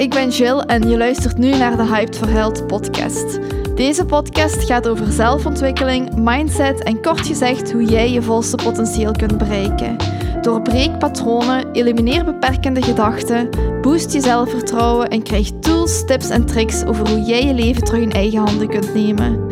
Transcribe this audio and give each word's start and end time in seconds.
ik 0.00 0.10
ben 0.10 0.28
Jill 0.28 0.58
en 0.58 0.88
je 0.88 0.96
luistert 0.96 1.38
nu 1.38 1.50
naar 1.50 1.76
de 1.76 1.86
Hyped 1.86 2.16
for 2.18 2.28
Health 2.28 2.66
podcast. 2.66 3.38
Deze 3.74 4.04
podcast 4.04 4.64
gaat 4.64 4.88
over 4.88 5.12
zelfontwikkeling, 5.12 6.16
mindset 6.16 6.82
en 6.82 7.02
kort 7.02 7.26
gezegd 7.26 7.72
hoe 7.72 7.84
jij 7.84 8.10
je 8.10 8.22
volste 8.22 8.56
potentieel 8.56 9.12
kunt 9.12 9.38
bereiken. 9.38 9.96
Doorbreek 10.40 10.98
patronen, 10.98 11.72
elimineer 11.72 12.24
beperkende 12.24 12.82
gedachten, 12.82 13.50
boost 13.80 14.12
je 14.12 14.20
zelfvertrouwen 14.20 15.08
en 15.08 15.22
krijg 15.22 15.50
tools, 15.60 16.04
tips 16.04 16.30
en 16.30 16.46
tricks 16.46 16.84
over 16.84 17.08
hoe 17.08 17.22
jij 17.22 17.44
je 17.44 17.54
leven 17.54 17.84
terug 17.84 18.02
in 18.02 18.12
eigen 18.12 18.38
handen 18.38 18.68
kunt 18.68 18.94
nemen. 18.94 19.50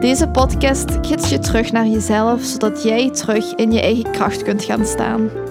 Deze 0.00 0.28
podcast 0.28 0.98
gids 1.02 1.30
je 1.30 1.38
terug 1.38 1.72
naar 1.72 1.86
jezelf, 1.86 2.42
zodat 2.42 2.82
jij 2.82 3.10
terug 3.10 3.54
in 3.54 3.72
je 3.72 3.80
eigen 3.80 4.10
kracht 4.10 4.42
kunt 4.42 4.64
gaan 4.64 4.86
staan. 4.86 5.43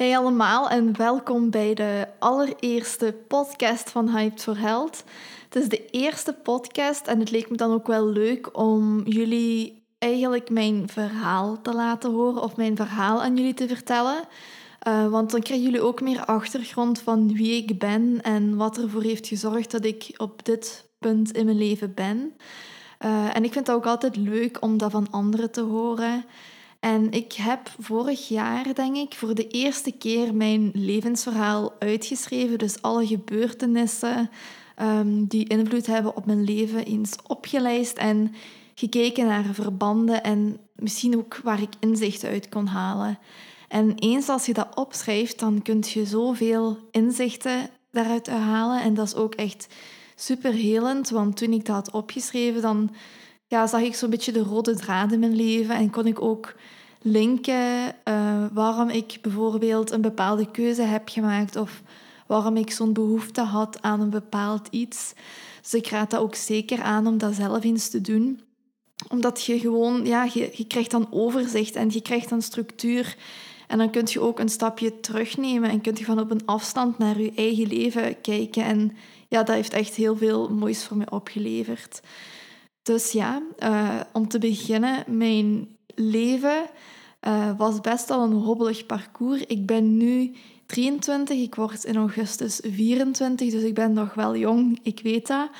Hey 0.00 0.18
allemaal 0.18 0.68
en 0.68 0.96
welkom 0.96 1.50
bij 1.50 1.74
de 1.74 2.06
allereerste 2.18 3.16
podcast 3.28 3.90
van 3.90 4.08
Hyped 4.08 4.42
for 4.42 4.58
Health. 4.58 5.04
Het 5.44 5.62
is 5.62 5.68
de 5.68 5.86
eerste 5.90 6.32
podcast 6.32 7.06
en 7.06 7.18
het 7.18 7.30
leek 7.30 7.50
me 7.50 7.56
dan 7.56 7.72
ook 7.72 7.86
wel 7.86 8.06
leuk 8.06 8.58
om 8.58 9.02
jullie 9.06 9.82
eigenlijk 9.98 10.50
mijn 10.50 10.88
verhaal 10.88 11.60
te 11.62 11.74
laten 11.74 12.12
horen 12.12 12.42
of 12.42 12.56
mijn 12.56 12.76
verhaal 12.76 13.22
aan 13.22 13.36
jullie 13.36 13.54
te 13.54 13.68
vertellen. 13.68 14.22
Uh, 14.88 15.08
want 15.08 15.30
dan 15.30 15.40
krijgen 15.40 15.66
jullie 15.66 15.82
ook 15.82 16.00
meer 16.00 16.24
achtergrond 16.24 17.00
van 17.00 17.34
wie 17.34 17.56
ik 17.56 17.78
ben 17.78 18.18
en 18.22 18.56
wat 18.56 18.78
ervoor 18.78 19.02
heeft 19.02 19.26
gezorgd 19.26 19.70
dat 19.70 19.84
ik 19.84 20.14
op 20.16 20.44
dit 20.44 20.88
punt 20.98 21.32
in 21.32 21.44
mijn 21.44 21.58
leven 21.58 21.94
ben. 21.94 22.34
Uh, 23.04 23.36
en 23.36 23.44
ik 23.44 23.52
vind 23.52 23.66
het 23.66 23.76
ook 23.76 23.86
altijd 23.86 24.16
leuk 24.16 24.56
om 24.60 24.78
dat 24.78 24.90
van 24.90 25.10
anderen 25.10 25.50
te 25.50 25.62
horen. 25.62 26.24
En 26.80 27.10
ik 27.10 27.32
heb 27.32 27.70
vorig 27.78 28.28
jaar, 28.28 28.74
denk 28.74 28.96
ik, 28.96 29.14
voor 29.14 29.34
de 29.34 29.48
eerste 29.48 29.92
keer 29.92 30.34
mijn 30.34 30.70
levensverhaal 30.74 31.72
uitgeschreven. 31.78 32.58
Dus 32.58 32.82
alle 32.82 33.06
gebeurtenissen 33.06 34.30
um, 34.82 35.26
die 35.26 35.48
invloed 35.48 35.86
hebben 35.86 36.16
op 36.16 36.26
mijn 36.26 36.44
leven 36.44 36.84
eens 36.84 37.12
opgelijst 37.26 37.96
en 37.96 38.34
gekeken 38.74 39.26
naar 39.26 39.44
verbanden 39.52 40.22
en 40.22 40.58
misschien 40.74 41.16
ook 41.16 41.36
waar 41.36 41.62
ik 41.62 41.72
inzichten 41.80 42.28
uit 42.28 42.48
kon 42.48 42.66
halen. 42.66 43.18
En 43.68 43.94
eens 43.94 44.28
als 44.28 44.46
je 44.46 44.52
dat 44.52 44.74
opschrijft, 44.74 45.38
dan 45.38 45.62
kun 45.62 45.84
je 45.88 46.06
zoveel 46.06 46.78
inzichten 46.90 47.70
daaruit 47.90 48.28
halen. 48.28 48.82
En 48.82 48.94
dat 48.94 49.06
is 49.06 49.14
ook 49.14 49.34
echt 49.34 49.66
super 50.14 50.52
helend, 50.52 51.08
want 51.08 51.36
toen 51.36 51.52
ik 51.52 51.66
dat 51.66 51.76
had 51.76 51.90
opgeschreven, 51.90 52.62
dan 52.62 52.90
ja, 53.50 53.66
zag 53.66 53.80
ik 53.80 53.94
zo'n 53.94 54.10
beetje 54.10 54.32
de 54.32 54.42
rode 54.42 54.74
draad 54.74 55.12
in 55.12 55.18
mijn 55.18 55.36
leven 55.36 55.74
en 55.74 55.90
kon 55.90 56.06
ik 56.06 56.22
ook 56.22 56.54
linken 57.02 57.94
uh, 58.08 58.44
waarom 58.52 58.88
ik 58.88 59.18
bijvoorbeeld 59.22 59.90
een 59.90 60.00
bepaalde 60.00 60.50
keuze 60.50 60.82
heb 60.82 61.08
gemaakt 61.08 61.56
of 61.56 61.82
waarom 62.26 62.56
ik 62.56 62.70
zo'n 62.70 62.92
behoefte 62.92 63.40
had 63.40 63.82
aan 63.82 64.00
een 64.00 64.10
bepaald 64.10 64.68
iets. 64.70 65.12
Dus 65.62 65.74
ik 65.74 65.86
raad 65.86 66.10
dat 66.10 66.20
ook 66.20 66.34
zeker 66.34 66.82
aan 66.82 67.06
om 67.06 67.18
dat 67.18 67.34
zelf 67.34 67.64
eens 67.64 67.88
te 67.88 68.00
doen. 68.00 68.40
Omdat 69.08 69.44
je 69.44 69.58
gewoon, 69.58 70.06
ja, 70.06 70.28
je, 70.32 70.50
je 70.52 70.66
krijgt 70.66 70.90
dan 70.90 71.06
overzicht 71.10 71.74
en 71.74 71.90
je 71.90 72.00
krijgt 72.02 72.28
dan 72.28 72.42
structuur. 72.42 73.16
En 73.66 73.78
dan 73.78 73.90
kun 73.90 74.06
je 74.06 74.20
ook 74.20 74.38
een 74.38 74.48
stapje 74.48 75.00
terugnemen 75.00 75.70
en 75.70 75.80
kun 75.80 75.96
je 75.96 76.04
van 76.04 76.20
op 76.20 76.30
een 76.30 76.46
afstand 76.46 76.98
naar 76.98 77.20
je 77.20 77.32
eigen 77.36 77.66
leven 77.66 78.20
kijken. 78.20 78.64
En 78.64 78.96
ja, 79.28 79.42
dat 79.42 79.54
heeft 79.54 79.72
echt 79.72 79.94
heel 79.94 80.16
veel 80.16 80.48
moois 80.48 80.84
voor 80.84 80.96
me 80.96 81.10
opgeleverd. 81.10 82.00
Dus 82.82 83.12
ja, 83.12 83.42
uh, 83.58 84.00
om 84.12 84.28
te 84.28 84.38
beginnen, 84.38 85.04
mijn 85.06 85.76
leven 85.94 86.62
uh, 87.26 87.58
was 87.58 87.80
best 87.80 88.08
wel 88.08 88.22
een 88.22 88.32
hobbelig 88.32 88.86
parcours. 88.86 89.44
Ik 89.46 89.66
ben 89.66 89.96
nu 89.96 90.34
23, 90.66 91.38
ik 91.38 91.54
word 91.54 91.84
in 91.84 91.96
augustus 91.96 92.60
24, 92.62 93.50
dus 93.50 93.62
ik 93.62 93.74
ben 93.74 93.92
nog 93.92 94.14
wel 94.14 94.36
jong, 94.36 94.78
ik 94.82 95.00
weet 95.02 95.26
dat. 95.26 95.50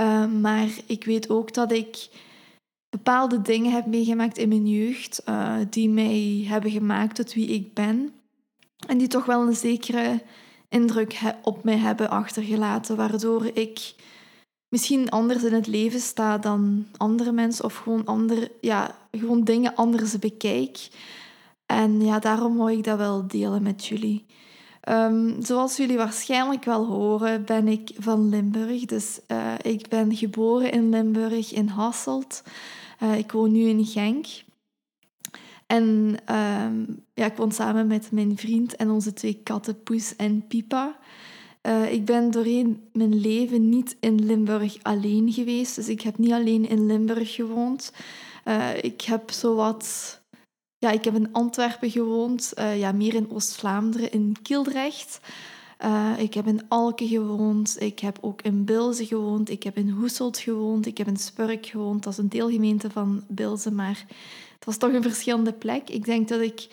Uh, 0.00 0.26
maar 0.26 0.68
ik 0.86 1.04
weet 1.04 1.30
ook 1.30 1.54
dat 1.54 1.72
ik 1.72 2.08
bepaalde 2.88 3.42
dingen 3.42 3.72
heb 3.72 3.86
meegemaakt 3.86 4.38
in 4.38 4.48
mijn 4.48 4.68
jeugd 4.68 5.22
die 5.70 5.88
mij 5.88 6.44
hebben 6.48 6.70
gemaakt 6.70 7.14
tot 7.14 7.34
wie 7.34 7.46
ik 7.46 7.74
ben. 7.74 8.12
En 8.86 8.98
die 8.98 9.08
toch 9.08 9.24
wel 9.24 9.46
een 9.46 9.56
zekere 9.56 10.22
indruk 10.68 11.20
op 11.42 11.64
mij 11.64 11.76
hebben 11.76 12.10
achtergelaten, 12.10 12.96
waardoor 12.96 13.50
ik 13.54 13.94
misschien 14.68 15.10
anders 15.10 15.42
in 15.42 15.52
het 15.52 15.66
leven 15.66 16.00
sta 16.00 16.38
dan 16.38 16.86
andere 16.96 17.32
mensen 17.32 17.64
of 17.64 17.74
gewoon, 17.74 18.04
ander, 18.04 18.50
ja, 18.60 18.96
gewoon 19.10 19.44
dingen 19.44 19.74
anders 19.74 20.18
bekijk. 20.18 20.88
En 21.66 22.00
ja, 22.00 22.18
daarom 22.18 22.56
wou 22.56 22.72
ik 22.72 22.84
dat 22.84 22.98
wel 22.98 23.26
delen 23.26 23.62
met 23.62 23.86
jullie. 23.86 24.26
Um, 24.88 25.36
zoals 25.42 25.76
jullie 25.76 25.96
waarschijnlijk 25.96 26.64
wel 26.64 26.86
horen, 26.86 27.44
ben 27.44 27.68
ik 27.68 27.90
van 27.98 28.28
Limburg. 28.28 28.84
Dus 28.84 29.20
uh, 29.28 29.52
ik 29.62 29.88
ben 29.88 30.16
geboren 30.16 30.70
in 30.70 30.88
Limburg, 30.88 31.52
in 31.52 31.68
Hasselt. 31.68 32.42
Uh, 33.02 33.18
ik 33.18 33.32
woon 33.32 33.52
nu 33.52 33.60
in 33.60 33.84
Genk. 33.84 34.26
En 35.66 36.16
um, 36.34 37.04
ja, 37.14 37.24
ik 37.24 37.36
woon 37.36 37.52
samen 37.52 37.86
met 37.86 38.12
mijn 38.12 38.36
vriend 38.36 38.76
en 38.76 38.90
onze 38.90 39.12
twee 39.12 39.40
katten 39.42 39.82
Poes 39.82 40.16
en 40.16 40.46
Pipa. 40.46 40.96
Uh, 41.66 41.92
ik 41.92 42.04
ben 42.04 42.30
doorheen 42.30 42.88
mijn 42.92 43.20
leven 43.20 43.68
niet 43.68 43.96
in 44.00 44.24
Limburg 44.24 44.76
alleen 44.82 45.32
geweest. 45.32 45.74
Dus 45.74 45.88
ik 45.88 46.00
heb 46.00 46.18
niet 46.18 46.32
alleen 46.32 46.68
in 46.68 46.86
Limburg 46.86 47.34
gewoond. 47.34 47.92
Uh, 48.44 48.76
ik 48.82 49.00
heb 49.00 49.30
zowat... 49.30 50.20
Ja, 50.78 50.90
ik 50.90 51.04
heb 51.04 51.14
in 51.14 51.32
Antwerpen 51.32 51.90
gewoond. 51.90 52.52
Uh, 52.58 52.78
ja, 52.78 52.92
meer 52.92 53.14
in 53.14 53.30
Oost-Vlaanderen, 53.30 54.12
in 54.12 54.36
Kildrecht. 54.42 55.20
ik 56.18 56.34
heb 56.34 56.46
in 56.46 56.68
Alken 56.68 57.08
gewoond. 57.08 57.76
Ik 57.78 57.98
heb 57.98 58.18
ook 58.20 58.42
in 58.42 58.64
Bilze 58.64 59.06
gewoond. 59.06 59.50
Ik 59.50 59.62
heb 59.62 59.76
in 59.76 59.88
Hoeselt 59.88 60.38
gewoond. 60.38 60.86
Ik 60.86 60.98
heb 60.98 61.06
in 61.06 61.16
Spurk 61.16 61.66
gewoond. 61.66 62.02
Dat 62.02 62.12
is 62.12 62.18
een 62.18 62.28
deelgemeente 62.28 62.90
van 62.90 63.24
Bilze, 63.28 63.72
maar 63.72 64.04
het 64.54 64.64
was 64.64 64.76
toch 64.76 64.92
een 64.92 65.02
verschillende 65.02 65.52
plek. 65.52 65.90
Ik 65.90 66.04
denk 66.04 66.28
dat 66.28 66.40
ik 66.40 66.68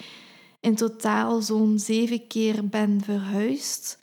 in 0.60 0.76
totaal 0.76 1.42
zo'n 1.42 1.80
zeven 1.80 2.28
keer 2.28 2.68
ben 2.68 3.02
verhuisd. 3.04 3.98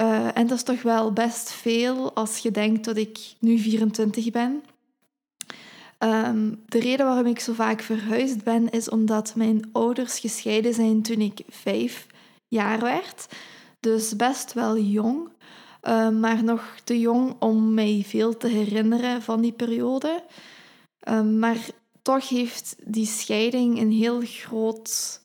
Uh, 0.00 0.36
en 0.36 0.46
dat 0.46 0.56
is 0.56 0.62
toch 0.62 0.82
wel 0.82 1.12
best 1.12 1.50
veel 1.50 2.14
als 2.14 2.38
je 2.38 2.50
denkt 2.50 2.84
dat 2.84 2.96
ik 2.96 3.18
nu 3.38 3.58
24 3.58 4.30
ben. 4.30 4.62
Um, 5.98 6.62
de 6.66 6.78
reden 6.78 7.06
waarom 7.06 7.26
ik 7.26 7.40
zo 7.40 7.52
vaak 7.52 7.80
verhuisd 7.80 8.44
ben, 8.44 8.70
is 8.70 8.88
omdat 8.88 9.34
mijn 9.34 9.68
ouders 9.72 10.18
gescheiden 10.18 10.74
zijn 10.74 11.02
toen 11.02 11.20
ik 11.20 11.40
vijf 11.48 12.06
jaar 12.48 12.80
werd. 12.80 13.26
Dus 13.80 14.16
best 14.16 14.52
wel 14.52 14.78
jong, 14.78 15.28
uh, 15.82 16.08
maar 16.08 16.44
nog 16.44 16.74
te 16.84 17.00
jong 17.00 17.36
om 17.38 17.74
mij 17.74 18.02
veel 18.06 18.36
te 18.36 18.48
herinneren 18.48 19.22
van 19.22 19.40
die 19.40 19.52
periode. 19.52 20.22
Uh, 21.08 21.20
maar 21.20 21.58
toch 22.02 22.28
heeft 22.28 22.76
die 22.84 23.06
scheiding 23.06 23.80
een 23.80 23.92
heel 23.92 24.20
groot 24.24 25.20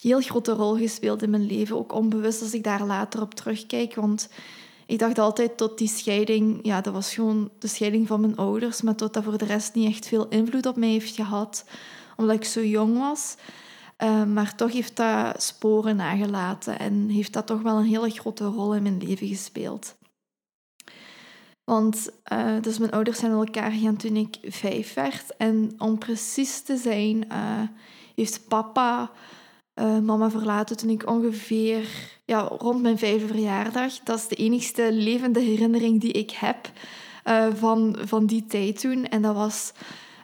heel 0.00 0.20
grote 0.20 0.52
rol 0.52 0.76
gespeeld 0.76 1.22
in 1.22 1.30
mijn 1.30 1.46
leven. 1.46 1.76
Ook 1.76 1.92
onbewust 1.92 2.42
als 2.42 2.54
ik 2.54 2.64
daar 2.64 2.84
later 2.84 3.20
op 3.20 3.34
terugkijk. 3.34 3.94
Want 3.94 4.28
ik 4.86 4.98
dacht 4.98 5.18
altijd 5.18 5.56
tot 5.56 5.78
die 5.78 5.88
scheiding, 5.88 6.58
ja, 6.62 6.80
dat 6.80 6.92
was 6.92 7.14
gewoon 7.14 7.50
de 7.58 7.66
scheiding 7.66 8.06
van 8.06 8.20
mijn 8.20 8.36
ouders, 8.36 8.82
maar 8.82 8.94
tot 8.94 9.14
dat 9.14 9.24
voor 9.24 9.38
de 9.38 9.44
rest 9.44 9.74
niet 9.74 9.88
echt 9.88 10.06
veel 10.06 10.28
invloed 10.28 10.66
op 10.66 10.76
mij 10.76 10.88
heeft 10.88 11.14
gehad, 11.14 11.64
omdat 12.16 12.36
ik 12.36 12.44
zo 12.44 12.64
jong 12.64 12.98
was. 12.98 13.36
Uh, 14.02 14.24
maar 14.24 14.54
toch 14.54 14.72
heeft 14.72 14.96
dat 14.96 15.42
sporen 15.42 15.96
nagelaten 15.96 16.78
en 16.78 17.08
heeft 17.08 17.32
dat 17.32 17.46
toch 17.46 17.62
wel 17.62 17.76
een 17.76 17.84
hele 17.84 18.10
grote 18.10 18.44
rol 18.44 18.74
in 18.74 18.82
mijn 18.82 18.98
leven 18.98 19.28
gespeeld. 19.28 19.96
Want 21.64 22.10
uh, 22.32 22.60
dus 22.60 22.78
mijn 22.78 22.90
ouders 22.90 23.18
zijn 23.18 23.32
elkaar 23.32 23.70
gegaan 23.70 23.96
toen 23.96 24.16
ik 24.16 24.36
vijf 24.42 24.94
werd. 24.94 25.36
En 25.36 25.74
om 25.78 25.98
precies 25.98 26.60
te 26.60 26.76
zijn, 26.76 27.24
uh, 27.32 27.62
heeft 28.14 28.48
papa 28.48 29.10
uh, 29.78 29.98
mama 29.98 30.30
verlaten 30.30 30.76
toen 30.76 30.90
ik 30.90 31.10
ongeveer 31.10 31.88
ja, 32.24 32.40
rond 32.40 32.82
mijn 32.82 32.98
vijfde 32.98 33.26
verjaardag. 33.26 33.98
Dat 34.04 34.18
is 34.18 34.28
de 34.28 34.34
enigste 34.34 34.92
levende 34.92 35.40
herinnering 35.40 36.00
die 36.00 36.12
ik 36.12 36.30
heb 36.30 36.70
uh, 37.24 37.46
van, 37.54 37.96
van 38.00 38.26
die 38.26 38.46
tijd 38.46 38.80
toen. 38.80 39.04
En 39.04 39.22
dat 39.22 39.34
was 39.34 39.72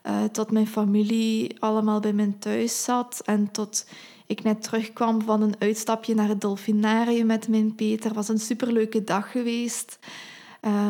uh, 0.07 0.25
tot 0.25 0.51
mijn 0.51 0.67
familie 0.67 1.57
allemaal 1.59 2.01
bij 2.01 2.13
mijn 2.13 2.39
thuis 2.39 2.85
zat 2.85 3.23
en 3.25 3.51
tot 3.51 3.87
ik 4.27 4.43
net 4.43 4.63
terugkwam 4.63 5.23
van 5.23 5.43
een 5.43 5.55
uitstapje 5.59 6.15
naar 6.15 6.29
het 6.29 6.41
Dolfinarium 6.41 7.27
met 7.27 7.49
mijn 7.49 7.75
Peter. 7.75 8.05
Het 8.05 8.15
was 8.15 8.29
een 8.29 8.39
superleuke 8.39 9.05
dag 9.05 9.31
geweest. 9.31 9.99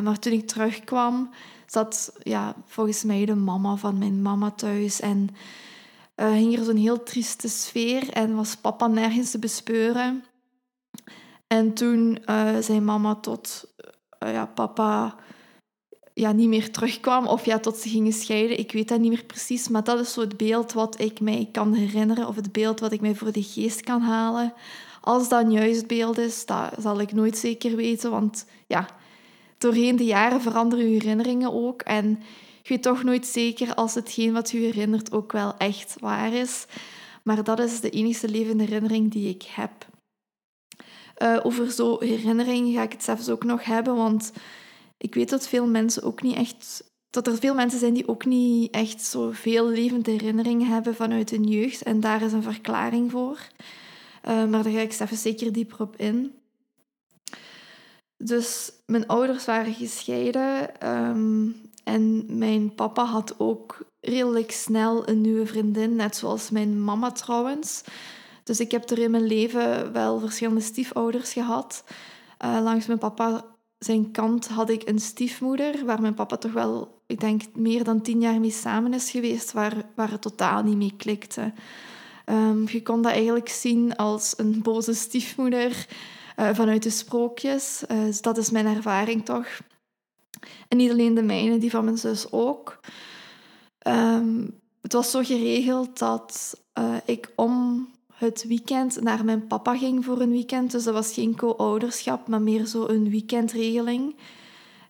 maar 0.02 0.18
toen 0.18 0.32
ik 0.32 0.46
terugkwam, 0.46 1.30
zat 1.66 2.12
ja, 2.22 2.54
volgens 2.66 3.04
mij 3.04 3.24
de 3.24 3.34
mama 3.34 3.76
van 3.76 3.98
mijn 3.98 4.22
mama 4.22 4.50
thuis 4.50 5.00
en 5.00 5.28
uh, 6.16 6.32
hing 6.32 6.58
er 6.58 6.64
zo'n 6.64 6.76
heel 6.76 7.02
trieste 7.02 7.48
sfeer 7.48 8.10
en 8.10 8.34
was 8.34 8.56
papa 8.56 8.86
nergens 8.86 9.30
te 9.30 9.38
bespeuren. 9.38 10.24
En 11.46 11.74
toen 11.74 12.18
uh, 12.26 12.56
zei 12.60 12.80
mama 12.80 13.14
tot 13.14 13.74
uh, 14.24 14.32
ja, 14.32 14.46
papa, 14.46 15.16
ja, 16.14 16.32
niet 16.32 16.48
meer 16.48 16.70
terugkwam 16.70 17.26
of 17.26 17.44
ja, 17.44 17.58
tot 17.58 17.76
ze 17.76 17.88
gingen 17.88 18.12
scheiden. 18.12 18.58
Ik 18.58 18.72
weet 18.72 18.88
dat 18.88 19.00
niet 19.00 19.10
meer 19.10 19.24
precies, 19.24 19.68
maar 19.68 19.84
dat 19.84 20.00
is 20.00 20.12
zo 20.12 20.20
het 20.20 20.36
beeld 20.36 20.72
wat 20.72 21.00
ik 21.00 21.20
mij 21.20 21.48
kan 21.52 21.74
herinneren 21.74 22.28
of 22.28 22.36
het 22.36 22.52
beeld 22.52 22.80
wat 22.80 22.92
ik 22.92 23.00
mij 23.00 23.14
voor 23.14 23.32
de 23.32 23.42
geest 23.42 23.80
kan 23.80 24.00
halen. 24.00 24.52
Als 25.00 25.28
dat 25.28 25.44
een 25.44 25.52
juist 25.52 25.86
beeld 25.86 26.18
is, 26.18 26.46
dat 26.46 26.72
zal 26.78 27.00
ik 27.00 27.12
nooit 27.12 27.38
zeker 27.38 27.76
weten, 27.76 28.10
want 28.10 28.46
ja, 28.66 28.88
doorheen 29.58 29.96
de 29.96 30.04
jaren 30.04 30.40
veranderen 30.40 30.84
uw 30.84 30.90
herinneringen 30.90 31.52
ook 31.52 31.82
en 31.82 32.22
je 32.64 32.70
weet 32.70 32.82
toch 32.82 33.02
nooit 33.02 33.26
zeker 33.26 33.74
als 33.74 33.94
hetgeen 33.94 34.32
wat 34.32 34.52
u 34.52 34.64
herinnert 34.64 35.12
ook 35.12 35.32
wel 35.32 35.56
echt 35.56 35.96
waar 36.00 36.32
is. 36.32 36.66
Maar 37.22 37.44
dat 37.44 37.58
is 37.58 37.80
de 37.80 37.90
enige 37.90 38.28
levende 38.28 38.64
herinnering 38.64 39.10
die 39.10 39.28
ik 39.28 39.42
heb. 39.42 39.86
Uh, 41.22 41.40
over 41.42 41.70
zo'n 41.70 42.02
herinneringen 42.02 42.72
ga 42.72 42.82
ik 42.82 42.92
het 42.92 43.02
zelfs 43.02 43.28
ook 43.28 43.44
nog 43.44 43.64
hebben, 43.64 43.94
want 43.94 44.32
ik 44.96 45.14
weet 45.14 45.30
dat 45.30 45.48
veel 45.48 45.66
mensen 45.66 46.02
ook 46.02 46.22
niet 46.22 46.36
echt. 46.36 46.92
Dat 47.10 47.26
er 47.26 47.38
veel 47.38 47.54
mensen 47.54 47.78
zijn 47.78 47.94
die 47.94 48.08
ook 48.08 48.24
niet 48.24 48.70
echt 48.70 49.00
zoveel 49.00 49.68
levende 49.68 50.10
herinneringen 50.10 50.66
hebben 50.66 50.94
vanuit 50.94 51.30
hun 51.30 51.44
jeugd. 51.44 51.82
En 51.82 52.00
daar 52.00 52.22
is 52.22 52.32
een 52.32 52.42
verklaring 52.42 53.10
voor. 53.10 53.38
Uh, 54.28 54.44
maar 54.44 54.62
daar 54.62 54.72
ga 54.72 54.80
ik 54.80 55.00
even 55.00 55.16
zeker 55.16 55.52
dieper 55.52 55.80
op 55.80 55.96
in. 55.96 56.34
Dus 58.16 58.72
mijn 58.86 59.06
ouders 59.06 59.44
waren 59.44 59.74
gescheiden. 59.74 60.70
Um, 60.88 61.72
en 61.84 62.24
mijn 62.38 62.74
papa 62.74 63.04
had 63.04 63.34
ook 63.38 63.86
redelijk 64.00 64.50
snel 64.50 65.08
een 65.08 65.20
nieuwe 65.20 65.46
vriendin, 65.46 65.96
net 65.96 66.16
zoals 66.16 66.50
mijn 66.50 66.84
mama 66.84 67.12
trouwens. 67.12 67.82
Dus 68.44 68.60
ik 68.60 68.70
heb 68.70 68.90
er 68.90 68.98
in 68.98 69.10
mijn 69.10 69.26
leven 69.26 69.92
wel 69.92 70.20
verschillende 70.20 70.60
stiefouders 70.60 71.32
gehad. 71.32 71.84
Uh, 72.44 72.58
langs 72.62 72.86
mijn 72.86 72.98
papa 72.98 73.44
zijn 73.78 74.10
kant 74.10 74.48
had 74.48 74.70
ik 74.70 74.88
een 74.88 74.98
stiefmoeder, 74.98 75.84
waar 75.84 76.00
mijn 76.00 76.14
papa 76.14 76.36
toch 76.36 76.52
wel, 76.52 77.02
ik 77.06 77.20
denk, 77.20 77.42
meer 77.54 77.84
dan 77.84 78.02
tien 78.02 78.20
jaar 78.20 78.40
mee 78.40 78.50
samen 78.50 78.94
is 78.94 79.10
geweest, 79.10 79.52
waar, 79.52 79.74
waar 79.94 80.10
het 80.10 80.22
totaal 80.22 80.62
niet 80.62 80.76
mee 80.76 80.94
klikte. 80.96 81.52
Um, 82.26 82.68
je 82.68 82.82
kon 82.82 83.02
dat 83.02 83.12
eigenlijk 83.12 83.48
zien 83.48 83.96
als 83.96 84.34
een 84.36 84.62
boze 84.62 84.94
stiefmoeder 84.94 85.86
uh, 86.36 86.48
vanuit 86.52 86.82
de 86.82 86.90
sprookjes. 86.90 87.82
Uh, 87.90 88.04
dus 88.04 88.20
dat 88.20 88.38
is 88.38 88.50
mijn 88.50 88.66
ervaring 88.66 89.24
toch. 89.24 89.46
En 90.68 90.76
niet 90.76 90.90
alleen 90.90 91.14
de 91.14 91.22
mijne, 91.22 91.58
die 91.58 91.70
van 91.70 91.84
mijn 91.84 91.98
zus 91.98 92.32
ook. 92.32 92.80
Um, 93.86 94.60
het 94.80 94.92
was 94.92 95.10
zo 95.10 95.22
geregeld 95.22 95.98
dat 95.98 96.60
uh, 96.78 96.96
ik 97.04 97.32
om 97.36 97.88
het 98.14 98.44
weekend 98.48 99.00
naar 99.00 99.24
mijn 99.24 99.46
papa 99.46 99.76
ging 99.76 100.04
voor 100.04 100.20
een 100.20 100.30
weekend. 100.30 100.70
Dus 100.70 100.84
dat 100.84 100.94
was 100.94 101.12
geen 101.12 101.36
co-ouderschap, 101.36 102.28
maar 102.28 102.42
meer 102.42 102.66
zo 102.66 102.86
een 102.86 103.10
weekendregeling. 103.10 104.16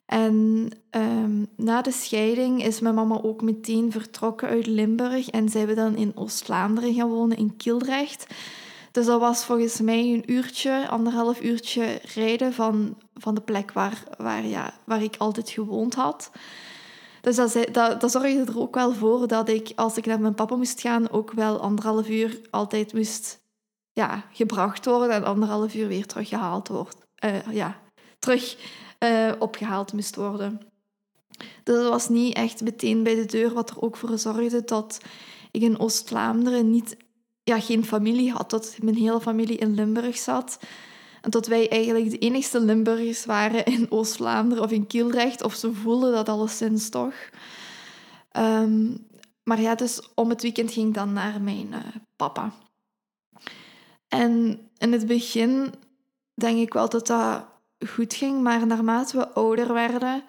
En 0.07 0.69
um, 0.91 1.47
na 1.57 1.83
de 1.83 1.93
scheiding 1.93 2.65
is 2.65 2.81
mijn 2.81 2.95
mama 2.95 3.21
ook 3.23 3.43
meteen 3.43 3.93
vertrokken 3.93 4.49
uit 4.49 4.67
Limburg 4.67 5.29
en 5.31 5.49
zijn 5.49 5.67
we 5.67 5.75
dan 5.75 5.97
in 5.97 6.13
Oost-Vlaanderen 6.15 6.95
gaan 6.95 7.09
wonen, 7.09 7.37
in 7.37 7.57
Kildrecht. 7.57 8.27
Dus 8.95 9.07
dat 9.07 9.21
was 9.21 9.45
volgens 9.45 9.81
mij 9.81 9.99
een 9.99 10.33
uurtje, 10.33 10.89
anderhalf 10.89 11.41
uurtje 11.41 12.01
rijden 12.15 12.53
van, 12.53 12.97
van 13.15 13.35
de 13.35 13.41
plek 13.41 13.73
waar, 13.73 14.03
waar, 14.17 14.47
ja, 14.47 14.75
waar 14.85 15.03
ik 15.03 15.17
altijd 15.19 15.51
gewoond 15.51 15.95
had. 15.95 16.31
Dus 17.21 17.37
dat, 17.37 17.69
dat, 18.01 18.11
zorgde 18.11 18.45
er 18.47 18.61
ook 18.61 18.75
wel 18.75 18.93
voor 18.93 19.29
dat 19.29 19.49
ik, 19.49 19.73
als 19.75 19.97
ik 19.97 20.07
naar 20.07 20.21
mijn 20.21 20.35
papa 20.35 20.57
moest 20.57 20.81
gaan, 20.81 21.11
ook 21.11 21.33
wel 21.33 21.61
anderhalf 21.61 22.09
uur 22.09 22.41
altijd 22.51 22.93
moest 22.93 23.41
ja, 23.93 24.25
gebracht 24.33 24.85
worden 24.85 25.11
en 25.11 25.25
anderhalf 25.25 25.75
uur 25.75 25.89
weer 25.89 26.07
teruggehaald 26.07 26.69
wordt. 26.69 26.97
Uh, 27.25 27.53
ja, 27.53 27.81
terug 28.19 28.57
uh, 28.99 29.33
opgehaald 29.39 29.93
moest 29.93 30.17
worden. 30.17 30.61
Dus 31.63 31.77
dat 31.77 31.89
was 31.89 32.09
niet 32.09 32.35
echt 32.35 32.63
meteen 32.63 33.03
bij 33.03 33.15
de 33.15 33.27
deur, 33.27 33.53
wat 33.53 33.71
er 33.71 33.83
ook 33.83 33.97
voor 33.97 34.19
zorgde 34.19 34.65
dat 34.65 35.01
ik 35.51 35.63
in 35.63 35.79
Oost-Vlaanderen 35.79 36.71
niet, 36.71 36.97
ja, 37.45 37.61
geen 37.61 37.85
familie 37.85 38.33
had, 38.33 38.51
dat 38.51 38.77
mijn 38.83 38.97
hele 38.97 39.21
familie 39.21 39.57
in 39.57 39.75
Limburg 39.75 40.17
zat. 40.17 40.59
En 41.21 41.31
dat 41.31 41.47
wij 41.47 41.71
eigenlijk 41.71 42.11
de 42.11 42.19
enigste 42.19 42.61
Limburgers 42.61 43.25
waren 43.25 43.65
in 43.65 43.91
Oost-Vlaanderen 43.91 44.65
of 44.65 44.71
in 44.71 44.87
Kielrecht, 44.87 45.43
of 45.43 45.55
ze 45.55 45.73
voelden 45.73 46.13
dat 46.13 46.29
alleszins 46.29 46.89
toch. 46.89 47.15
Um, 48.37 49.07
maar 49.43 49.61
ja, 49.61 49.75
dus 49.75 50.09
om 50.15 50.29
het 50.29 50.43
weekend 50.43 50.73
ging 50.73 50.89
ik 50.89 50.95
dan 50.95 51.13
naar 51.13 51.41
mijn 51.41 51.67
uh, 51.73 51.79
papa. 52.17 52.53
En 54.09 54.61
in 54.79 54.93
het 54.93 55.07
begin 55.07 55.75
denk 56.35 56.59
ik 56.59 56.73
wel 56.73 56.89
dat 56.89 57.07
dat 57.07 57.47
goed 57.89 58.15
ging, 58.15 58.43
maar 58.43 58.67
naarmate 58.67 59.17
we 59.17 59.29
ouder 59.29 59.73
werden, 59.73 60.25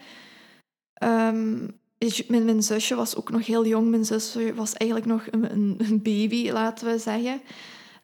um, 1.03 1.79
mijn, 2.27 2.45
mijn, 2.45 2.63
zusje 2.63 2.95
was 2.95 3.15
ook 3.15 3.29
nog 3.29 3.45
heel 3.45 3.65
jong. 3.65 3.89
Mijn 3.89 4.05
zusje 4.05 4.53
was 4.53 4.73
eigenlijk 4.73 5.11
nog 5.11 5.25
een, 5.31 5.75
een 5.77 6.01
baby, 6.01 6.49
laten 6.51 6.87
we 6.87 6.99
zeggen. 6.99 7.41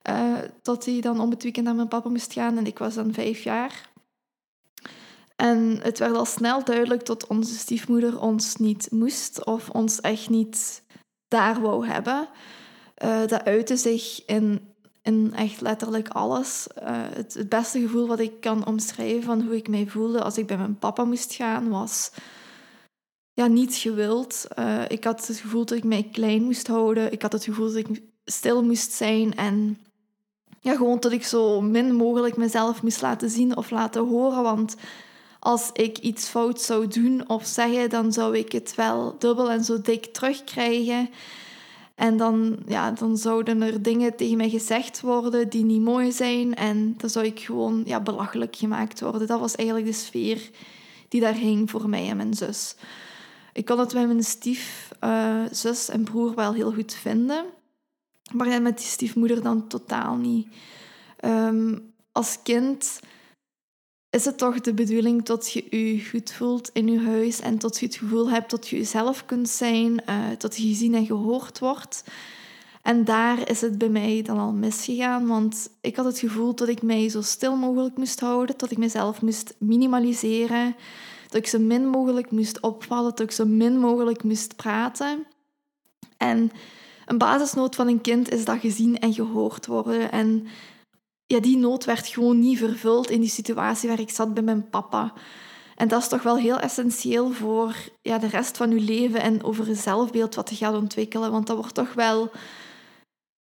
Uh, 0.09 0.37
tot 0.61 0.85
hij 0.85 1.01
dan 1.01 1.19
om 1.19 1.29
het 1.29 1.43
weekend 1.43 1.65
naar 1.65 1.75
mijn 1.75 1.87
papa 1.87 2.09
moest 2.09 2.33
gaan 2.33 2.57
en 2.57 2.65
ik 2.65 2.77
was 2.77 2.93
dan 2.93 3.13
vijf 3.13 3.43
jaar. 3.43 3.89
En 5.35 5.79
het 5.81 5.99
werd 5.99 6.15
al 6.15 6.25
snel 6.25 6.63
duidelijk 6.63 7.05
dat 7.05 7.27
onze 7.27 7.53
stiefmoeder 7.53 8.19
ons 8.19 8.55
niet 8.55 8.87
moest 8.91 9.45
of 9.45 9.69
ons 9.69 10.01
echt 10.01 10.29
niet 10.29 10.83
daar 11.27 11.61
wou 11.61 11.87
hebben. 11.87 12.27
Uh, 13.03 13.19
dat 13.27 13.43
uitte 13.43 13.77
zich 13.77 14.25
in, 14.25 14.73
in 15.01 15.33
echt 15.35 15.61
letterlijk 15.61 16.07
alles. 16.07 16.67
Uh, 16.77 16.87
het, 16.89 17.33
het, 17.33 17.49
beste 17.49 17.79
gevoel 17.79 18.07
wat 18.07 18.19
ik 18.19 18.41
kan 18.41 18.65
omschrijven 18.65 19.23
van 19.23 19.41
hoe 19.41 19.55
ik 19.55 19.67
mij 19.67 19.87
voelde 19.87 20.21
als 20.21 20.37
ik 20.37 20.47
bij 20.47 20.57
mijn 20.57 20.79
papa 20.79 21.03
moest 21.03 21.33
gaan 21.33 21.69
was 21.69 22.11
ja, 23.33 23.47
niet 23.47 23.75
gewild. 23.75 24.47
Uh, 24.59 24.81
ik 24.87 25.03
had 25.03 25.27
het 25.27 25.37
gevoel 25.37 25.65
dat 25.65 25.77
ik 25.77 25.83
mij 25.83 26.09
klein 26.11 26.43
moest 26.43 26.67
houden. 26.67 27.11
Ik 27.11 27.21
had 27.21 27.31
het 27.31 27.43
gevoel 27.43 27.65
dat 27.65 27.75
ik 27.75 28.01
stil 28.25 28.63
moest 28.63 28.91
zijn 28.91 29.35
en 29.35 29.77
ja, 30.59 30.75
gewoon 30.75 30.99
dat 30.99 31.11
ik 31.11 31.23
zo 31.23 31.61
min 31.61 31.93
mogelijk 31.95 32.37
mezelf 32.37 32.83
moest 32.83 33.01
laten 33.01 33.29
zien 33.29 33.57
of 33.57 33.69
laten 33.69 34.07
horen. 34.07 34.43
Want 34.43 34.75
als 35.39 35.69
ik 35.73 35.97
iets 35.97 36.27
fout 36.27 36.61
zou 36.61 36.87
doen 36.87 37.29
of 37.29 37.45
zeggen, 37.45 37.89
dan 37.89 38.13
zou 38.13 38.37
ik 38.37 38.51
het 38.51 38.75
wel 38.75 39.15
dubbel 39.19 39.51
en 39.51 39.63
zo 39.63 39.81
dik 39.81 40.05
terugkrijgen. 40.05 41.09
En 41.95 42.17
dan, 42.17 42.57
ja, 42.67 42.91
dan 42.91 43.17
zouden 43.17 43.61
er 43.61 43.81
dingen 43.81 44.15
tegen 44.15 44.37
mij 44.37 44.49
gezegd 44.49 45.01
worden 45.01 45.49
die 45.49 45.63
niet 45.63 45.81
mooi 45.81 46.11
zijn. 46.11 46.55
En 46.55 46.93
dan 46.97 47.09
zou 47.09 47.25
ik 47.25 47.39
gewoon 47.39 47.81
ja, 47.85 47.99
belachelijk 47.99 48.55
gemaakt 48.55 49.01
worden. 49.01 49.27
Dat 49.27 49.39
was 49.39 49.55
eigenlijk 49.55 49.87
de 49.87 49.93
sfeer 49.93 50.49
die 51.07 51.21
daar 51.21 51.33
hing 51.33 51.69
voor 51.69 51.89
mij 51.89 52.09
en 52.09 52.17
mijn 52.17 52.33
zus. 52.33 52.75
Ik 53.53 53.65
kon 53.65 53.79
het 53.79 53.93
met 53.93 54.07
mijn 54.07 54.23
stiefzus 54.23 55.89
uh, 55.89 55.95
en 55.95 56.03
broer 56.03 56.35
wel 56.35 56.53
heel 56.53 56.73
goed 56.73 56.93
vinden. 56.93 57.45
Maar 58.31 58.61
met 58.61 58.77
die 58.77 58.87
stiefmoeder 58.87 59.41
dan 59.41 59.67
totaal 59.67 60.15
niet. 60.15 60.47
Um, 61.25 61.93
als 62.11 62.37
kind 62.43 62.99
is 64.09 64.25
het 64.25 64.37
toch 64.37 64.61
de 64.61 64.73
bedoeling 64.73 65.23
dat 65.23 65.51
je 65.51 65.77
je 65.77 66.05
goed 66.09 66.31
voelt 66.31 66.69
in 66.73 66.87
je 66.87 66.99
huis 66.99 67.39
en 67.39 67.59
dat 67.59 67.79
je 67.79 67.85
het 67.85 67.95
gevoel 67.95 68.29
hebt 68.29 68.51
dat 68.51 68.67
je 68.67 68.77
jezelf 68.77 69.25
kunt 69.25 69.49
zijn, 69.49 70.03
uh, 70.09 70.25
dat 70.37 70.57
je 70.57 70.67
gezien 70.67 70.93
en 70.93 71.05
gehoord 71.05 71.59
wordt. 71.59 72.03
En 72.81 73.03
daar 73.03 73.49
is 73.49 73.61
het 73.61 73.77
bij 73.77 73.89
mij 73.89 74.21
dan 74.21 74.37
al 74.37 74.51
misgegaan, 74.51 75.27
want 75.27 75.69
ik 75.81 75.95
had 75.95 76.05
het 76.05 76.19
gevoel 76.19 76.55
dat 76.55 76.67
ik 76.67 76.81
mij 76.81 77.09
zo 77.09 77.21
stil 77.21 77.55
mogelijk 77.55 77.97
moest 77.97 78.19
houden, 78.19 78.57
dat 78.57 78.71
ik 78.71 78.77
mezelf 78.77 79.21
moest 79.21 79.53
minimaliseren, 79.57 80.75
dat 81.31 81.41
ik 81.41 81.47
zo 81.47 81.59
min 81.59 81.87
mogelijk 81.87 82.31
moest 82.31 82.59
opvallen, 82.59 83.09
dat 83.09 83.19
ik 83.19 83.31
zo 83.31 83.45
min 83.45 83.79
mogelijk 83.79 84.23
moest 84.23 84.55
praten. 84.55 85.25
En 86.17 86.51
een 87.05 87.17
basisnood 87.17 87.75
van 87.75 87.87
een 87.87 88.01
kind 88.01 88.31
is 88.31 88.45
dat 88.45 88.59
gezien 88.59 88.99
en 88.99 89.13
gehoord 89.13 89.65
worden. 89.65 90.11
En 90.11 90.47
ja, 91.25 91.39
die 91.39 91.57
nood 91.57 91.85
werd 91.85 92.07
gewoon 92.07 92.39
niet 92.39 92.57
vervuld 92.57 93.09
in 93.09 93.19
die 93.19 93.29
situatie 93.29 93.89
waar 93.89 93.99
ik 93.99 94.09
zat 94.09 94.33
bij 94.33 94.43
mijn 94.43 94.69
papa. 94.69 95.13
En 95.75 95.87
dat 95.87 96.01
is 96.01 96.07
toch 96.07 96.23
wel 96.23 96.37
heel 96.37 96.59
essentieel 96.59 97.31
voor 97.31 97.75
ja, 98.01 98.17
de 98.17 98.27
rest 98.27 98.57
van 98.57 98.69
je 98.69 98.79
leven 98.79 99.21
en 99.21 99.43
over 99.43 99.67
je 99.67 99.75
zelfbeeld 99.75 100.35
wat 100.35 100.49
je 100.49 100.55
gaat 100.55 100.75
ontwikkelen. 100.75 101.31
Want 101.31 101.47
dat 101.47 101.57
wordt 101.57 101.73
toch 101.73 101.93
wel 101.93 102.31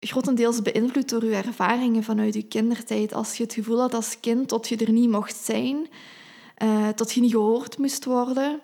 grotendeels 0.00 0.62
beïnvloed 0.62 1.08
door 1.08 1.24
je 1.24 1.34
ervaringen 1.34 2.02
vanuit 2.02 2.34
je 2.34 2.42
kindertijd. 2.42 3.12
Als 3.12 3.36
je 3.36 3.42
het 3.42 3.54
gevoel 3.54 3.80
had 3.80 3.94
als 3.94 4.20
kind 4.20 4.48
dat 4.48 4.68
je 4.68 4.76
er 4.76 4.92
niet 4.92 5.10
mocht 5.10 5.36
zijn, 5.36 5.88
uh, 6.62 6.88
dat 6.94 7.12
je 7.12 7.20
niet 7.20 7.30
gehoord 7.30 7.78
moest 7.78 8.04
worden, 8.04 8.60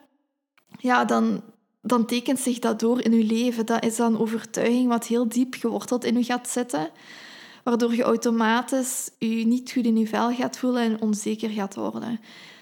ja, 0.79 1.05
dan, 1.05 1.43
dan 1.83 2.07
tekent 2.07 2.39
zich 2.39 2.59
dat 2.59 2.81
door 2.81 3.01
in 3.01 3.13
je 3.13 3.25
leven. 3.25 3.67
Dat 3.67 3.85
is 3.85 3.97
dan 3.97 4.19
overtuiging 4.19 4.89
wat 4.89 5.07
heel 5.07 5.29
diep 5.29 5.55
geworteld 5.55 6.05
in 6.05 6.17
je 6.17 6.25
gaat 6.25 6.49
zitten, 6.49 6.91
waardoor 7.65 7.95
je 7.95 8.03
automatisch 8.03 9.11
je 9.19 9.47
niet 9.47 9.73
goed 9.73 9.85
in 9.85 9.97
je 9.97 10.07
vel 10.07 10.35
gaat 10.35 10.59
voelen 10.59 10.83
en 10.83 11.01
onzeker 11.01 11.51
gaat 11.51 11.75
worden. 11.75 12.21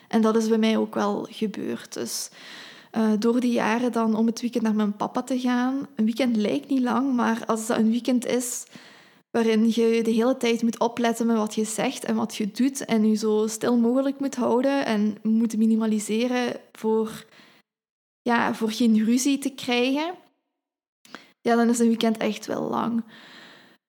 En 0.09 0.21
dat 0.21 0.37
is 0.37 0.49
bij 0.49 0.59
mij 0.59 0.77
ook 0.77 0.95
wel 0.95 1.27
gebeurd. 1.31 1.93
Dus 1.93 2.31
uh, 2.97 3.13
door 3.19 3.41
die 3.41 3.53
jaren 3.53 3.93
dan 3.93 4.17
om 4.17 4.27
het 4.27 4.41
weekend 4.41 4.65
naar 4.65 4.75
mijn 4.75 4.97
papa 4.97 5.23
te 5.23 5.41
gaan. 5.41 5.87
Een 5.97 6.05
weekend 6.05 6.37
lijkt 6.37 6.69
niet 6.69 6.83
lang, 6.83 7.15
maar 7.15 7.43
als 7.47 7.67
dat 7.67 7.79
een 7.79 7.91
weekend 7.91 8.27
is 8.27 8.65
waarin 9.35 9.67
je 9.67 10.03
de 10.03 10.11
hele 10.11 10.37
tijd 10.37 10.63
moet 10.63 10.79
opletten 10.79 11.27
met 11.27 11.37
wat 11.37 11.55
je 11.55 11.65
zegt 11.65 12.05
en 12.05 12.15
wat 12.15 12.37
je 12.37 12.51
doet 12.51 12.85
en 12.85 13.09
je 13.09 13.15
zo 13.15 13.47
stil 13.47 13.77
mogelijk 13.77 14.21
moet 14.21 14.35
houden 14.35 14.87
en 14.87 15.17
moet 15.23 15.57
minimaliseren 15.57 16.61
voor 16.73 17.25
ja, 18.23 18.55
voor 18.55 18.71
geen 18.71 19.05
ruzie 19.05 19.39
te 19.39 19.51
krijgen, 19.51 20.15
ja, 21.41 21.57
dan 21.57 21.69
is 21.69 21.79
een 21.79 21.87
weekend 21.89 22.17
echt 22.17 22.47
wel 22.47 22.69
lang. 22.69 23.05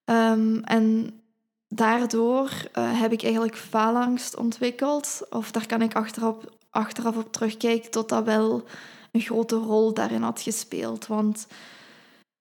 Ehm, 0.03 0.57
en 0.57 1.19
daardoor 1.67 2.49
uh, 2.77 3.01
heb 3.01 3.11
ik 3.11 3.23
eigenlijk 3.23 3.57
faalangst 3.57 4.35
ontwikkeld. 4.35 5.21
Of 5.29 5.51
daar 5.51 5.67
kan 5.67 5.81
ik 5.81 5.95
achteraf, 5.95 6.35
achteraf 6.69 7.17
op 7.17 7.31
terugkijken 7.31 7.91
tot 7.91 8.09
dat 8.09 8.23
wel 8.23 8.63
een 9.11 9.21
grote 9.21 9.55
rol 9.55 9.93
daarin 9.93 10.21
had 10.21 10.41
gespeeld. 10.41 11.07
Want 11.07 11.47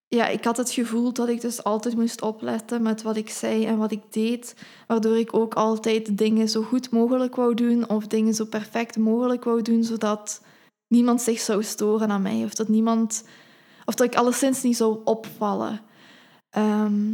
ja, 0.08 0.26
ik 0.26 0.44
had 0.44 0.56
het 0.56 0.70
gevoel 0.70 1.12
dat 1.12 1.28
ik 1.28 1.40
dus 1.40 1.64
altijd 1.64 1.96
moest 1.96 2.22
opletten 2.22 2.82
met 2.82 3.02
wat 3.02 3.16
ik 3.16 3.30
zei 3.30 3.66
en 3.66 3.78
wat 3.78 3.92
ik 3.92 4.12
deed. 4.12 4.54
Waardoor 4.86 5.16
ik 5.16 5.34
ook 5.34 5.54
altijd 5.54 6.18
dingen 6.18 6.48
zo 6.48 6.62
goed 6.62 6.90
mogelijk 6.90 7.34
wou 7.34 7.54
doen 7.54 7.88
of 7.88 8.06
dingen 8.06 8.34
zo 8.34 8.44
perfect 8.44 8.96
mogelijk 8.96 9.44
wou 9.44 9.62
doen, 9.62 9.84
zodat 9.84 10.42
niemand 10.88 11.22
zich 11.22 11.40
zou 11.40 11.62
storen 11.62 12.10
aan 12.10 12.22
mij. 12.22 12.44
Of 12.44 12.54
dat 12.54 12.68
niemand... 12.68 13.24
Of 13.84 13.94
dat 13.94 14.06
ik 14.06 14.14
alleszins 14.14 14.62
niet 14.62 14.76
zou 14.76 14.98
opvallen. 15.04 15.80
Ehm, 16.50 17.12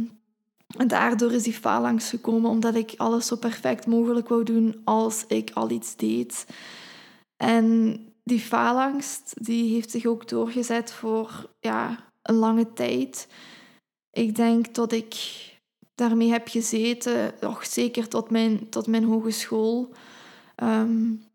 en 0.77 0.87
daardoor 0.87 1.31
is 1.31 1.43
die 1.43 1.53
faalangst 1.53 2.09
gekomen, 2.09 2.49
omdat 2.49 2.75
ik 2.75 2.93
alles 2.97 3.27
zo 3.27 3.35
perfect 3.35 3.85
mogelijk 3.85 4.27
wou 4.27 4.43
doen 4.43 4.81
als 4.83 5.25
ik 5.27 5.51
al 5.53 5.69
iets 5.69 5.95
deed. 5.95 6.45
En 7.37 7.97
die 8.23 8.39
faalangst 8.39 9.45
die 9.45 9.73
heeft 9.73 9.91
zich 9.91 10.05
ook 10.05 10.27
doorgezet 10.27 10.91
voor 10.91 11.49
ja, 11.59 12.10
een 12.21 12.35
lange 12.35 12.73
tijd. 12.73 13.27
Ik 14.11 14.35
denk 14.35 14.73
dat 14.73 14.91
ik 14.91 15.15
daarmee 15.95 16.29
heb 16.29 16.47
gezeten, 16.47 17.33
nog 17.39 17.65
zeker 17.65 18.07
tot 18.07 18.29
mijn, 18.29 18.69
tot 18.69 18.87
mijn 18.87 19.03
hogeschool. 19.03 19.93
Um, 20.63 21.29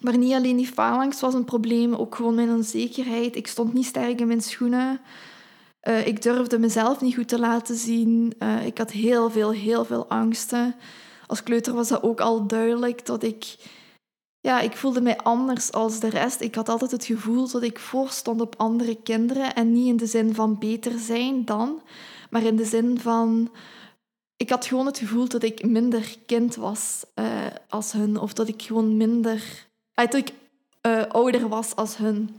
maar 0.00 0.18
niet 0.18 0.32
alleen 0.32 0.56
die 0.56 0.66
faalangst 0.66 1.20
was 1.20 1.34
een 1.34 1.44
probleem, 1.44 1.94
ook 1.94 2.14
gewoon 2.14 2.34
mijn 2.34 2.50
onzekerheid. 2.50 3.36
Ik 3.36 3.46
stond 3.46 3.72
niet 3.72 3.86
sterk 3.86 4.20
in 4.20 4.26
mijn 4.26 4.40
schoenen. 4.40 5.00
Uh, 5.88 6.06
ik 6.06 6.22
durfde 6.22 6.58
mezelf 6.58 7.00
niet 7.00 7.14
goed 7.14 7.28
te 7.28 7.38
laten 7.38 7.76
zien. 7.76 8.32
Uh, 8.38 8.66
ik 8.66 8.78
had 8.78 8.90
heel 8.90 9.30
veel, 9.30 9.50
heel 9.50 9.84
veel 9.84 10.08
angsten. 10.08 10.74
Als 11.26 11.42
kleuter 11.42 11.74
was 11.74 11.88
dat 11.88 12.02
ook 12.02 12.20
al 12.20 12.46
duidelijk 12.46 13.06
dat 13.06 13.22
ik 13.22 13.56
ja, 14.40 14.60
ik 14.60 14.76
voelde 14.76 15.00
mij 15.00 15.16
anders 15.16 15.72
als 15.72 16.00
de 16.00 16.08
rest. 16.08 16.40
Ik 16.40 16.54
had 16.54 16.68
altijd 16.68 16.90
het 16.90 17.04
gevoel 17.04 17.48
dat 17.48 17.62
ik 17.62 17.78
voorstond 17.78 18.40
op 18.40 18.54
andere 18.56 19.02
kinderen. 19.02 19.54
En 19.54 19.72
niet 19.72 19.86
in 19.86 19.96
de 19.96 20.06
zin 20.06 20.34
van 20.34 20.58
beter 20.58 20.98
zijn 20.98 21.44
dan, 21.44 21.82
maar 22.30 22.42
in 22.42 22.56
de 22.56 22.64
zin 22.64 23.00
van. 23.00 23.50
Ik 24.36 24.50
had 24.50 24.66
gewoon 24.66 24.86
het 24.86 24.98
gevoel 24.98 25.28
dat 25.28 25.42
ik 25.42 25.64
minder 25.64 26.16
kind 26.26 26.56
was 26.56 27.04
uh, 27.14 27.26
als 27.68 27.92
hun. 27.92 28.20
Of 28.20 28.32
dat 28.32 28.48
ik 28.48 28.62
gewoon 28.62 28.96
minder. 28.96 29.66
Uh, 30.00 30.04
dat 30.04 30.14
ik 30.14 30.32
uh, 30.86 31.02
ouder 31.04 31.48
was 31.48 31.76
als 31.76 31.96
hun. 31.96 32.36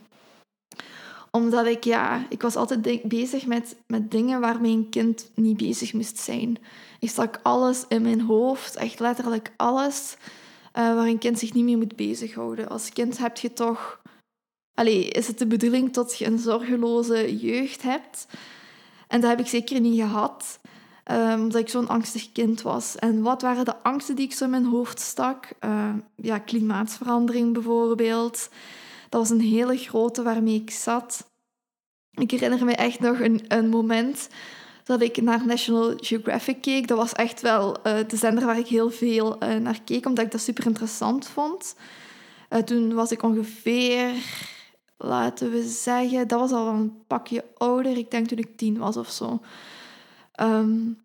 Omdat 1.32 1.66
ik, 1.66 1.84
ja, 1.84 2.26
ik 2.30 2.42
was 2.42 2.56
altijd 2.56 3.08
bezig 3.08 3.46
met, 3.46 3.76
met 3.88 4.12
dingen 4.12 4.40
waarmee 4.40 4.72
een 4.72 4.90
kind 4.90 5.30
niet 5.34 5.58
bezig 5.58 5.94
moest 5.94 6.18
zijn. 6.18 6.58
Ik 7.00 7.10
stak 7.10 7.40
alles 7.44 7.86
in 7.88 8.02
mijn 8.02 8.22
hoofd, 8.22 8.76
echt 8.76 9.00
letterlijk 9.00 9.52
alles 9.56 10.18
waar 10.86 11.08
een 11.08 11.18
kind 11.18 11.40
zich 11.40 11.54
niet 11.54 11.64
mee 11.64 11.78
moet 11.78 11.96
bezighouden. 11.96 12.70
Als 12.70 12.90
kind 12.90 13.18
heb 13.18 13.38
je 13.38 13.54
toch... 13.54 14.02
Allee, 14.74 15.08
is 15.08 15.28
het 15.28 15.38
de 15.38 15.48
bedoeling 15.48 15.94
dat 15.94 16.18
je 16.18 16.26
een 16.26 16.40
zorgeloze 16.40 17.38
jeugd 17.38 17.82
hebt? 17.82 18.28
En 19.08 19.22
dat 19.22 19.30
heb 19.30 19.40
ik 19.40 19.48
zeker 19.48 19.80
niet 19.80 20.02
gehad, 20.02 20.60
um, 21.12 21.42
omdat 21.42 21.62
ik 21.62 21.70
zo'n 21.70 21.88
angstig 21.88 22.32
kind 22.32 22.62
was. 22.62 22.96
En 22.96 23.22
wat 23.22 23.42
waren 23.42 23.66
de 23.66 23.84
angsten 23.84 24.16
die 24.16 24.26
ik 24.26 24.34
zo 24.34 24.44
in 24.44 24.50
mijn 24.50 24.66
hoofd 24.66 25.00
stak? 25.00 25.50
Uh, 25.66 25.94
ja, 26.16 26.40
klimaatsverandering 26.40 27.54
bijvoorbeeld. 27.54 28.50
Dat 29.10 29.22
was 29.22 29.30
een 29.30 29.42
hele 29.42 29.78
grote 29.78 30.24
waarmee 30.24 30.56
ik 30.56 30.72
zat. 30.72 31.30
Ik 32.12 32.32
herinner 32.32 32.66
me 32.66 32.76
echt 32.76 33.00
nog 33.00 33.20
een, 33.20 33.46
een 33.48 33.70
moment 33.70 34.30
dat 34.90 35.02
ik 35.02 35.22
naar 35.22 35.46
National 35.46 35.94
Geographic 35.98 36.62
keek. 36.62 36.88
Dat 36.88 36.98
was 36.98 37.12
echt 37.12 37.42
wel 37.42 37.78
uh, 37.88 37.98
de 38.08 38.16
zender 38.16 38.46
waar 38.46 38.58
ik 38.58 38.68
heel 38.68 38.92
veel 38.92 39.44
uh, 39.44 39.56
naar 39.56 39.82
keek, 39.86 40.06
omdat 40.06 40.26
ik 40.26 40.32
dat 40.32 40.42
super 40.42 40.66
interessant 40.66 41.28
vond. 41.28 41.76
Uh, 42.50 42.60
toen 42.60 42.94
was 42.94 43.12
ik 43.12 43.24
ongeveer, 43.24 44.12
laten 44.98 45.52
we 45.52 45.64
zeggen, 45.64 46.28
dat 46.28 46.40
was 46.40 46.52
al 46.52 46.68
een 46.68 46.94
pakje 47.08 47.44
ouder. 47.58 47.98
Ik 47.98 48.12
denk 48.12 48.28
toen 48.28 48.38
ik 48.38 48.58
tien 48.58 48.78
was 48.78 48.98
of 48.98 49.10
zo. 49.10 49.42
Um, 50.42 50.98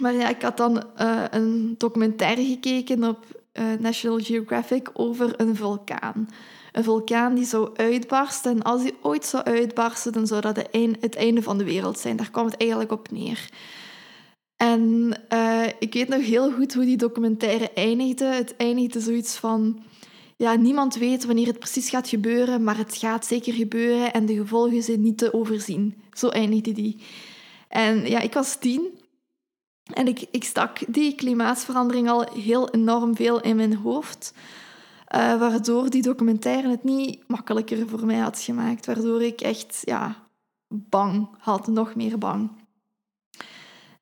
maar 0.00 0.14
ja, 0.14 0.28
ik 0.28 0.42
had 0.42 0.56
dan 0.56 0.84
een 1.30 1.74
documentaire 1.78 2.44
gekeken 2.44 3.04
op 3.04 3.24
National 3.78 4.18
Geographic 4.18 4.90
over 4.92 5.40
een 5.40 5.56
vulkaan 5.56 6.28
een 6.72 6.84
vulkaan 6.84 7.34
die 7.34 7.44
zou 7.44 7.70
uitbarsten. 7.76 8.52
En 8.52 8.62
als 8.62 8.82
die 8.82 8.94
ooit 9.02 9.24
zou 9.24 9.44
uitbarsten, 9.44 10.12
dan 10.12 10.26
zou 10.26 10.40
dat 10.40 10.56
het 11.00 11.16
einde 11.16 11.42
van 11.42 11.58
de 11.58 11.64
wereld 11.64 11.98
zijn. 11.98 12.16
Daar 12.16 12.30
kwam 12.30 12.44
het 12.44 12.56
eigenlijk 12.56 12.92
op 12.92 13.10
neer. 13.10 13.48
En 14.56 15.14
uh, 15.32 15.66
ik 15.78 15.92
weet 15.92 16.08
nog 16.08 16.22
heel 16.22 16.52
goed 16.52 16.74
hoe 16.74 16.84
die 16.84 16.96
documentaire 16.96 17.70
eindigde. 17.74 18.24
Het 18.24 18.56
eindigde 18.56 19.00
zoiets 19.00 19.36
van... 19.36 19.82
Ja, 20.36 20.54
niemand 20.54 20.94
weet 20.94 21.24
wanneer 21.24 21.46
het 21.46 21.58
precies 21.58 21.90
gaat 21.90 22.08
gebeuren, 22.08 22.64
maar 22.64 22.76
het 22.76 22.96
gaat 22.96 23.26
zeker 23.26 23.52
gebeuren 23.52 24.12
en 24.12 24.26
de 24.26 24.34
gevolgen 24.34 24.82
zijn 24.82 25.00
niet 25.00 25.18
te 25.18 25.32
overzien. 25.34 26.02
Zo 26.12 26.28
eindigde 26.28 26.72
die. 26.72 27.02
En 27.68 28.08
ja, 28.08 28.20
ik 28.20 28.34
was 28.34 28.56
tien 28.56 29.00
en 29.92 30.08
ik, 30.08 30.26
ik 30.30 30.44
stak 30.44 30.78
die 30.86 31.14
klimaatsverandering 31.14 32.08
al 32.08 32.32
heel 32.32 32.70
enorm 32.70 33.16
veel 33.16 33.40
in 33.40 33.56
mijn 33.56 33.74
hoofd. 33.74 34.34
Uh, 35.14 35.38
waardoor 35.38 35.90
die 35.90 36.02
documentaire 36.02 36.68
het 36.68 36.84
niet 36.84 37.28
makkelijker 37.28 37.88
voor 37.88 38.06
mij 38.06 38.18
had 38.18 38.40
gemaakt. 38.40 38.86
Waardoor 38.86 39.22
ik 39.22 39.40
echt 39.40 39.82
ja, 39.84 40.16
bang 40.68 41.28
had, 41.38 41.66
nog 41.66 41.94
meer 41.94 42.18
bang. 42.18 42.50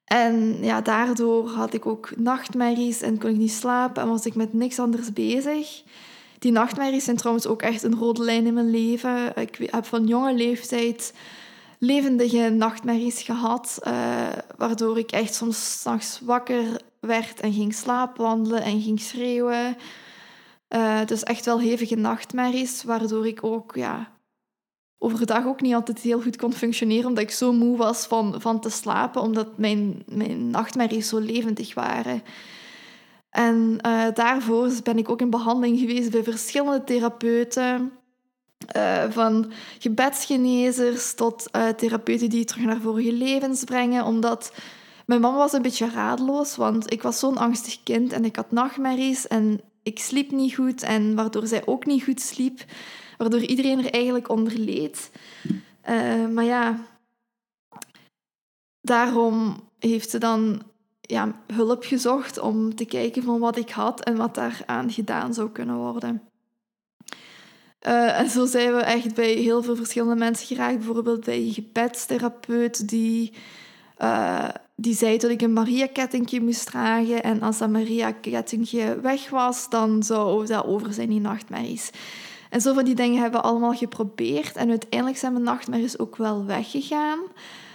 En 0.05 0.57
ja, 0.61 0.81
daardoor 0.81 1.49
had 1.49 1.75
ik 1.75 1.87
ook 1.87 2.17
nachtmerries 2.17 3.01
en 3.01 3.19
kon 3.19 3.31
ik 3.31 3.37
niet 3.37 3.53
slapen 3.53 4.03
en 4.03 4.09
was 4.09 4.27
ik 4.27 4.35
met 4.35 4.53
niks 4.53 4.79
anders 4.79 5.13
bezig. 5.13 5.83
Die 6.39 6.53
nachtmerries 6.53 7.05
zijn 7.05 7.17
trouwens 7.17 7.47
ook 7.47 7.63
echt 7.63 7.83
een 7.83 7.99
rode 7.99 8.23
lijn 8.23 8.47
in 8.47 8.55
mijn 8.55 8.71
leven. 8.71 9.37
Ik 9.37 9.69
heb 9.71 9.85
van 9.85 10.07
jonge 10.07 10.35
leeftijd 10.35 11.13
levendige 11.79 12.49
nachtmerries 12.49 13.23
gehad, 13.23 13.79
uh, 13.87 13.93
waardoor 14.57 14.99
ik 14.99 15.11
echt 15.11 15.35
soms 15.35 15.81
s'nachts 15.81 16.21
wakker 16.25 16.81
werd 17.01 17.41
en 17.41 17.53
ging 17.53 17.75
slaapwandelen 17.75 18.63
en 18.63 18.81
ging 18.81 19.01
schreeuwen. 19.01 19.77
Dus 21.07 21.23
echt 21.23 21.45
wel 21.45 21.61
hevige 21.61 21.95
nachtmerries, 21.95 22.83
waardoor 22.83 23.27
ik 23.27 23.45
ook 23.45 23.75
ja, 23.75 24.13
overdag 24.99 25.47
ook 25.47 25.61
niet 25.61 25.75
altijd 25.75 25.99
heel 25.99 26.23
goed 26.23 26.37
kon 26.37 26.53
functioneren, 26.53 27.07
omdat 27.07 27.25
ik 27.25 27.31
zo 27.31 27.53
moe 27.53 27.77
was 27.77 28.07
van, 28.07 28.41
van 28.41 28.61
te 28.61 28.71
slapen, 28.71 29.23
omdat 29.23 29.59
mijn, 29.59 30.03
mijn 30.07 30.51
nachtmerries 30.51 31.09
zo 31.09 31.19
levendig 31.19 31.75
waren. 31.75 32.23
En 33.31 33.79
uh, 33.87 34.07
daarvoor 34.15 34.71
ben 34.83 34.99
ik 34.99 35.09
ook 35.09 35.21
in 35.21 35.31
behandeling 35.31 35.79
geweest 35.79 36.11
bij 36.11 36.23
verschillende 36.23 36.85
therapeuten. 36.85 37.93
Uh, 38.77 39.05
van 39.11 39.51
gebedsgenezers 39.79 41.15
tot 41.15 41.49
therapeuten 41.77 42.31
die 42.31 42.45
terug 42.45 42.65
naar 42.65 42.81
vorige 42.81 43.13
levens 43.13 43.65
brengen. 43.65 44.05
Omdat 44.05 44.53
mijn 45.07 45.21
mama 45.21 45.37
was 45.37 45.53
een 45.53 45.63
beetje 45.63 45.91
radeloos, 45.91 46.57
want 46.57 46.93
ik 46.93 47.03
was 47.03 47.19
zo'n 47.19 47.37
angstig 47.37 47.83
kind 47.83 48.13
en 48.13 48.25
ik 48.25 48.37
had 48.37 48.51
nachtmerries. 48.51 49.27
En 49.27 49.61
ik 49.83 49.99
sliep 49.99 50.31
niet 50.31 50.55
goed 50.55 50.83
en 50.83 51.15
waardoor 51.15 51.47
zij 51.47 51.67
ook 51.67 51.87
niet 51.87 52.05
goed 52.05 52.21
sliep. 52.21 52.65
Waardoor 53.19 53.41
iedereen 53.41 53.79
er 53.79 53.93
eigenlijk 53.93 54.29
onder 54.29 54.59
leed. 54.59 55.11
Uh, 55.89 56.27
maar 56.27 56.45
ja, 56.45 56.87
daarom 58.81 59.61
heeft 59.79 60.11
ze 60.11 60.19
dan 60.19 60.63
ja, 61.01 61.43
hulp 61.53 61.85
gezocht 61.85 62.39
om 62.39 62.75
te 62.75 62.85
kijken 62.85 63.23
van 63.23 63.39
wat 63.39 63.57
ik 63.57 63.71
had 63.71 64.05
en 64.05 64.17
wat 64.17 64.35
daaraan 64.35 64.91
gedaan 64.91 65.35
zou 65.35 65.51
kunnen 65.51 65.77
worden. 65.77 66.23
Uh, 67.87 68.21
en 68.21 68.31
zo 68.31 68.47
zijn 68.47 68.75
we 68.75 68.81
echt 68.81 69.15
bij 69.15 69.33
heel 69.33 69.63
veel 69.63 69.77
verschillende 69.77 70.15
mensen 70.15 70.47
geraakt. 70.47 70.77
Bijvoorbeeld 70.77 71.25
bij 71.25 71.39
een 71.39 71.53
gebedstherapeut 71.53 72.89
die 72.89 73.33
uh, 73.99 74.49
die 74.75 74.95
zei 74.95 75.19
dat 75.19 75.31
ik 75.31 75.43
een 75.43 75.53
Maria-kettingje 75.53 76.41
moest 76.41 76.67
dragen. 76.67 77.23
En 77.23 77.43
als 77.43 77.59
dat 77.59 77.71
Maria-kettingje 77.71 79.01
weg 79.01 79.31
was, 79.31 79.69
dan 79.69 80.03
zou 80.03 80.47
dat 80.47 80.65
over 80.65 80.93
zijn, 80.93 81.09
die 81.09 81.21
nachtmerries. 81.21 81.91
En 82.51 82.61
zo 82.61 82.75
van 82.75 82.85
die 82.85 82.95
dingen 82.95 83.21
hebben 83.21 83.41
we 83.41 83.47
allemaal 83.47 83.75
geprobeerd. 83.75 84.57
En 84.57 84.69
uiteindelijk 84.69 85.19
zijn 85.19 85.33
mijn 85.33 85.45
nachtmerries 85.45 85.99
ook 85.99 86.17
wel 86.17 86.45
weggegaan. 86.45 87.19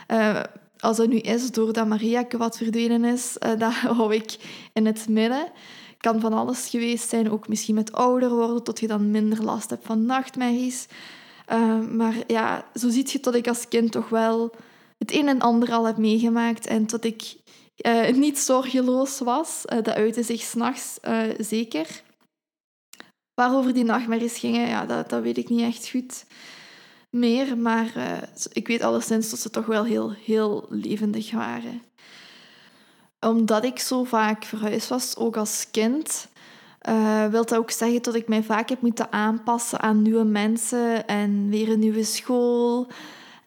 Uh, 0.07 0.39
als 0.79 0.97
dat 0.97 1.07
nu 1.07 1.17
is 1.17 1.51
doordat 1.51 1.87
Maria 1.87 2.25
wat 2.37 2.57
verdwenen 2.57 3.03
is, 3.05 3.35
uh, 3.45 3.59
dat 3.59 3.73
hou 3.73 4.13
ik 4.13 4.37
in 4.73 4.85
het 4.85 5.09
midden. 5.09 5.47
Kan 5.97 6.19
van 6.19 6.33
alles 6.33 6.69
geweest 6.69 7.09
zijn, 7.09 7.31
ook 7.31 7.47
misschien 7.47 7.75
met 7.75 7.93
ouder 7.93 8.29
worden, 8.29 8.63
tot 8.63 8.79
je 8.79 8.87
dan 8.87 9.11
minder 9.11 9.43
last 9.43 9.69
hebt 9.69 9.85
van 9.85 10.05
nachtmerries. 10.05 10.87
Maar 11.91 12.13
ja, 12.27 12.65
zo 12.73 12.89
ziet 12.89 13.11
je 13.11 13.19
dat 13.19 13.35
ik 13.35 13.47
als 13.47 13.67
kind 13.67 13.91
toch 13.91 14.09
wel 14.09 14.53
het 15.03 15.13
een 15.13 15.27
en 15.27 15.39
ander 15.39 15.71
al 15.71 15.85
heb 15.85 15.97
meegemaakt 15.97 16.67
en 16.67 16.87
dat 16.87 17.03
ik 17.03 17.35
uh, 17.85 18.09
niet 18.09 18.39
zorgeloos 18.39 19.19
was. 19.19 19.63
Uh, 19.65 19.83
dat 19.83 19.95
uitte 19.95 20.23
zich 20.23 20.41
s'nachts 20.41 20.97
uh, 21.07 21.21
zeker. 21.37 22.03
waarover 23.33 23.73
die 23.73 23.83
nachtmerries 23.83 24.37
gingen, 24.37 24.67
ja, 24.67 24.85
dat, 24.85 25.09
dat 25.09 25.21
weet 25.21 25.37
ik 25.37 25.49
niet 25.49 25.61
echt 25.61 25.89
goed 25.89 26.25
meer. 27.09 27.57
Maar 27.57 27.91
ik 28.51 28.67
weet 28.67 28.81
alleszins 28.81 29.29
dat 29.29 29.39
ze 29.39 29.49
toch 29.49 29.65
wel 29.65 29.83
heel, 29.83 30.11
heel 30.11 30.65
levendig 30.69 31.31
waren. 31.31 31.81
Omdat 33.19 33.63
ik 33.63 33.79
zo 33.79 34.03
vaak 34.03 34.43
verhuisd 34.43 34.89
was, 34.89 35.15
ook 35.15 35.37
als 35.37 35.67
kind, 35.71 36.27
uh, 36.89 37.25
wil 37.25 37.45
dat 37.45 37.57
ook 37.57 37.71
zeggen 37.71 38.01
dat 38.01 38.15
ik 38.15 38.27
mij 38.27 38.43
vaak 38.43 38.69
heb 38.69 38.81
moeten 38.81 39.11
aanpassen 39.11 39.79
aan 39.79 40.01
nieuwe 40.01 40.23
mensen 40.23 41.07
en 41.07 41.49
weer 41.49 41.69
een 41.69 41.79
nieuwe 41.79 42.03
school. 42.03 42.87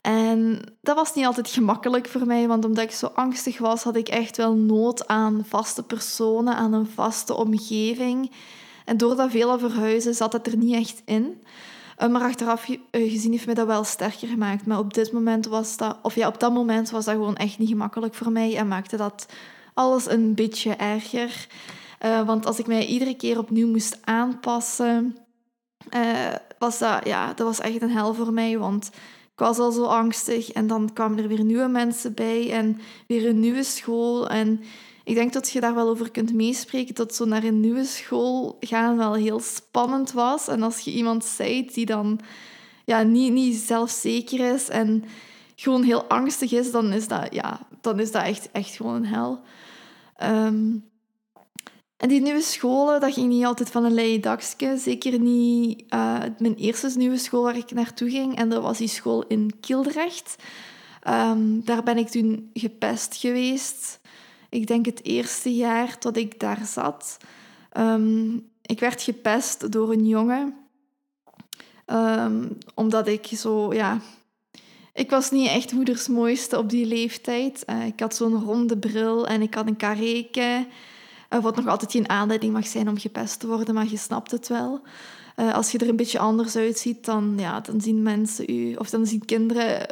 En 0.07 0.61
dat 0.81 0.97
was 0.97 1.15
niet 1.15 1.27
altijd 1.27 1.49
gemakkelijk 1.49 2.09
voor 2.09 2.27
mij, 2.27 2.49
want 2.49 2.65
omdat 2.65 2.85
ik 2.85 2.91
zo 2.91 3.07
angstig 3.07 3.59
was, 3.59 3.83
had 3.83 3.97
ik 3.97 4.09
echt 4.09 4.37
wel 4.37 4.55
nood 4.55 5.09
aan 5.09 5.45
vaste 5.49 5.83
personen, 5.83 6.57
aan 6.57 6.73
een 6.73 6.87
vaste 6.87 7.35
omgeving. 7.35 8.31
En 8.85 8.97
door 8.97 9.17
dat 9.17 9.31
vele 9.31 9.59
verhuizen 9.59 10.15
zat 10.15 10.33
het 10.33 10.47
er 10.47 10.57
niet 10.57 10.75
echt 10.75 11.03
in. 11.05 11.43
Eh, 11.97 12.09
maar 12.09 12.23
achteraf 12.23 12.69
eh, 12.69 13.11
gezien 13.11 13.33
heeft 13.33 13.47
mij 13.47 13.55
dat 13.55 13.67
wel 13.67 13.85
sterker 13.85 14.29
gemaakt. 14.29 14.67
Maar 14.67 14.79
op 14.79 14.95
dit 14.95 15.13
moment 15.13 15.47
was 15.47 15.77
dat, 15.77 15.99
of 16.03 16.15
ja, 16.15 16.29
op 16.29 16.41
dat 16.41 16.53
moment 16.53 16.91
was 16.91 17.05
dat 17.05 17.15
gewoon 17.15 17.37
echt 17.37 17.59
niet 17.59 17.69
gemakkelijk 17.69 18.15
voor 18.15 18.33
mij 18.33 18.57
en 18.57 18.69
maakte 18.69 18.97
dat 18.97 19.27
alles 19.75 20.11
een 20.11 20.35
beetje 20.35 20.75
erger. 20.75 21.47
Uh, 22.05 22.27
want 22.27 22.47
als 22.47 22.59
ik 22.59 22.67
mij 22.67 22.87
iedere 22.87 23.17
keer 23.17 23.39
opnieuw 23.39 23.69
moest 23.69 23.99
aanpassen, 24.05 25.17
was 26.59 26.79
dat, 26.79 27.07
ja, 27.07 27.27
dat 27.27 27.47
was 27.47 27.61
echt 27.61 27.83
een 27.83 27.91
hel 27.91 28.15
voor 28.15 28.33
mij. 28.33 28.59
Want 28.59 28.91
ik 29.37 29.43
was 29.43 29.59
al 29.59 29.71
zo 29.71 29.85
angstig 29.85 30.52
en 30.52 30.66
dan 30.66 30.93
kwamen 30.93 31.19
er 31.19 31.28
weer 31.28 31.45
nieuwe 31.45 31.69
mensen 31.69 32.14
bij 32.14 32.52
en 32.52 32.81
weer 33.07 33.28
een 33.28 33.40
nieuwe 33.40 33.62
school. 33.62 34.28
En 34.28 34.61
ik 35.05 35.14
denk 35.14 35.33
dat 35.33 35.50
je 35.50 35.61
daar 35.61 35.75
wel 35.75 35.88
over 35.88 36.11
kunt 36.11 36.35
meespreken, 36.35 36.95
dat 36.95 37.14
zo 37.14 37.25
naar 37.25 37.45
een 37.45 37.61
nieuwe 37.61 37.85
school 37.85 38.57
gaan 38.61 38.97
wel 38.97 39.14
heel 39.14 39.40
spannend 39.40 40.12
was. 40.12 40.49
En 40.49 40.62
als 40.62 40.78
je 40.78 40.93
iemand 40.93 41.25
zijt 41.25 41.75
die 41.75 41.87
dan 41.87 42.21
ja, 42.85 43.02
niet, 43.02 43.33
niet 43.33 43.57
zelfzeker 43.57 44.55
is 44.55 44.69
en 44.69 45.05
gewoon 45.55 45.83
heel 45.83 46.05
angstig 46.05 46.52
is, 46.52 46.71
dan 46.71 46.93
is 46.93 47.09
dat, 47.09 47.35
ja, 47.35 47.66
dan 47.81 48.00
is 48.00 48.12
dat 48.12 48.23
echt, 48.23 48.50
echt 48.52 48.76
gewoon 48.76 48.95
een 48.95 49.07
hel. 49.07 49.40
Ehm, 50.16 50.76
en 51.97 52.09
die 52.09 52.21
nieuwe 52.21 52.41
scholen, 52.41 53.00
dat 53.00 53.12
ging 53.12 53.29
niet 53.29 53.45
altijd 53.45 53.71
van 53.71 53.85
een 53.85 53.95
leien 53.95 54.21
dakje. 54.21 54.79
Zeker 54.79 55.19
niet 55.19 55.85
uh, 55.95 56.23
mijn 56.38 56.55
eerste 56.55 56.99
nieuwe 56.99 57.19
school 57.19 57.43
waar 57.43 57.57
ik 57.57 57.71
naartoe 57.71 58.11
ging. 58.11 58.37
En 58.37 58.49
dat 58.49 58.62
was 58.62 58.79
die 58.79 58.88
school 58.88 59.25
in 59.26 59.53
Kildrecht. 59.61 60.37
Um, 61.09 61.65
daar 61.65 61.83
ben 61.83 61.99
ik 61.99 62.09
toen 62.09 62.50
gepest 62.53 63.17
geweest. 63.17 64.00
Ik 64.49 64.67
denk 64.67 64.87
het 64.87 65.05
eerste 65.05 65.55
jaar 65.55 65.97
dat 65.99 66.17
ik 66.17 66.41
daar 66.41 66.67
zat. 66.67 67.17
Um, 67.79 68.49
ik 68.62 68.81
werd 68.81 69.03
gepest 69.03 69.73
door 69.73 69.93
een 69.93 70.07
jongen. 70.07 70.55
Um, 71.87 72.59
omdat 72.75 73.09
ik 73.09 73.26
zo, 73.26 73.75
ja... 73.75 74.00
Ik 74.95 75.11
was 75.11 75.31
niet 75.31 75.49
echt 75.49 75.73
moeders 75.73 76.09
mooiste 76.09 76.59
op 76.59 76.71
die 76.71 76.87
leeftijd. 76.87 77.62
Uh, 77.67 77.87
ik 77.87 78.00
had 78.00 78.17
zo'n 78.17 78.45
ronde 78.45 78.79
bril 78.79 79.26
en 79.26 79.43
ik 79.43 79.55
had 79.55 79.67
een 79.67 79.76
kareke. 79.76 80.67
Wat 81.28 81.56
nog 81.56 81.66
altijd 81.66 81.92
geen 81.92 82.09
aanleiding 82.09 82.52
mag 82.52 82.66
zijn 82.66 82.88
om 82.88 82.99
gepest 82.99 83.40
te 83.40 83.47
worden, 83.47 83.75
maar 83.75 83.88
je 83.88 83.97
snapt 83.97 84.30
het 84.30 84.49
wel. 84.49 84.80
Uh, 85.37 85.54
als 85.54 85.73
je 85.73 85.78
er 85.78 85.88
een 85.88 85.97
beetje 85.97 86.18
anders 86.18 86.56
uitziet, 86.56 87.04
dan, 87.04 87.35
ja, 87.37 87.61
dan 87.61 87.80
zien 87.80 88.02
mensen 88.02 88.50
u, 88.50 88.75
of 88.75 88.90
dan 88.90 89.06
zien 89.06 89.25
kinderen 89.25 89.87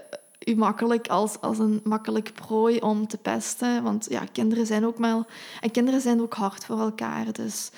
u 0.44 0.54
makkelijk 0.54 1.08
als, 1.08 1.40
als 1.40 1.58
een 1.58 1.80
makkelijk 1.84 2.32
prooi 2.34 2.78
om 2.78 3.06
te 3.06 3.16
pesten. 3.16 3.82
Want 3.82 4.06
ja, 4.08 4.22
kinderen 4.32 4.66
zijn 4.66 4.86
ook 4.86 4.98
maar... 4.98 5.24
En 5.60 5.70
kinderen 5.70 6.00
zijn 6.00 6.20
ook 6.20 6.34
hard 6.34 6.64
voor 6.64 6.80
elkaar, 6.80 7.32
dus... 7.32 7.70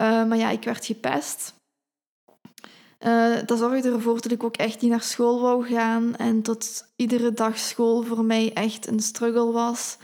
Uh, 0.00 0.24
maar 0.24 0.36
ja, 0.36 0.50
ik 0.50 0.64
werd 0.64 0.86
gepest. 0.86 1.54
Uh, 3.06 3.36
dat 3.46 3.58
zorgde 3.58 3.90
ervoor 3.90 4.20
dat 4.20 4.32
ik 4.32 4.44
ook 4.44 4.56
echt 4.56 4.80
niet 4.80 4.90
naar 4.90 5.02
school 5.02 5.40
wou 5.40 5.66
gaan. 5.66 6.16
En 6.16 6.42
dat 6.42 6.92
iedere 6.96 7.32
dag 7.32 7.58
school 7.58 8.02
voor 8.02 8.24
mij 8.24 8.52
echt 8.52 8.86
een 8.86 9.00
struggle 9.00 9.52
was. 9.52 9.96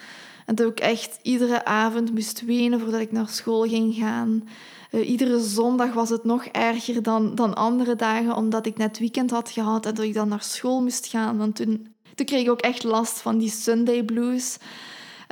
En 0.48 0.54
dat 0.54 0.70
ik 0.70 0.80
echt 0.80 1.18
iedere 1.22 1.64
avond 1.64 2.14
moest 2.14 2.44
wenen 2.44 2.80
voordat 2.80 3.00
ik 3.00 3.12
naar 3.12 3.28
school 3.28 3.62
ging 3.62 3.94
gaan. 3.94 4.48
Uh, 4.90 5.08
iedere 5.08 5.40
zondag 5.40 5.92
was 5.92 6.08
het 6.08 6.24
nog 6.24 6.44
erger 6.44 7.02
dan, 7.02 7.34
dan 7.34 7.54
andere 7.54 7.96
dagen, 7.96 8.36
omdat 8.36 8.66
ik 8.66 8.76
net 8.76 8.98
weekend 8.98 9.30
had 9.30 9.50
gehad 9.50 9.86
en 9.86 9.94
dat 9.94 10.04
ik 10.04 10.14
dan 10.14 10.28
naar 10.28 10.42
school 10.42 10.82
moest 10.82 11.06
gaan. 11.06 11.36
Want 11.36 11.56
toen, 11.56 11.94
toen 12.14 12.26
kreeg 12.26 12.42
ik 12.42 12.50
ook 12.50 12.60
echt 12.60 12.82
last 12.82 13.20
van 13.20 13.38
die 13.38 13.50
Sunday 13.50 14.02
blues. 14.02 14.56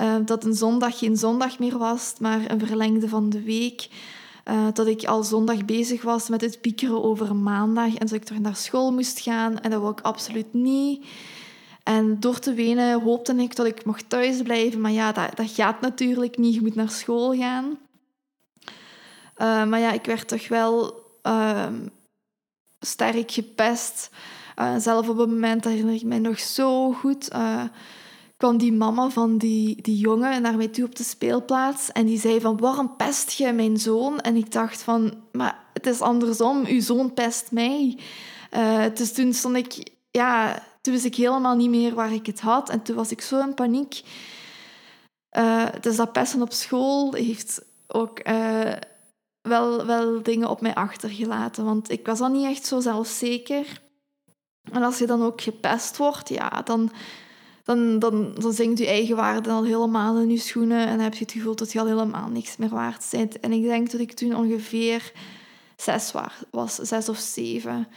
Uh, 0.01 0.15
dat 0.25 0.45
een 0.45 0.55
zondag 0.55 0.99
geen 0.99 1.17
zondag 1.17 1.59
meer 1.59 1.79
was, 1.79 2.15
maar 2.19 2.51
een 2.51 2.67
verlengde 2.67 3.09
van 3.09 3.31
de 3.31 3.43
week. 3.43 3.89
Uh, 4.45 4.67
dat 4.73 4.87
ik 4.87 5.05
al 5.05 5.25
zondag 5.25 5.65
bezig 5.65 6.03
was 6.03 6.29
met 6.29 6.41
het 6.41 6.61
piekeren 6.61 7.03
over 7.03 7.37
maandag 7.37 7.95
en 7.95 8.07
dat 8.07 8.13
ik 8.13 8.25
terug 8.25 8.41
naar 8.41 8.57
school 8.57 8.93
moest 8.93 9.21
gaan. 9.21 9.61
En 9.61 9.71
dat 9.71 9.81
wou 9.81 9.93
ik 9.93 10.01
absoluut 10.01 10.53
niet. 10.53 11.05
En 11.87 12.21
door 12.21 12.39
te 12.39 12.55
wenen 12.55 13.01
hoopte 13.01 13.35
ik 13.35 13.57
dat 13.57 13.67
ik 13.67 13.85
mocht 13.85 14.09
thuis 14.09 14.43
blijven. 14.43 14.81
Maar 14.81 14.91
ja, 14.91 15.13
dat, 15.13 15.37
dat 15.37 15.51
gaat 15.51 15.81
natuurlijk 15.81 16.39
niet. 16.39 16.55
Je 16.55 16.61
moet 16.61 16.75
naar 16.75 16.91
school 16.91 17.35
gaan. 17.35 17.79
Uh, 19.37 19.65
maar 19.65 19.79
ja, 19.79 19.93
ik 19.93 20.05
werd 20.05 20.29
toch 20.29 20.49
wel 20.49 21.05
uh, 21.23 21.67
sterk 22.81 23.31
gepest. 23.31 24.11
Uh, 24.59 24.75
zelf 24.79 25.09
op 25.09 25.19
een 25.19 25.31
moment 25.31 25.65
herinner 25.65 25.95
ik 25.95 26.03
mij 26.03 26.19
nog 26.19 26.41
zo 26.41 26.93
goed. 26.93 27.33
Uh, 27.33 27.63
kwam 28.37 28.57
die 28.57 28.73
mama 28.73 29.09
van 29.09 29.39
die, 29.39 29.83
die 29.83 29.97
jongen 29.97 30.43
naar 30.43 30.57
mij 30.57 30.69
toe 30.69 30.85
op 30.85 30.97
de 30.97 31.05
speelplaats. 31.05 31.93
En 31.93 32.07
die 32.07 32.21
zei 32.21 32.41
van, 32.41 32.57
waarom 32.57 32.97
pest 32.97 33.33
je 33.33 33.53
mijn 33.53 33.77
zoon? 33.77 34.21
En 34.21 34.37
ik 34.37 34.53
dacht 34.53 34.83
van, 34.83 35.15
maar 35.33 35.65
het 35.73 35.87
is 35.87 36.01
andersom. 36.01 36.65
Uw 36.65 36.81
zoon 36.81 37.15
pest 37.15 37.51
mij. 37.51 37.99
dus 38.95 39.13
toen 39.13 39.33
stond 39.33 39.57
ik... 39.57 39.95
Ja, 40.11 40.63
toen 40.87 40.95
wist 40.95 41.07
ik 41.07 41.15
helemaal 41.15 41.57
niet 41.57 41.71
meer 41.71 41.95
waar 41.95 42.13
ik 42.13 42.27
het 42.27 42.41
had. 42.41 42.69
En 42.69 42.83
toen 42.83 42.97
was 42.97 43.11
ik 43.11 43.21
zo 43.21 43.41
in 43.41 43.55
paniek. 43.55 44.03
dus 45.81 45.97
dat 45.97 46.13
pesten 46.13 46.43
op 46.43 46.53
school 46.53 47.13
heeft 47.13 47.65
ook 47.87 48.23
wel, 49.41 49.87
wel 49.87 50.23
dingen 50.23 50.49
op 50.49 50.61
mij 50.61 50.75
achtergelaten. 50.75 51.65
Want 51.65 51.91
ik 51.91 52.07
was 52.07 52.19
dan 52.19 52.33
niet 52.33 52.47
echt 52.47 52.67
zo 52.67 52.81
zelfzeker. 52.81 53.81
En 54.73 54.83
als 54.83 54.99
je 54.99 55.07
dan 55.07 55.23
ook 55.23 55.41
gepest 55.41 55.97
wordt, 55.97 56.29
ja, 56.29 56.63
dan, 56.63 56.91
dan, 57.65 57.99
dan, 57.99 58.35
dan 58.35 58.53
zinkt 58.53 58.79
je 58.79 58.87
eigen 58.87 59.17
waarde 59.17 59.51
al 59.51 59.65
helemaal 59.65 60.19
in 60.19 60.31
je 60.31 60.39
schoenen. 60.39 60.87
En 60.87 60.97
dan 60.97 61.05
heb 61.05 61.15
je 61.15 61.25
het 61.25 61.33
gevoel 61.33 61.57
dat 61.57 61.73
je 61.73 61.81
al 61.81 61.87
helemaal 61.87 62.29
niks 62.29 62.57
meer 62.57 62.69
waard 62.69 63.09
bent. 63.11 63.41
En 63.41 63.53
ik 63.53 63.63
denk 63.63 63.91
dat 63.91 64.01
ik 64.01 64.13
toen 64.13 64.37
ongeveer 64.37 65.13
zes 65.77 66.13
was, 66.51 66.75
zes 66.75 67.09
of 67.09 67.19
zeven. 67.19 67.89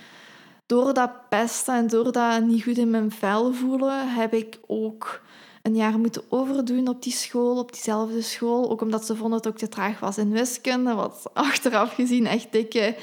Door 0.69 0.93
dat 0.93 1.29
pesten 1.29 1.75
en 1.75 1.87
door 1.87 2.11
dat 2.11 2.43
niet 2.43 2.63
goed 2.63 2.77
in 2.77 2.89
mijn 2.89 3.11
vel 3.11 3.53
voelen, 3.53 4.13
heb 4.13 4.33
ik 4.33 4.59
ook 4.67 5.21
een 5.61 5.75
jaar 5.75 5.99
moeten 5.99 6.21
overdoen 6.29 6.87
op 6.87 7.03
die 7.03 7.13
school, 7.13 7.57
op 7.57 7.71
diezelfde 7.71 8.21
school. 8.21 8.69
Ook 8.69 8.81
omdat 8.81 9.05
ze 9.05 9.15
vonden 9.15 9.41
dat 9.41 9.53
ik 9.53 9.59
te 9.59 9.67
traag 9.67 9.99
was 9.99 10.17
in 10.17 10.31
wiskunde, 10.31 10.93
wat 10.93 11.29
achteraf 11.33 11.93
gezien 11.93 12.27
echt 12.27 12.51
dikke 12.51 12.95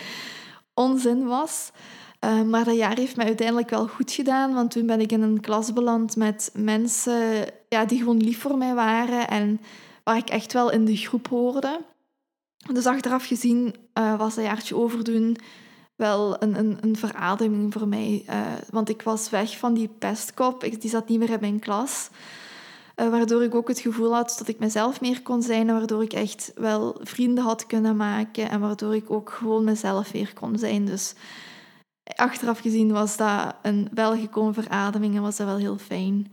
onzin 0.75 1.27
was. 1.27 1.71
Uh, 2.25 2.43
maar 2.43 2.65
dat 2.65 2.77
jaar 2.77 2.97
heeft 2.97 3.17
mij 3.17 3.27
uiteindelijk 3.27 3.71
wel 3.71 3.87
goed 3.87 4.13
gedaan, 4.13 4.55
want 4.55 4.71
toen 4.71 4.87
ben 4.87 5.01
ik 5.01 5.13
in 5.13 5.23
een 5.23 5.41
klas 5.41 5.73
beland 5.73 6.17
met 6.17 6.51
mensen 6.55 7.45
ja, 7.69 7.85
die 7.85 7.99
gewoon 7.99 8.23
lief 8.23 8.41
voor 8.41 8.59
mij 8.59 8.75
waren 8.75 9.29
en 9.29 9.61
waar 10.05 10.17
ik 10.17 10.29
echt 10.29 10.53
wel 10.53 10.71
in 10.71 10.85
de 10.85 10.97
groep 10.97 11.29
hoorde. 11.29 11.81
Dus 12.73 12.87
achteraf 12.87 13.27
gezien 13.27 13.75
uh, 13.95 14.19
was 14.19 14.35
dat 14.35 14.45
jaartje 14.45 14.77
overdoen 14.77 15.37
wel 15.97 16.43
een, 16.43 16.59
een, 16.59 16.79
een 16.81 16.97
verademing 16.97 17.73
voor 17.73 17.89
mij. 17.89 18.25
Uh, 18.31 18.53
want 18.71 18.89
ik 18.89 19.03
was 19.03 19.31
weg 19.31 19.59
van 19.59 19.75
die 19.75 19.89
pestkop, 19.89 20.65
ik, 20.65 20.81
die 20.81 20.91
zat 20.91 21.09
niet 21.09 21.19
meer 21.19 21.31
in 21.31 21.41
mijn 21.41 21.59
klas. 21.59 22.09
Uh, 22.97 23.09
waardoor 23.09 23.43
ik 23.43 23.55
ook 23.55 23.69
het 23.69 23.81
gevoel 23.81 24.15
had 24.15 24.35
dat 24.39 24.49
ik 24.49 24.59
mezelf 24.59 25.01
meer 25.01 25.23
kon 25.23 25.43
zijn. 25.43 25.67
Waardoor 25.67 26.03
ik 26.03 26.13
echt 26.13 26.53
wel 26.55 27.01
vrienden 27.03 27.45
had 27.45 27.67
kunnen 27.67 27.97
maken. 27.97 28.51
En 28.51 28.61
waardoor 28.61 28.95
ik 28.95 29.11
ook 29.11 29.31
gewoon 29.31 29.65
mezelf 29.65 30.11
weer 30.13 30.33
kon 30.35 30.59
zijn. 30.59 30.87
Dus 30.87 31.15
achteraf 32.15 32.59
gezien 32.59 32.93
was 32.93 33.17
dat 33.17 33.55
een 33.63 33.89
welgekomen 33.93 34.55
verademing 34.55 35.17
en 35.17 35.23
was 35.23 35.37
dat 35.37 35.47
wel 35.47 35.57
heel 35.57 35.79
fijn. 35.79 36.33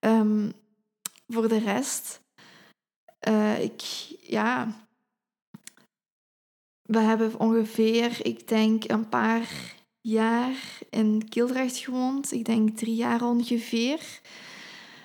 Um, 0.00 0.52
voor 1.26 1.48
de 1.48 1.58
rest, 1.58 2.20
uh, 3.28 3.62
ik, 3.62 3.82
ja, 4.20 4.68
we 6.88 6.98
hebben 6.98 7.40
ongeveer, 7.40 8.18
ik 8.22 8.48
denk, 8.48 8.90
een 8.90 9.08
paar 9.08 9.48
jaar 10.00 10.52
in 10.90 11.28
Kildrecht 11.28 11.76
gewoond. 11.76 12.32
Ik 12.32 12.44
denk 12.44 12.76
drie 12.76 12.94
jaar 12.94 13.22
ongeveer. 13.22 14.00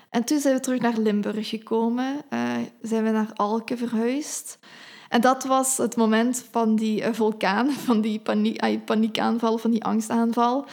En 0.09 0.23
toen 0.23 0.39
zijn 0.39 0.55
we 0.55 0.59
terug 0.59 0.79
naar 0.79 0.97
Limburg 0.97 1.49
gekomen. 1.49 2.21
Uh, 2.29 2.51
zijn 2.81 3.03
we 3.03 3.09
naar 3.09 3.31
Alke 3.33 3.77
verhuisd. 3.77 4.59
En 5.09 5.21
dat 5.21 5.43
was 5.43 5.77
het 5.77 5.95
moment 5.95 6.45
van 6.51 6.75
die 6.75 7.01
uh, 7.01 7.07
vulkaan, 7.11 7.71
van 7.87 8.01
die 8.01 8.19
paniek, 8.19 8.85
paniekaanval, 8.85 9.57
van 9.57 9.71
die 9.71 9.83
angstaanval. 9.83 10.65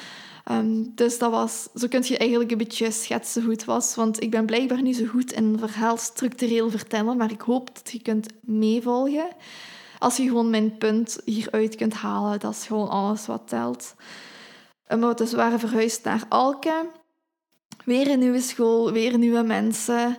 Um, 0.50 0.92
dus 0.94 1.18
dat 1.18 1.30
was, 1.30 1.68
zo 1.74 1.88
kun 1.88 2.02
je 2.04 2.18
eigenlijk 2.18 2.50
een 2.50 2.58
beetje 2.58 2.90
schetsen 2.90 3.42
hoe 3.42 3.52
het 3.52 3.64
was. 3.64 3.94
Want 3.94 4.22
ik 4.22 4.30
ben 4.30 4.46
blijkbaar 4.46 4.82
niet 4.82 4.96
zo 4.96 5.06
goed 5.06 5.32
in 5.32 5.44
een 5.44 5.58
verhaal 5.58 5.96
structureel 5.96 6.70
vertellen, 6.70 7.16
maar 7.16 7.30
ik 7.30 7.40
hoop 7.40 7.74
dat 7.74 7.92
je 7.92 8.02
kunt 8.02 8.26
meevolgen. 8.40 9.28
Als 10.00 10.16
je 10.16 10.22
gewoon 10.22 10.50
mijn 10.50 10.78
punt 10.78 11.20
hieruit 11.24 11.76
kunt 11.76 11.94
halen, 11.94 12.40
dat 12.40 12.52
is 12.52 12.66
gewoon 12.66 12.88
alles 12.88 13.26
wat 13.26 13.48
telt. 13.48 13.94
Maar 14.98 15.16
dus 15.16 15.30
we 15.30 15.36
waren 15.36 15.58
verhuisd 15.58 16.04
naar 16.04 16.24
Alken. 16.28 16.86
Weer 17.84 18.10
een 18.10 18.18
nieuwe 18.18 18.40
school, 18.40 18.92
weer 18.92 19.18
nieuwe 19.18 19.42
mensen. 19.42 20.18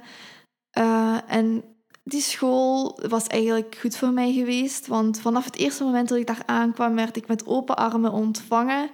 Uh, 0.77 1.17
en 1.27 1.63
die 2.03 2.21
school 2.21 2.99
was 3.07 3.27
eigenlijk 3.27 3.77
goed 3.79 3.97
voor 3.97 4.11
mij 4.11 4.33
geweest. 4.33 4.87
Want 4.87 5.19
vanaf 5.19 5.45
het 5.45 5.57
eerste 5.57 5.83
moment 5.83 6.09
dat 6.09 6.17
ik 6.17 6.27
daar 6.27 6.43
aankwam, 6.45 6.95
werd 6.95 7.15
ik 7.15 7.27
met 7.27 7.47
open 7.47 7.75
armen 7.75 8.11
ontvangen. 8.11 8.89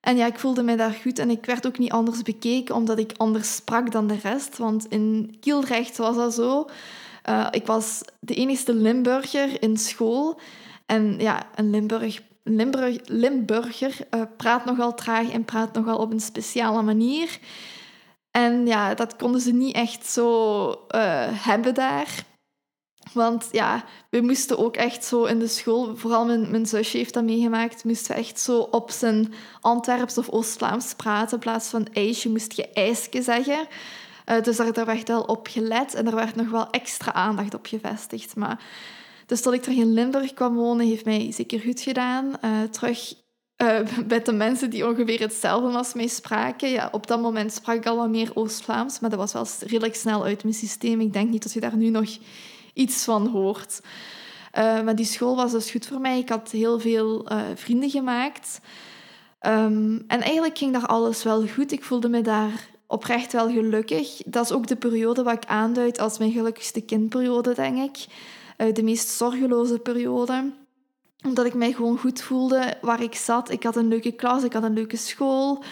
En 0.00 0.16
ja, 0.16 0.26
ik 0.26 0.38
voelde 0.38 0.62
mij 0.62 0.76
daar 0.76 0.92
goed 1.02 1.18
en 1.18 1.30
ik 1.30 1.46
werd 1.46 1.66
ook 1.66 1.78
niet 1.78 1.92
anders 1.92 2.22
bekeken, 2.22 2.74
omdat 2.74 2.98
ik 2.98 3.12
anders 3.16 3.54
sprak 3.54 3.92
dan 3.92 4.06
de 4.06 4.18
rest. 4.22 4.58
Want 4.58 4.86
in 4.88 5.36
Kielrecht 5.40 5.96
was 5.96 6.16
dat 6.16 6.34
zo. 6.34 6.68
Uh, 7.28 7.46
ik 7.50 7.66
was 7.66 8.02
de 8.20 8.34
enige 8.34 8.74
Limburger 8.74 9.62
in 9.62 9.76
school. 9.76 10.40
En 10.86 11.18
ja, 11.18 11.42
een 11.54 11.70
Limburg, 11.70 12.20
Limburg, 12.42 12.96
Limburger 13.04 13.96
uh, 14.10 14.22
praat 14.36 14.64
nogal 14.64 14.94
traag 14.94 15.30
en 15.30 15.44
praat 15.44 15.72
nogal 15.72 15.98
op 15.98 16.12
een 16.12 16.20
speciale 16.20 16.82
manier. 16.82 17.38
En 18.30 18.66
ja, 18.66 18.94
dat 18.94 19.16
konden 19.16 19.40
ze 19.40 19.52
niet 19.52 19.74
echt 19.74 20.06
zo 20.06 20.68
uh, 20.70 21.26
hebben 21.30 21.74
daar. 21.74 22.24
Want 23.12 23.48
ja, 23.52 23.84
we 24.10 24.20
moesten 24.20 24.58
ook 24.58 24.76
echt 24.76 25.04
zo 25.04 25.24
in 25.24 25.38
de 25.38 25.48
school, 25.48 25.96
vooral 25.96 26.24
mijn, 26.24 26.50
mijn 26.50 26.66
zusje 26.66 26.96
heeft 26.96 27.14
dat 27.14 27.24
meegemaakt, 27.24 27.84
moesten 27.84 28.14
echt 28.14 28.40
zo 28.40 28.58
op 28.58 28.90
zijn 28.90 29.34
Antwerps 29.60 30.18
of 30.18 30.28
Oost-Vlaams 30.28 30.94
praten. 30.94 31.32
In 31.32 31.38
plaats 31.38 31.68
van 31.68 31.86
ijsje 31.92 32.28
moest 32.28 32.52
je 32.52 32.68
ijsje 32.72 33.22
zeggen. 33.22 33.66
Uh, 34.30 34.42
dus 34.42 34.56
daar, 34.56 34.84
werd 34.84 35.08
wel 35.08 35.22
op 35.22 35.46
gelet 35.50 35.94
en 35.94 36.06
er 36.06 36.14
werd 36.14 36.34
nog 36.34 36.50
wel 36.50 36.70
extra 36.70 37.12
aandacht 37.12 37.54
op 37.54 37.66
gevestigd. 37.66 38.36
Maar, 38.36 38.62
dus 39.26 39.42
dat 39.42 39.52
ik 39.52 39.62
terug 39.62 39.78
in 39.78 39.92
Limburg 39.92 40.34
kwam 40.34 40.54
wonen, 40.54 40.86
heeft 40.86 41.04
mij 41.04 41.32
zeker 41.32 41.60
goed 41.60 41.80
gedaan. 41.80 42.32
Uh, 42.44 42.62
terug 42.70 43.14
uh, 43.62 43.78
met 44.08 44.26
de 44.26 44.32
mensen 44.32 44.70
die 44.70 44.86
ongeveer 44.86 45.20
hetzelfde 45.20 45.78
als 45.78 45.94
mij 45.94 46.06
spraken. 46.06 46.68
Ja, 46.68 46.88
op 46.92 47.06
dat 47.06 47.20
moment 47.20 47.52
sprak 47.52 47.76
ik 47.76 47.86
al 47.86 47.96
wat 47.96 48.08
meer 48.08 48.30
Oost-Vlaams, 48.34 49.00
maar 49.00 49.10
dat 49.10 49.18
was 49.18 49.32
wel 49.32 49.46
redelijk 49.68 49.94
snel 49.94 50.24
uit 50.24 50.42
mijn 50.42 50.54
systeem. 50.54 51.00
Ik 51.00 51.12
denk 51.12 51.30
niet 51.30 51.42
dat 51.42 51.52
je 51.52 51.60
daar 51.60 51.76
nu 51.76 51.88
nog 51.88 52.18
iets 52.74 53.04
van 53.04 53.26
hoort. 53.26 53.80
Maar 54.54 54.96
die 54.96 55.04
school 55.04 55.36
was 55.36 55.52
dus 55.52 55.70
goed 55.70 55.86
voor 55.86 56.00
mij. 56.00 56.18
Ik 56.18 56.28
had 56.28 56.50
heel 56.50 56.80
veel 56.80 57.28
vrienden 57.54 57.90
gemaakt. 57.90 58.60
Um, 59.46 60.04
en 60.06 60.20
eigenlijk 60.20 60.58
ging 60.58 60.72
daar 60.72 60.86
alles 60.86 61.22
wel 61.22 61.46
goed. 61.46 61.72
Ik 61.72 61.84
voelde 61.84 62.08
me 62.08 62.20
daar 62.20 62.68
oprecht 62.90 63.32
wel 63.32 63.50
gelukkig. 63.50 64.22
Dat 64.26 64.44
is 64.44 64.52
ook 64.52 64.66
de 64.66 64.76
periode 64.76 65.22
wat 65.22 65.34
ik 65.34 65.48
aanduid 65.48 65.98
als 65.98 66.18
mijn 66.18 66.32
gelukkigste 66.32 66.80
kindperiode, 66.80 67.54
denk 67.54 67.78
ik. 67.78 68.06
Uh, 68.58 68.74
de 68.74 68.82
meest 68.82 69.08
zorgeloze 69.08 69.78
periode. 69.78 70.52
Omdat 71.24 71.46
ik 71.46 71.54
mij 71.54 71.72
gewoon 71.72 71.98
goed 71.98 72.22
voelde 72.22 72.74
waar 72.80 73.02
ik 73.02 73.14
zat. 73.14 73.50
Ik 73.50 73.62
had 73.62 73.76
een 73.76 73.88
leuke 73.88 74.12
klas, 74.12 74.42
ik 74.42 74.52
had 74.52 74.62
een 74.62 74.72
leuke 74.72 74.96
school, 74.96 75.62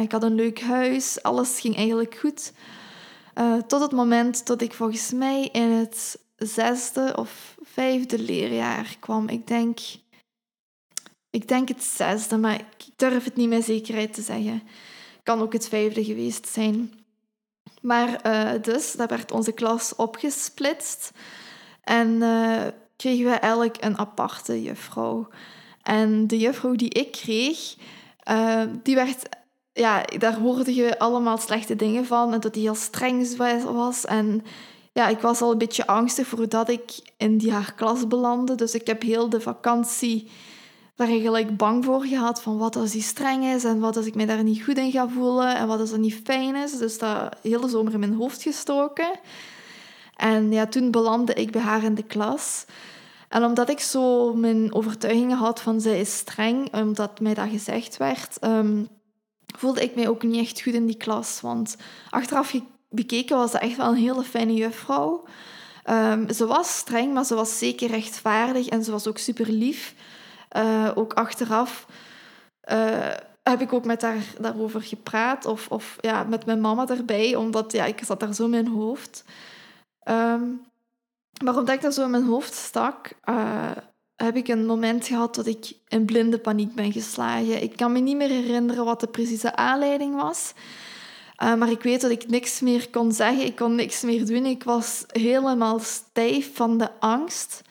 ik 0.00 0.12
had 0.12 0.22
een 0.22 0.34
leuk 0.34 0.60
huis. 0.60 1.22
Alles 1.22 1.60
ging 1.60 1.76
eigenlijk 1.76 2.14
goed. 2.14 2.52
tot 3.66 3.80
het 3.80 3.92
moment 3.92 4.46
dat 4.46 4.62
ik 4.62 4.74
volgens 4.74 5.12
mij 5.12 5.48
in 5.52 5.70
het 5.70 6.18
zesde 6.36 7.12
of 7.16 7.56
vijfde 7.62 8.18
leerjaar 8.18 8.96
kwam. 9.00 9.28
Ik 9.28 9.46
denk, 9.46 9.78
ik 11.30 11.48
denk 11.48 11.68
het 11.68 11.82
zesde, 11.82 12.36
maar 12.36 12.54
ik 12.54 12.86
durf 12.96 13.24
het 13.24 13.36
niet 13.36 13.48
met 13.48 13.64
zekerheid 13.64 14.14
te 14.14 14.22
zeggen. 14.22 14.62
Kan 15.24 15.40
ook 15.40 15.52
het 15.52 15.68
vijfde 15.68 16.04
geweest 16.04 16.48
zijn. 16.48 16.92
Maar 17.80 18.20
uh, 18.26 18.62
dus, 18.62 18.92
dat 18.92 19.10
werd 19.10 19.32
onze 19.32 19.52
klas 19.52 19.96
opgesplitst. 19.96 21.10
En 21.82 22.08
uh, 22.08 22.62
kregen 22.96 23.24
we 23.24 23.30
elk 23.30 23.74
een 23.80 23.98
aparte 23.98 24.62
juffrouw. 24.62 25.28
En 25.82 26.26
de 26.26 26.38
juffrouw 26.38 26.74
die 26.74 26.88
ik 26.88 27.12
kreeg, 27.12 27.76
uh, 28.30 28.62
die 28.82 28.94
werd... 28.94 29.28
Ja, 29.72 30.02
daar 30.18 30.38
hoorde 30.38 30.74
je 30.74 30.98
allemaal 30.98 31.38
slechte 31.38 31.76
dingen 31.76 32.06
van. 32.06 32.32
En 32.32 32.40
dat 32.40 32.54
die 32.54 32.62
heel 32.62 32.74
streng 32.74 33.36
was. 33.64 34.04
En 34.04 34.44
ja, 34.92 35.08
ik 35.08 35.18
was 35.18 35.40
al 35.40 35.52
een 35.52 35.58
beetje 35.58 35.86
angstig 35.86 36.26
voordat 36.26 36.68
ik 36.68 37.12
in 37.16 37.38
die 37.38 37.52
haar 37.52 37.74
klas 37.74 38.06
belandde. 38.06 38.54
Dus 38.54 38.74
ik 38.74 38.86
heb 38.86 39.02
heel 39.02 39.28
de 39.28 39.40
vakantie 39.40 40.30
daar 40.94 41.08
eigenlijk 41.08 41.56
bang 41.56 41.84
voor 41.84 42.04
gehad. 42.04 42.42
Van 42.42 42.58
wat 42.58 42.76
als 42.76 42.90
die 42.90 43.02
streng 43.02 43.44
is 43.44 43.64
en 43.64 43.80
wat 43.80 43.96
als 43.96 44.06
ik 44.06 44.14
me 44.14 44.26
daar 44.26 44.42
niet 44.42 44.62
goed 44.62 44.78
in 44.78 44.90
ga 44.90 45.08
voelen 45.08 45.56
en 45.56 45.66
wat 45.66 45.80
als 45.80 45.90
dat 45.90 45.98
niet 45.98 46.20
fijn 46.24 46.56
is. 46.56 46.78
Dus 46.78 46.98
dat 46.98 47.36
hele 47.42 47.68
zomer 47.68 47.92
in 47.92 47.98
mijn 47.98 48.14
hoofd 48.14 48.42
gestoken. 48.42 49.10
En 50.16 50.52
ja, 50.52 50.66
toen 50.66 50.90
belandde 50.90 51.34
ik 51.34 51.50
bij 51.50 51.60
haar 51.60 51.84
in 51.84 51.94
de 51.94 52.02
klas. 52.02 52.64
En 53.28 53.44
omdat 53.44 53.68
ik 53.68 53.80
zo 53.80 54.34
mijn 54.34 54.74
overtuigingen 54.74 55.36
had 55.36 55.60
van 55.60 55.80
zij 55.80 56.00
is 56.00 56.16
streng, 56.16 56.74
omdat 56.74 57.20
mij 57.20 57.34
dat 57.34 57.48
gezegd 57.48 57.96
werd, 57.96 58.36
um, 58.40 58.88
voelde 59.56 59.82
ik 59.82 59.94
mij 59.94 60.08
ook 60.08 60.22
niet 60.22 60.40
echt 60.40 60.62
goed 60.62 60.72
in 60.72 60.86
die 60.86 60.96
klas. 60.96 61.40
Want 61.40 61.76
achteraf 62.10 62.54
bekeken 62.88 63.36
was 63.36 63.50
ze 63.50 63.58
echt 63.58 63.76
wel 63.76 63.88
een 63.88 63.96
hele 63.96 64.22
fijne 64.22 64.54
juffrouw. 64.54 65.24
Um, 65.90 66.32
ze 66.32 66.46
was 66.46 66.76
streng, 66.76 67.14
maar 67.14 67.24
ze 67.24 67.34
was 67.34 67.58
zeker 67.58 67.88
rechtvaardig 67.88 68.66
en 68.66 68.84
ze 68.84 68.90
was 68.90 69.06
ook 69.06 69.18
super 69.18 69.48
lief. 69.48 69.94
Uh, 70.56 70.90
ook 70.94 71.12
achteraf 71.12 71.86
uh, 72.72 73.10
heb 73.42 73.60
ik 73.60 73.72
ook 73.72 73.84
met 73.84 74.02
haar 74.02 74.24
daarover 74.40 74.82
gepraat, 74.82 75.46
of, 75.46 75.68
of 75.68 75.96
ja, 76.00 76.22
met 76.22 76.46
mijn 76.46 76.60
mama 76.60 76.88
erbij, 76.88 77.36
omdat 77.36 77.72
ja, 77.72 77.84
ik 77.84 78.00
zat 78.04 78.20
daar 78.20 78.34
zo 78.34 78.44
in 78.44 78.50
mijn 78.50 78.68
hoofd. 78.68 79.24
Um, 80.08 80.60
maar 81.44 81.56
omdat 81.56 81.74
ik 81.74 81.80
dat 81.80 81.94
zo 81.94 82.04
in 82.04 82.10
mijn 82.10 82.24
hoofd 82.24 82.54
stak, 82.54 83.12
uh, 83.24 83.70
heb 84.16 84.36
ik 84.36 84.48
een 84.48 84.66
moment 84.66 85.06
gehad 85.06 85.34
dat 85.34 85.46
ik 85.46 85.72
in 85.88 86.04
blinde 86.04 86.38
paniek 86.38 86.74
ben 86.74 86.92
geslagen. 86.92 87.62
Ik 87.62 87.76
kan 87.76 87.92
me 87.92 87.98
niet 87.98 88.16
meer 88.16 88.28
herinneren 88.28 88.84
wat 88.84 89.00
de 89.00 89.06
precieze 89.06 89.56
aanleiding 89.56 90.14
was. 90.14 90.52
Maar 91.36 91.70
ik 91.70 91.82
weet 91.82 92.00
dat 92.00 92.10
ik 92.10 92.28
niks 92.28 92.60
meer 92.60 92.90
kon 92.90 93.12
zeggen, 93.12 93.44
ik 93.44 93.56
kon 93.56 93.74
niks 93.74 94.02
meer 94.02 94.26
doen. 94.26 94.46
Ik 94.46 94.64
was 94.64 95.04
helemaal 95.06 95.78
stijf 95.78 96.54
van 96.54 96.78
de 96.78 96.88
angst. 97.00 97.62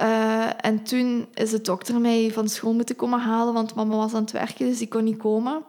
Uh, 0.00 0.64
en 0.64 0.82
toen 0.82 1.28
is 1.34 1.50
de 1.50 1.60
dokter 1.60 2.00
mij 2.00 2.30
van 2.32 2.48
school 2.48 2.74
moeten 2.74 2.96
komen 2.96 3.20
halen, 3.20 3.54
want 3.54 3.74
mama 3.74 3.96
was 3.96 4.14
aan 4.14 4.22
het 4.22 4.30
werken, 4.30 4.66
dus 4.66 4.80
ik 4.80 4.88
kon 4.88 5.04
niet 5.04 5.18
komen. 5.18 5.64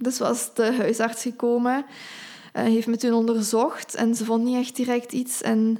Dus 0.00 0.18
was 0.18 0.54
de 0.54 0.72
huisarts 0.72 1.22
gekomen, 1.22 1.84
uh, 2.56 2.62
heeft 2.62 2.86
me 2.86 2.96
toen 2.96 3.12
onderzocht 3.12 3.94
en 3.94 4.14
ze 4.14 4.24
vond 4.24 4.44
niet 4.44 4.56
echt 4.56 4.76
direct 4.76 5.12
iets. 5.12 5.42
En 5.42 5.78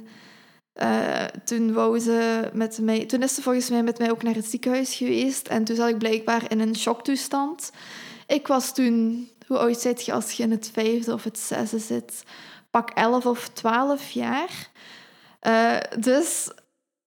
uh, 0.81 1.25
toen, 1.25 1.73
wou 1.73 1.99
ze 1.99 2.49
met 2.53 2.79
mij, 2.81 3.05
toen 3.05 3.23
is 3.23 3.35
ze 3.35 3.41
volgens 3.41 3.69
mij 3.69 3.83
met 3.83 3.99
mij 3.99 4.11
ook 4.11 4.23
naar 4.23 4.35
het 4.35 4.45
ziekenhuis 4.45 4.95
geweest 4.95 5.47
en 5.47 5.63
toen 5.63 5.75
zat 5.75 5.89
ik 5.89 5.97
blijkbaar 5.97 6.51
in 6.51 6.59
een 6.59 6.75
shocktoestand. 6.75 7.71
Ik 8.27 8.47
was 8.47 8.73
toen 8.73 9.27
hoe 9.47 9.57
oud 9.57 9.79
zit 9.79 10.05
je 10.05 10.13
als 10.13 10.31
je 10.31 10.43
in 10.43 10.51
het 10.51 10.69
vijfde 10.73 11.13
of 11.13 11.23
het 11.23 11.39
zesde 11.39 11.79
zit? 11.79 12.23
Pak 12.71 12.89
elf 12.89 13.25
of 13.25 13.47
twaalf 13.47 14.09
jaar. 14.09 14.69
Dus 15.99 16.49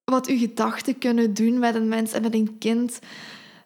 wat 0.04 0.26
uw 0.26 0.38
gedachten 0.38 0.98
kunnen 0.98 1.34
doen 1.34 1.58
met 1.58 1.74
een 1.74 1.88
mens 1.88 2.12
en 2.12 2.22
met 2.22 2.34
een 2.34 2.58
kind, 2.58 2.98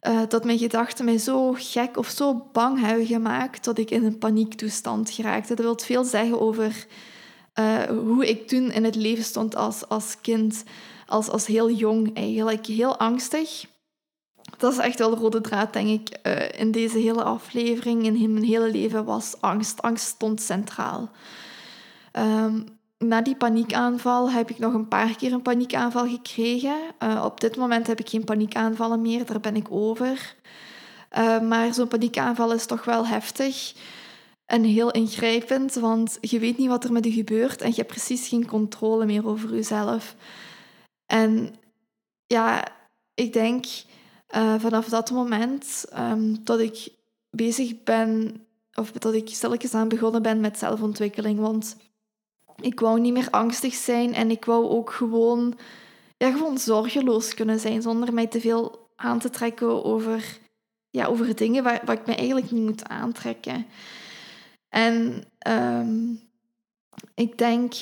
uh, 0.03 0.21
dat 0.29 0.45
mijn 0.45 0.59
gedachten 0.59 1.05
mij 1.05 1.19
zo 1.19 1.55
gek 1.59 1.97
of 1.97 2.09
zo 2.09 2.49
bang 2.53 2.81
hebben 2.81 3.07
gemaakt 3.07 3.65
dat 3.65 3.79
ik 3.79 3.91
in 3.91 4.05
een 4.05 4.19
paniektoestand 4.19 5.11
geraakte. 5.11 5.55
Dat 5.55 5.65
wil 5.65 5.79
veel 5.79 6.05
zeggen 6.05 6.41
over 6.41 6.87
uh, 7.55 7.83
hoe 7.83 8.29
ik 8.29 8.49
toen 8.49 8.71
in 8.71 8.85
het 8.85 8.95
leven 8.95 9.25
stond 9.25 9.57
als, 9.57 9.89
als 9.89 10.21
kind, 10.21 10.65
als, 11.07 11.29
als 11.29 11.47
heel 11.47 11.71
jong 11.71 12.17
eigenlijk. 12.17 12.67
Heel 12.67 12.99
angstig 12.99 13.67
dat 14.57 14.73
is 14.73 14.79
echt 14.79 14.99
wel 14.99 15.11
de 15.11 15.17
rode 15.17 15.41
draad, 15.41 15.73
denk 15.73 15.89
ik, 15.89 16.19
uh, 16.23 16.61
in 16.61 16.71
deze 16.71 16.99
hele 16.99 17.23
aflevering. 17.23 18.05
In 18.05 18.33
mijn 18.33 18.45
hele 18.45 18.71
leven 18.71 19.05
was 19.05 19.41
angst. 19.41 19.83
Angst 19.83 20.07
stond 20.07 20.41
centraal. 20.41 21.11
Um, 22.13 22.76
na 22.99 23.23
die 23.23 23.37
paniekaanval 23.37 24.31
heb 24.31 24.51
ik 24.51 24.59
nog 24.59 24.75
een 24.75 24.89
paar 24.89 25.17
keer 25.17 25.33
een 25.33 25.43
paniekaanval 25.43 26.09
gekregen. 26.09 26.77
Uh, 27.03 27.23
op 27.25 27.41
dit 27.41 27.57
moment 27.57 27.87
heb 27.87 28.01
ik 28.01 28.09
geen 28.09 28.25
paniekaanvallen 28.25 29.01
meer, 29.01 29.27
daar 29.27 29.41
ben 29.41 29.57
ik 29.57 29.67
over. 29.71 30.35
Uh, 31.19 31.41
maar 31.41 31.75
zo'n 31.75 31.89
paniekaanval 31.89 32.53
is 32.53 32.67
toch 32.67 32.85
wel 32.85 33.07
heftig 33.07 33.75
en 34.45 34.65
heel 34.65 34.91
ingrijpend, 34.91 35.75
want 35.75 36.19
je 36.21 36.39
weet 36.39 36.59
niet 36.59 36.69
wat 36.69 36.85
er 36.85 36.93
met 36.93 37.05
je 37.05 37.13
gebeurt 37.13 37.61
en 37.61 37.69
je 37.69 37.75
hebt 37.75 37.87
precies 37.87 38.29
geen 38.29 38.47
controle 38.47 39.05
meer 39.05 39.27
over 39.27 39.55
jezelf. 39.55 40.17
En 41.07 41.55
ja, 42.27 42.65
ik 43.15 43.33
denk 43.33 43.65
uh, 44.37 44.55
vanaf 44.59 44.89
dat 44.89 45.11
moment 45.11 45.85
dat 46.41 46.61
ik 46.61 46.89
bezig 47.31 47.83
ben, 47.83 48.41
of 48.75 48.93
dat 48.93 49.15
ik 49.15 49.29
stilletjes 49.29 49.75
aan 49.75 49.89
begonnen 49.89 50.23
ben 50.23 50.41
met 50.41 50.59
zelfontwikkeling. 50.59 51.39
Want 51.39 51.77
ik 52.67 52.81
wou 52.81 53.01
niet 53.01 53.13
meer 53.13 53.31
angstig 53.31 53.75
zijn 53.75 54.15
en 54.15 54.31
ik 54.31 54.45
wou 54.45 54.69
ook 54.69 54.91
gewoon, 54.91 55.59
ja, 56.17 56.31
gewoon 56.31 56.59
zorgeloos 56.59 57.35
kunnen 57.35 57.61
zijn 57.61 57.83
zonder 57.83 58.13
mij 58.13 58.27
te 58.27 58.41
veel 58.41 58.89
aan 58.97 59.19
te 59.19 59.31
trekken 59.31 59.85
over, 59.85 60.39
ja, 60.91 61.07
over 61.07 61.37
dingen 61.37 61.63
waar, 61.63 61.81
waar 61.85 61.99
ik 61.99 62.07
me 62.07 62.15
eigenlijk 62.15 62.51
niet 62.51 62.65
moet 62.65 62.85
aantrekken. 62.85 63.67
En 64.69 65.25
um, 65.49 66.21
ik 67.15 67.39
denk 67.39 67.75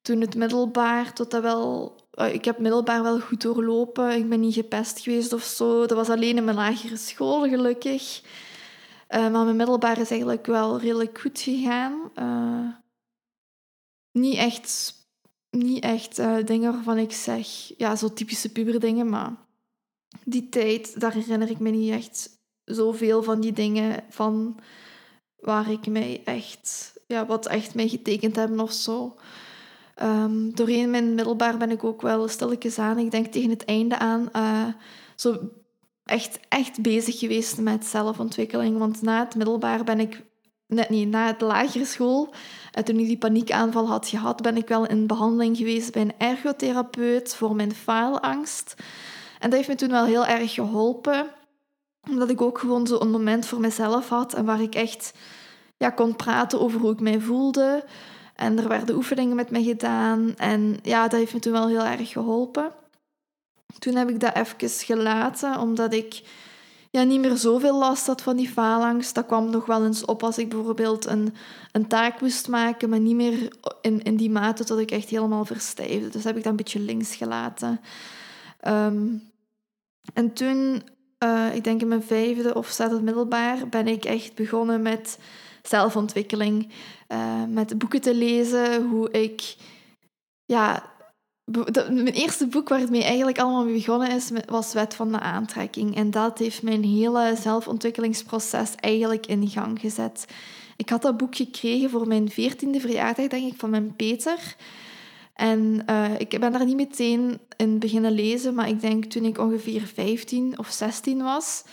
toen 0.00 0.20
het 0.20 0.34
middelbaar, 0.34 1.12
tot 1.12 1.30
dat 1.30 1.42
wel 1.42 1.96
eh, 2.14 2.34
ik 2.34 2.44
heb 2.44 2.58
middelbaar 2.58 3.02
wel 3.02 3.20
goed 3.20 3.42
doorlopen. 3.42 4.16
Ik 4.16 4.28
ben 4.28 4.40
niet 4.40 4.54
gepest 4.54 5.00
geweest 5.00 5.32
of 5.32 5.42
zo. 5.42 5.86
Dat 5.86 5.96
was 5.96 6.08
alleen 6.08 6.36
in 6.36 6.44
mijn 6.44 6.56
lagere 6.56 6.96
school, 6.96 7.48
gelukkig. 7.48 8.22
Uh, 9.10 9.30
maar 9.30 9.44
mijn 9.44 9.56
middelbaar 9.56 9.98
is 9.98 10.10
eigenlijk 10.10 10.46
wel 10.46 10.80
redelijk 10.80 11.20
goed 11.20 11.40
gegaan. 11.40 12.10
Uh, 12.18 12.83
niet 14.14 14.36
echt, 14.36 14.94
niet 15.50 15.82
echt 15.82 16.16
dingen 16.46 16.72
waarvan 16.72 16.98
ik 16.98 17.12
zeg... 17.12 17.48
Ja, 17.76 17.96
zo 17.96 18.12
typische 18.12 18.52
puberdingen, 18.52 19.08
maar... 19.08 19.32
Die 20.24 20.48
tijd, 20.48 21.00
daar 21.00 21.12
herinner 21.12 21.50
ik 21.50 21.58
me 21.58 21.70
niet 21.70 21.92
echt 21.92 22.30
zoveel 22.64 23.22
van 23.22 23.40
die 23.40 23.52
dingen 23.52 24.04
van 24.08 24.58
waar 25.36 25.70
ik 25.70 25.86
mij 25.86 26.22
echt... 26.24 26.92
Ja, 27.06 27.26
wat 27.26 27.46
echt 27.46 27.74
mij 27.74 27.88
getekend 27.88 28.36
hebben 28.36 28.60
of 28.60 28.72
zo. 28.72 29.16
Um, 30.02 30.54
doorheen 30.54 30.90
mijn 30.90 31.14
middelbaar 31.14 31.56
ben 31.56 31.70
ik 31.70 31.84
ook 31.84 32.02
wel 32.02 32.28
stilletjes 32.28 32.78
aan, 32.78 32.98
ik 32.98 33.10
denk 33.10 33.26
tegen 33.26 33.50
het 33.50 33.64
einde 33.64 33.98
aan, 33.98 34.28
uh, 34.36 34.66
zo 35.16 35.38
echt, 36.04 36.40
echt 36.48 36.82
bezig 36.82 37.18
geweest 37.18 37.58
met 37.58 37.84
zelfontwikkeling. 37.84 38.78
Want 38.78 39.02
na 39.02 39.24
het 39.24 39.34
middelbaar 39.34 39.84
ben 39.84 40.00
ik, 40.00 40.22
net 40.66 40.88
niet, 40.88 41.08
na 41.08 41.26
het 41.26 41.40
lagere 41.40 41.84
school, 41.84 42.34
toen 42.84 42.98
ik 42.98 43.06
die 43.06 43.18
paniekaanval 43.18 43.88
had 43.88 44.08
gehad, 44.08 44.42
ben 44.42 44.56
ik 44.56 44.68
wel 44.68 44.86
in 44.86 45.06
behandeling 45.06 45.56
geweest 45.56 45.92
bij 45.92 46.02
een 46.02 46.18
ergotherapeut 46.18 47.34
voor 47.34 47.54
mijn 47.54 47.74
faalangst. 47.74 48.74
En 49.38 49.50
dat 49.50 49.58
heeft 49.58 49.68
me 49.68 49.74
toen 49.74 49.90
wel 49.90 50.04
heel 50.04 50.26
erg 50.26 50.54
geholpen, 50.54 51.26
omdat 52.10 52.30
ik 52.30 52.40
ook 52.40 52.58
gewoon 52.58 52.86
zo 52.86 53.00
een 53.00 53.10
moment 53.10 53.46
voor 53.46 53.60
mezelf 53.60 54.08
had 54.08 54.34
en 54.34 54.44
waar 54.44 54.60
ik 54.60 54.74
echt 54.74 55.12
ja, 55.76 55.90
kon 55.90 56.16
praten 56.16 56.60
over 56.60 56.80
hoe 56.80 56.92
ik 56.92 57.00
mij 57.00 57.20
voelde. 57.20 57.84
En 58.34 58.58
er 58.58 58.68
werden 58.68 58.96
oefeningen 58.96 59.36
met 59.36 59.50
me 59.50 59.62
gedaan. 59.62 60.34
En 60.36 60.78
ja, 60.82 61.02
dat 61.08 61.18
heeft 61.18 61.34
me 61.34 61.38
toen 61.38 61.52
wel 61.52 61.68
heel 61.68 61.84
erg 61.84 62.10
geholpen. 62.10 62.72
Toen 63.78 63.94
heb 63.94 64.08
ik 64.08 64.20
dat 64.20 64.34
even 64.34 64.68
gelaten, 64.70 65.58
omdat 65.58 65.92
ik 65.92 66.22
ja, 66.94 67.02
niet 67.02 67.20
meer 67.20 67.36
zoveel 67.36 67.78
last 67.78 68.06
had 68.06 68.22
van 68.22 68.36
die 68.36 68.48
faalangst. 68.48 69.14
Dat 69.14 69.26
kwam 69.26 69.50
nog 69.50 69.66
wel 69.66 69.84
eens 69.84 70.04
op 70.04 70.22
als 70.22 70.38
ik 70.38 70.48
bijvoorbeeld 70.48 71.06
een, 71.06 71.34
een 71.72 71.86
taak 71.86 72.20
moest 72.20 72.48
maken, 72.48 72.88
maar 72.88 73.00
niet 73.00 73.14
meer 73.14 73.56
in, 73.80 74.02
in 74.02 74.16
die 74.16 74.30
mate 74.30 74.64
dat 74.64 74.78
ik 74.78 74.90
echt 74.90 75.08
helemaal 75.08 75.44
verstijfde. 75.44 76.08
Dus 76.08 76.24
heb 76.24 76.36
ik 76.36 76.42
dat 76.42 76.50
een 76.50 76.56
beetje 76.56 76.80
links 76.80 77.16
gelaten. 77.16 77.80
Ehm, 78.60 79.06
en 80.12 80.32
toen, 80.32 80.82
uh, 81.24 81.54
ik 81.54 81.64
denk 81.64 81.80
in 81.80 81.88
mijn 81.88 82.02
vijfde 82.02 82.54
of 82.54 82.68
zesde 82.68 83.02
middelbaar, 83.02 83.68
ben 83.68 83.88
ik 83.88 84.04
echt 84.04 84.34
begonnen 84.34 84.82
met 84.82 85.18
zelfontwikkeling. 85.62 86.72
Uh, 87.08 87.44
met 87.48 87.78
boeken 87.78 88.00
te 88.00 88.14
lezen, 88.14 88.82
hoe 88.88 89.10
ik... 89.10 89.56
Ja, 90.44 90.93
mijn 91.44 92.06
eerste 92.06 92.46
boek 92.46 92.68
waar 92.68 92.80
het 92.80 92.90
mee 92.90 93.04
eigenlijk 93.04 93.38
allemaal 93.38 93.64
mee 93.64 93.74
begonnen 93.74 94.10
is, 94.10 94.30
was 94.46 94.72
Wet 94.72 94.94
van 94.94 95.12
de 95.12 95.20
Aantrekking. 95.20 95.96
En 95.96 96.10
dat 96.10 96.38
heeft 96.38 96.62
mijn 96.62 96.84
hele 96.84 97.36
zelfontwikkelingsproces 97.40 98.74
eigenlijk 98.74 99.26
in 99.26 99.48
gang 99.48 99.80
gezet. 99.80 100.26
Ik 100.76 100.88
had 100.88 101.02
dat 101.02 101.16
boek 101.16 101.36
gekregen 101.36 101.90
voor 101.90 102.06
mijn 102.06 102.30
veertiende 102.30 102.80
verjaardag, 102.80 103.26
denk 103.26 103.52
ik, 103.52 103.58
van 103.58 103.70
mijn 103.70 103.96
Peter. 103.96 104.56
En 105.34 105.82
uh, 105.90 106.10
ik 106.18 106.40
ben 106.40 106.52
daar 106.52 106.64
niet 106.64 106.76
meteen 106.76 107.40
in 107.56 107.78
beginnen 107.78 108.12
lezen, 108.12 108.54
maar 108.54 108.68
ik 108.68 108.80
denk 108.80 109.04
toen 109.04 109.24
ik 109.24 109.38
ongeveer 109.38 109.82
15 109.94 110.58
of 110.58 110.68
16 110.70 111.22
was, 111.22 111.64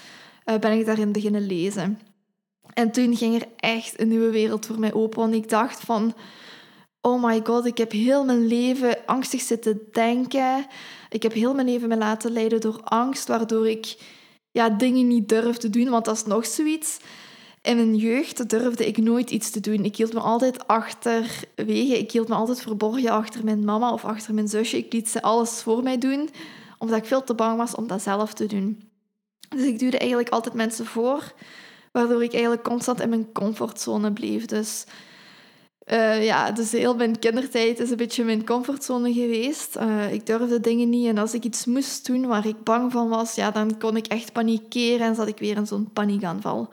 uh, 0.45 0.55
ben 0.55 0.79
ik 0.79 0.85
daarin 0.85 1.11
beginnen 1.11 1.45
lezen. 1.45 1.99
En 2.73 2.91
toen 2.91 3.15
ging 3.15 3.35
er 3.35 3.47
echt 3.55 3.99
een 3.99 4.07
nieuwe 4.07 4.29
wereld 4.29 4.65
voor 4.65 4.79
mij 4.79 4.93
open. 4.93 5.19
Want 5.19 5.33
ik 5.33 5.49
dacht 5.49 5.79
van, 5.79 6.13
oh 7.01 7.23
my 7.23 7.41
god, 7.43 7.65
ik 7.65 7.77
heb 7.77 7.91
heel 7.91 8.25
mijn 8.25 8.47
leven 8.47 9.05
angstig 9.05 9.41
zitten 9.41 9.81
denken. 9.91 10.65
Ik 11.09 11.23
heb 11.23 11.33
heel 11.33 11.53
mijn 11.53 11.67
leven 11.67 11.87
me 11.87 11.97
laten 11.97 12.31
leiden 12.31 12.61
door 12.61 12.81
angst, 12.83 13.27
waardoor 13.27 13.67
ik 13.67 13.97
ja, 14.51 14.69
dingen 14.69 15.07
niet 15.07 15.29
durfde 15.29 15.69
doen. 15.69 15.89
Want 15.89 16.05
dat 16.05 16.15
is 16.15 16.25
nog 16.25 16.45
zoiets. 16.45 16.97
In 17.61 17.75
mijn 17.75 17.95
jeugd 17.95 18.49
durfde 18.49 18.87
ik 18.87 18.97
nooit 18.97 19.29
iets 19.29 19.49
te 19.49 19.59
doen. 19.59 19.85
Ik 19.85 19.95
hield 19.95 20.13
me 20.13 20.19
altijd 20.19 20.67
achterwege. 20.67 21.97
Ik 21.97 22.11
hield 22.11 22.27
me 22.27 22.35
altijd 22.35 22.61
verborgen 22.61 23.09
achter 23.09 23.43
mijn 23.43 23.65
mama 23.65 23.93
of 23.93 24.05
achter 24.05 24.33
mijn 24.33 24.47
zusje. 24.47 24.77
Ik 24.77 24.93
liet 24.93 25.09
ze 25.09 25.21
alles 25.21 25.61
voor 25.61 25.83
mij 25.83 25.97
doen, 25.97 26.29
omdat 26.77 26.97
ik 26.97 27.05
veel 27.05 27.23
te 27.23 27.33
bang 27.33 27.57
was 27.57 27.75
om 27.75 27.87
dat 27.87 28.01
zelf 28.01 28.33
te 28.33 28.45
doen. 28.45 28.89
Dus 29.49 29.65
ik 29.65 29.79
duwde 29.79 29.97
eigenlijk 29.97 30.29
altijd 30.29 30.55
mensen 30.55 30.85
voor 30.85 31.33
waardoor 31.91 32.23
ik 32.23 32.31
eigenlijk 32.31 32.63
constant 32.63 33.01
in 33.01 33.09
mijn 33.09 33.31
comfortzone 33.31 34.13
bleef. 34.13 34.45
Dus 34.45 34.85
uh, 35.85 36.25
ja, 36.25 36.51
dus 36.51 36.71
heel 36.71 36.95
mijn 36.95 37.19
kindertijd 37.19 37.79
is 37.79 37.89
een 37.89 37.97
beetje 37.97 38.23
mijn 38.23 38.45
comfortzone 38.45 39.13
geweest. 39.13 39.75
Uh, 39.75 40.13
ik 40.13 40.25
durfde 40.25 40.59
dingen 40.59 40.89
niet 40.89 41.07
en 41.07 41.17
als 41.17 41.33
ik 41.33 41.43
iets 41.43 41.65
moest 41.65 42.05
doen 42.05 42.27
waar 42.27 42.47
ik 42.47 42.63
bang 42.63 42.91
van 42.91 43.09
was, 43.09 43.35
ja, 43.35 43.51
dan 43.51 43.77
kon 43.77 43.97
ik 43.97 44.07
echt 44.07 44.31
panikeren 44.31 45.07
en 45.07 45.15
zat 45.15 45.27
ik 45.27 45.37
weer 45.37 45.55
in 45.55 45.67
zo'n 45.67 45.89
paniekaanval. 45.93 46.69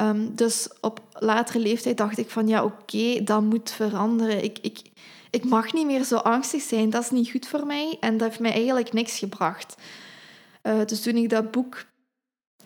Um, 0.00 0.34
dus 0.34 0.68
op 0.80 1.00
latere 1.12 1.58
leeftijd 1.58 1.96
dacht 1.96 2.18
ik 2.18 2.30
van 2.30 2.48
ja, 2.48 2.64
oké, 2.64 3.22
dat 3.24 3.42
moet 3.42 3.70
veranderen. 3.70 4.44
Ik, 4.44 4.58
ik, 4.62 4.82
ik 5.30 5.44
mag 5.44 5.72
niet 5.72 5.86
meer 5.86 6.04
zo 6.04 6.16
angstig 6.16 6.62
zijn, 6.62 6.90
dat 6.90 7.02
is 7.02 7.10
niet 7.10 7.30
goed 7.30 7.48
voor 7.48 7.66
mij 7.66 7.96
en 8.00 8.16
dat 8.16 8.28
heeft 8.28 8.40
mij 8.40 8.52
eigenlijk 8.52 8.92
niks 8.92 9.18
gebracht. 9.18 9.76
Uh, 10.62 10.84
dus 10.86 11.02
toen 11.02 11.16
ik 11.16 11.28
dat 11.28 11.50
boek 11.50 11.84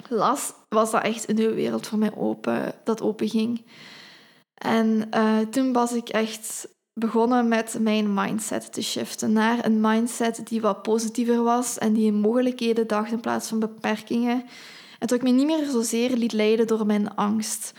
las, 0.09 0.53
was 0.69 0.91
dat 0.91 1.03
echt 1.03 1.29
een 1.29 1.35
nieuwe 1.35 1.55
wereld 1.55 1.87
voor 1.87 1.99
mij 1.99 2.15
open, 2.17 2.75
dat 2.85 3.03
open 3.03 3.29
ging. 3.29 3.65
En 4.55 5.09
uh, 5.15 5.39
toen 5.39 5.73
was 5.73 5.93
ik 5.93 6.09
echt 6.09 6.69
begonnen 6.95 7.49
met 7.49 7.77
mijn 7.81 8.15
mindset 8.15 8.73
te 8.73 8.83
shiften 8.83 9.33
naar 9.33 9.65
een 9.65 9.81
mindset 9.81 10.41
die 10.45 10.61
wat 10.61 10.83
positiever 10.83 11.43
was 11.43 11.79
en 11.79 11.93
die 11.93 12.07
in 12.07 12.21
mogelijkheden 12.21 12.87
dacht 12.87 13.13
in 13.13 13.21
plaats 13.21 13.49
van 13.49 13.59
beperkingen. 13.59 14.45
En 14.99 15.07
dat 15.07 15.13
ik 15.13 15.23
me 15.23 15.31
niet 15.31 15.47
meer 15.47 15.67
zozeer 15.67 16.11
liet 16.11 16.33
leiden 16.33 16.67
door 16.67 16.87
mijn 16.87 17.15
angst. 17.15 17.73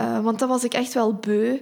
Uh, 0.00 0.20
want 0.20 0.38
dat 0.38 0.48
was 0.48 0.64
ik 0.64 0.74
echt 0.74 0.94
wel 0.94 1.14
beu. 1.14 1.60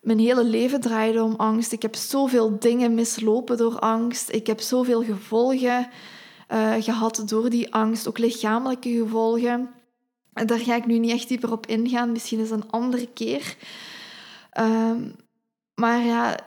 Mijn 0.00 0.18
hele 0.18 0.44
leven 0.44 0.80
draaide 0.80 1.22
om 1.22 1.34
angst. 1.36 1.72
Ik 1.72 1.82
heb 1.82 1.94
zoveel 1.94 2.58
dingen 2.58 2.94
mislopen 2.94 3.56
door 3.56 3.78
angst. 3.78 4.32
Ik 4.32 4.46
heb 4.46 4.60
zoveel 4.60 5.02
gevolgen 5.02 5.88
uh, 6.52 6.72
gehad 6.78 7.22
door 7.26 7.50
die 7.50 7.74
angst, 7.74 8.08
ook 8.08 8.18
lichamelijke 8.18 8.90
gevolgen. 8.90 9.70
Daar 10.32 10.58
ga 10.58 10.74
ik 10.74 10.86
nu 10.86 10.98
niet 10.98 11.10
echt 11.10 11.28
dieper 11.28 11.52
op 11.52 11.66
ingaan, 11.66 12.12
misschien 12.12 12.38
eens 12.38 12.50
een 12.50 12.70
andere 12.70 13.06
keer. 13.06 13.56
Ehm, 14.50 15.10
maar 15.74 16.04
ja, 16.04 16.38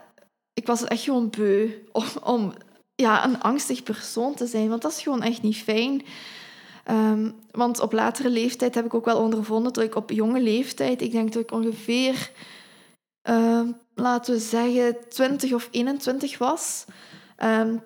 ik 0.54 0.68
was 0.68 0.84
echt 0.84 1.04
gewoon 1.04 1.30
beu 1.30 1.70
om, 2.24 2.54
ja, 2.96 3.26
een 3.26 3.42
angstig 3.42 3.84
persoon 3.84 4.34
te 4.34 4.46
zijn, 4.46 4.70
want 4.70 4.82
dat 4.82 4.92
is 4.92 5.02
gewoon 5.02 5.22
echt 5.22 5.42
niet 5.42 5.58
fijn. 5.58 6.02
Um, 6.92 7.36
want 7.52 7.80
op 7.80 7.92
latere 7.94 8.30
leeftijd 8.30 8.76
heb 8.76 8.86
ik 8.86 8.94
ook 8.94 9.06
wel 9.06 9.22
ondervonden 9.22 9.74
dat 9.74 9.84
ik 9.84 9.96
op 9.96 10.12
jonge 10.12 10.42
leeftijd, 10.42 11.02
ik 11.02 11.12
denk 11.12 11.34
dat 11.34 11.42
ik 11.42 11.52
ongeveer, 11.52 12.32
uh, 13.30 13.62
laten 13.96 14.34
we 14.34 14.40
zeggen, 14.40 15.10
20 15.10 15.54
of 15.54 15.68
21 15.72 16.38
was, 16.38 16.86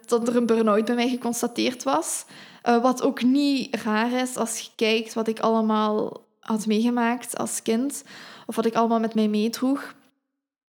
dat 0.05 0.27
er 0.27 0.35
een 0.35 0.45
burn-out 0.45 0.85
bij 0.85 0.95
mij 0.95 1.09
geconstateerd 1.09 1.83
was. 1.83 2.25
Uh, 2.67 2.81
wat 2.81 3.01
ook 3.01 3.21
niet 3.21 3.75
raar 3.75 4.11
is 4.11 4.35
als 4.35 4.59
je 4.59 4.69
kijkt 4.75 5.13
wat 5.13 5.27
ik 5.27 5.39
allemaal 5.39 6.25
had 6.39 6.65
meegemaakt 6.65 7.37
als 7.37 7.61
kind, 7.61 8.03
of 8.45 8.55
wat 8.55 8.65
ik 8.65 8.75
allemaal 8.75 8.99
met 8.99 9.15
mij 9.15 9.27
meedroeg. 9.27 9.95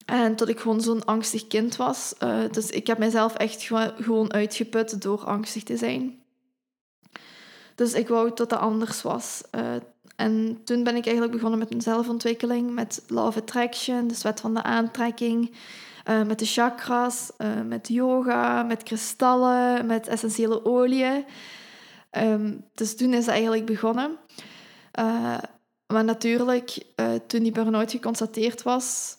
En 0.05 0.35
dat 0.35 0.49
ik 0.49 0.59
gewoon 0.59 0.81
zo'n 0.81 1.05
angstig 1.05 1.47
kind 1.47 1.75
was. 1.75 2.13
Uh, 2.23 2.39
dus 2.51 2.69
ik 2.69 2.87
heb 2.87 2.97
mezelf 2.97 3.35
echt 3.35 3.63
gewoon 3.97 4.33
uitgeput 4.33 5.01
door 5.01 5.25
angstig 5.25 5.63
te 5.63 5.77
zijn. 5.77 6.19
Dus 7.75 7.93
ik 7.93 8.07
wou 8.07 8.31
dat 8.33 8.49
dat 8.49 8.59
anders 8.59 9.01
was. 9.01 9.41
Uh, 9.51 9.61
en 10.15 10.61
toen 10.63 10.83
ben 10.83 10.95
ik 10.95 11.03
eigenlijk 11.03 11.35
begonnen 11.35 11.59
met 11.59 11.73
een 11.73 11.81
zelfontwikkeling, 11.81 12.73
met 12.73 13.03
Law 13.07 13.27
of 13.27 13.37
Attraction, 13.37 14.07
de 14.07 14.19
wet 14.21 14.39
van 14.39 14.53
de 14.53 14.63
aantrekking. 14.63 15.51
Met 16.25 16.39
de 16.39 16.45
chakras, 16.45 17.31
met 17.67 17.87
yoga, 17.87 18.63
met 18.63 18.83
kristallen, 18.83 19.85
met 19.85 20.07
essentiële 20.07 20.65
oliën. 20.65 21.25
Um, 22.17 22.65
dus 22.73 22.95
toen 22.95 23.13
is 23.13 23.25
het 23.25 23.33
eigenlijk 23.33 23.65
begonnen. 23.65 24.17
Uh, 24.99 25.37
maar 25.87 26.03
natuurlijk, 26.03 26.85
toen 27.27 27.43
die 27.43 27.51
burn-out 27.51 27.91
geconstateerd 27.91 28.63
was, 28.63 29.17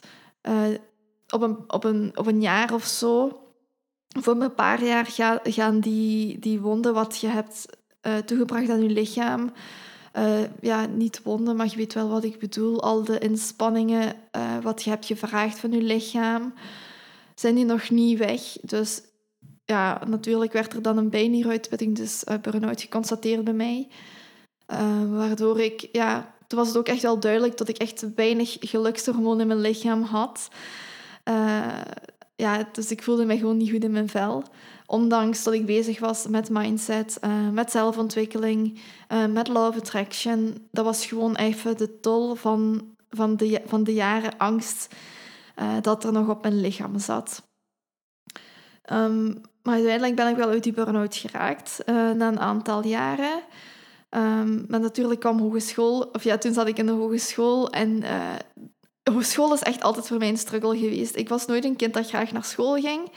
op, 1.28 1.42
een, 1.42 1.64
op, 1.66 1.84
een, 1.84 2.12
op 2.14 2.26
een 2.26 2.40
jaar 2.40 2.74
of 2.74 2.84
zo, 2.84 3.40
voor 4.20 4.40
een 4.40 4.54
paar 4.54 4.84
jaar 4.84 5.06
ga, 5.06 5.40
gaan 5.42 5.80
die, 5.80 6.38
die 6.38 6.60
wonden 6.60 6.94
wat 6.94 7.20
je 7.20 7.26
hebt 7.26 7.66
toegebracht 8.24 8.70
aan 8.70 8.82
je 8.82 8.88
lichaam, 8.88 9.52
ja, 10.60 10.86
niet 10.86 11.22
wonden, 11.22 11.56
maar 11.56 11.68
je 11.70 11.76
weet 11.76 11.94
wel 11.94 12.08
wat 12.08 12.24
ik 12.24 12.38
bedoel. 12.38 12.82
Al 12.82 13.04
de 13.04 13.18
inspanningen 13.18 14.16
wat 14.62 14.82
je 14.82 14.90
hebt 14.90 15.06
gevraagd 15.06 15.58
van 15.58 15.72
je 15.72 15.82
lichaam, 15.82 16.54
zijn 17.34 17.54
die 17.54 17.64
nog 17.64 17.90
niet 17.90 18.18
weg. 18.18 18.42
Dus 18.60 19.02
ja, 19.64 20.00
natuurlijk 20.06 20.52
werd 20.52 20.72
er 20.72 20.82
dan 20.82 20.96
een 20.96 21.10
bijnieruitputting, 21.10 21.96
dus 21.96 22.24
uh, 22.28 22.34
burn-out 22.40 22.80
geconstateerd 22.80 23.44
bij 23.44 23.52
mij. 23.52 23.88
Uh, 24.72 25.16
waardoor 25.16 25.60
ik, 25.60 25.88
ja, 25.92 26.34
toen 26.46 26.58
was 26.58 26.68
het 26.68 26.76
ook 26.76 26.88
echt 26.88 27.02
wel 27.02 27.20
duidelijk 27.20 27.56
dat 27.56 27.68
ik 27.68 27.76
echt 27.76 28.14
weinig 28.14 28.56
gelukshormoon 28.60 29.40
in 29.40 29.46
mijn 29.46 29.60
lichaam 29.60 30.02
had. 30.02 30.48
Uh, 31.24 31.80
ja, 32.36 32.68
dus 32.72 32.90
ik 32.90 33.02
voelde 33.02 33.24
me 33.24 33.38
gewoon 33.38 33.56
niet 33.56 33.70
goed 33.70 33.84
in 33.84 33.90
mijn 33.90 34.08
vel. 34.08 34.42
Ondanks 34.86 35.42
dat 35.42 35.54
ik 35.54 35.66
bezig 35.66 36.00
was 36.00 36.26
met 36.26 36.50
mindset, 36.50 37.20
met 37.52 37.70
zelfontwikkeling, 37.70 38.80
met 39.30 39.48
love 39.48 39.78
attraction. 39.78 40.68
Dat 40.70 40.84
was 40.84 41.06
gewoon 41.06 41.36
even 41.36 41.76
de 41.76 42.00
tol 42.00 42.34
van, 42.34 42.88
van, 43.10 43.36
de, 43.36 43.62
van 43.66 43.84
de 43.84 43.94
jaren 43.94 44.38
angst 44.38 44.94
dat 45.80 46.04
er 46.04 46.12
nog 46.12 46.28
op 46.28 46.42
mijn 46.42 46.60
lichaam 46.60 46.98
zat. 46.98 47.42
Um, 48.92 49.40
maar 49.62 49.74
uiteindelijk 49.74 50.16
ben 50.16 50.28
ik 50.28 50.36
wel 50.36 50.48
uit 50.48 50.62
die 50.62 50.72
burn-out 50.72 51.16
geraakt 51.16 51.82
na 51.86 52.28
een 52.28 52.40
aantal 52.40 52.86
jaren. 52.86 53.42
Um, 54.10 54.64
maar 54.68 54.80
natuurlijk 54.80 55.20
kwam 55.20 55.38
hogeschool, 55.38 56.00
of 56.12 56.24
ja, 56.24 56.38
toen 56.38 56.52
zat 56.52 56.68
ik 56.68 56.78
in 56.78 56.86
de 56.86 56.92
hogeschool 56.92 57.70
en 57.70 58.02
school 59.18 59.52
is 59.52 59.62
echt 59.62 59.82
altijd 59.82 60.06
voor 60.06 60.18
mij 60.18 60.28
een 60.28 60.36
struggle 60.36 60.78
geweest. 60.78 61.16
Ik 61.16 61.28
was 61.28 61.46
nooit 61.46 61.64
een 61.64 61.76
kind 61.76 61.94
dat 61.94 62.08
graag 62.08 62.32
naar 62.32 62.44
school 62.44 62.74
ging. 62.74 63.10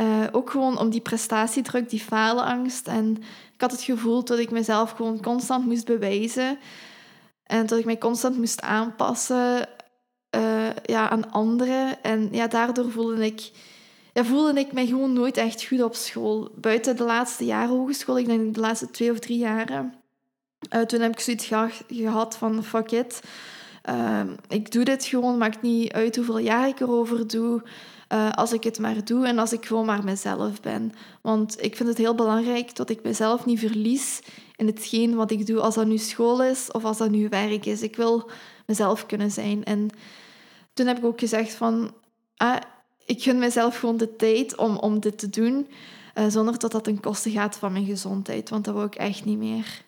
Uh, 0.00 0.06
ook 0.32 0.50
gewoon 0.50 0.78
om 0.78 0.90
die 0.90 1.00
prestatiedruk, 1.00 1.90
die 1.90 2.00
falenangst. 2.00 2.88
En 2.88 3.16
ik 3.54 3.60
had 3.60 3.70
het 3.70 3.82
gevoel 3.82 4.24
dat 4.24 4.38
ik 4.38 4.50
mezelf 4.50 4.90
gewoon 4.90 5.22
constant 5.22 5.66
moest 5.66 5.84
bewijzen. 5.84 6.58
En 7.42 7.66
dat 7.66 7.78
ik 7.78 7.84
mij 7.84 7.98
constant 7.98 8.36
moest 8.36 8.60
aanpassen 8.60 9.68
uh, 10.36 10.68
ja, 10.82 11.08
aan 11.10 11.30
anderen. 11.30 12.02
En 12.02 12.28
ja, 12.32 12.46
daardoor 12.46 12.90
voelde 12.90 13.24
ik, 13.24 13.50
ja, 14.16 14.24
voelde 14.24 14.60
ik 14.60 14.72
mij 14.72 14.86
gewoon 14.86 15.12
nooit 15.12 15.36
echt 15.36 15.64
goed 15.64 15.82
op 15.82 15.94
school. 15.94 16.50
Buiten 16.54 16.96
de 16.96 17.04
laatste 17.04 17.44
jaren 17.44 17.76
hogeschool, 17.76 18.18
ik 18.18 18.26
denk 18.26 18.54
de 18.54 18.60
laatste 18.60 18.90
twee 18.90 19.10
of 19.10 19.18
drie 19.18 19.38
jaren. 19.38 19.94
Uh, 20.74 20.80
toen 20.80 21.00
heb 21.00 21.12
ik 21.12 21.20
zoiets 21.20 21.50
gehad 21.88 22.36
van 22.36 22.64
fuck 22.64 22.90
it. 22.90 23.20
Ehm, 23.82 24.28
ik 24.48 24.72
doe 24.72 24.84
dit 24.84 25.04
gewoon, 25.04 25.38
maakt 25.38 25.62
niet 25.62 25.92
uit 25.92 26.16
hoeveel 26.16 26.38
jaar 26.38 26.68
ik 26.68 26.80
erover 26.80 27.26
doe. 27.26 27.62
Uh, 28.12 28.32
als 28.32 28.52
ik 28.52 28.64
het 28.64 28.78
maar 28.78 29.04
doe 29.04 29.26
en 29.26 29.38
als 29.38 29.52
ik 29.52 29.66
gewoon 29.66 29.86
maar 29.86 30.04
mezelf 30.04 30.60
ben. 30.60 30.92
Want 31.20 31.62
ik 31.62 31.76
vind 31.76 31.88
het 31.88 31.98
heel 31.98 32.14
belangrijk 32.14 32.76
dat 32.76 32.90
ik 32.90 33.02
mezelf 33.02 33.44
niet 33.44 33.58
verlies 33.58 34.20
in 34.56 34.66
hetgeen 34.66 35.14
wat 35.14 35.30
ik 35.30 35.46
doe, 35.46 35.60
als 35.60 35.74
dat 35.74 35.86
nu 35.86 35.98
school 35.98 36.42
is 36.42 36.70
of 36.70 36.84
als 36.84 36.98
dat 36.98 37.10
nu 37.10 37.28
werk 37.28 37.66
is. 37.66 37.82
Ik 37.82 37.96
wil 37.96 38.30
mezelf 38.66 39.06
kunnen 39.06 39.30
zijn. 39.30 39.64
En 39.64 39.90
toen 40.74 40.86
heb 40.86 40.98
ik 40.98 41.04
ook 41.04 41.18
gezegd 41.18 41.54
van, 41.54 41.94
ah, 42.36 42.56
ik 43.06 43.22
gun 43.22 43.38
mezelf 43.38 43.78
gewoon 43.78 43.96
de 43.96 44.16
tijd 44.16 44.56
om, 44.56 44.76
om 44.76 45.00
dit 45.00 45.18
te 45.18 45.30
doen, 45.30 45.68
uh, 46.14 46.24
zonder 46.28 46.58
dat 46.58 46.72
dat 46.72 46.84
ten 46.84 47.00
koste 47.00 47.30
gaat 47.30 47.56
van 47.56 47.72
mijn 47.72 47.84
gezondheid. 47.84 48.48
Want 48.48 48.64
dat 48.64 48.74
wil 48.74 48.84
ik 48.84 48.94
echt 48.94 49.24
niet 49.24 49.38
meer. 49.38 49.84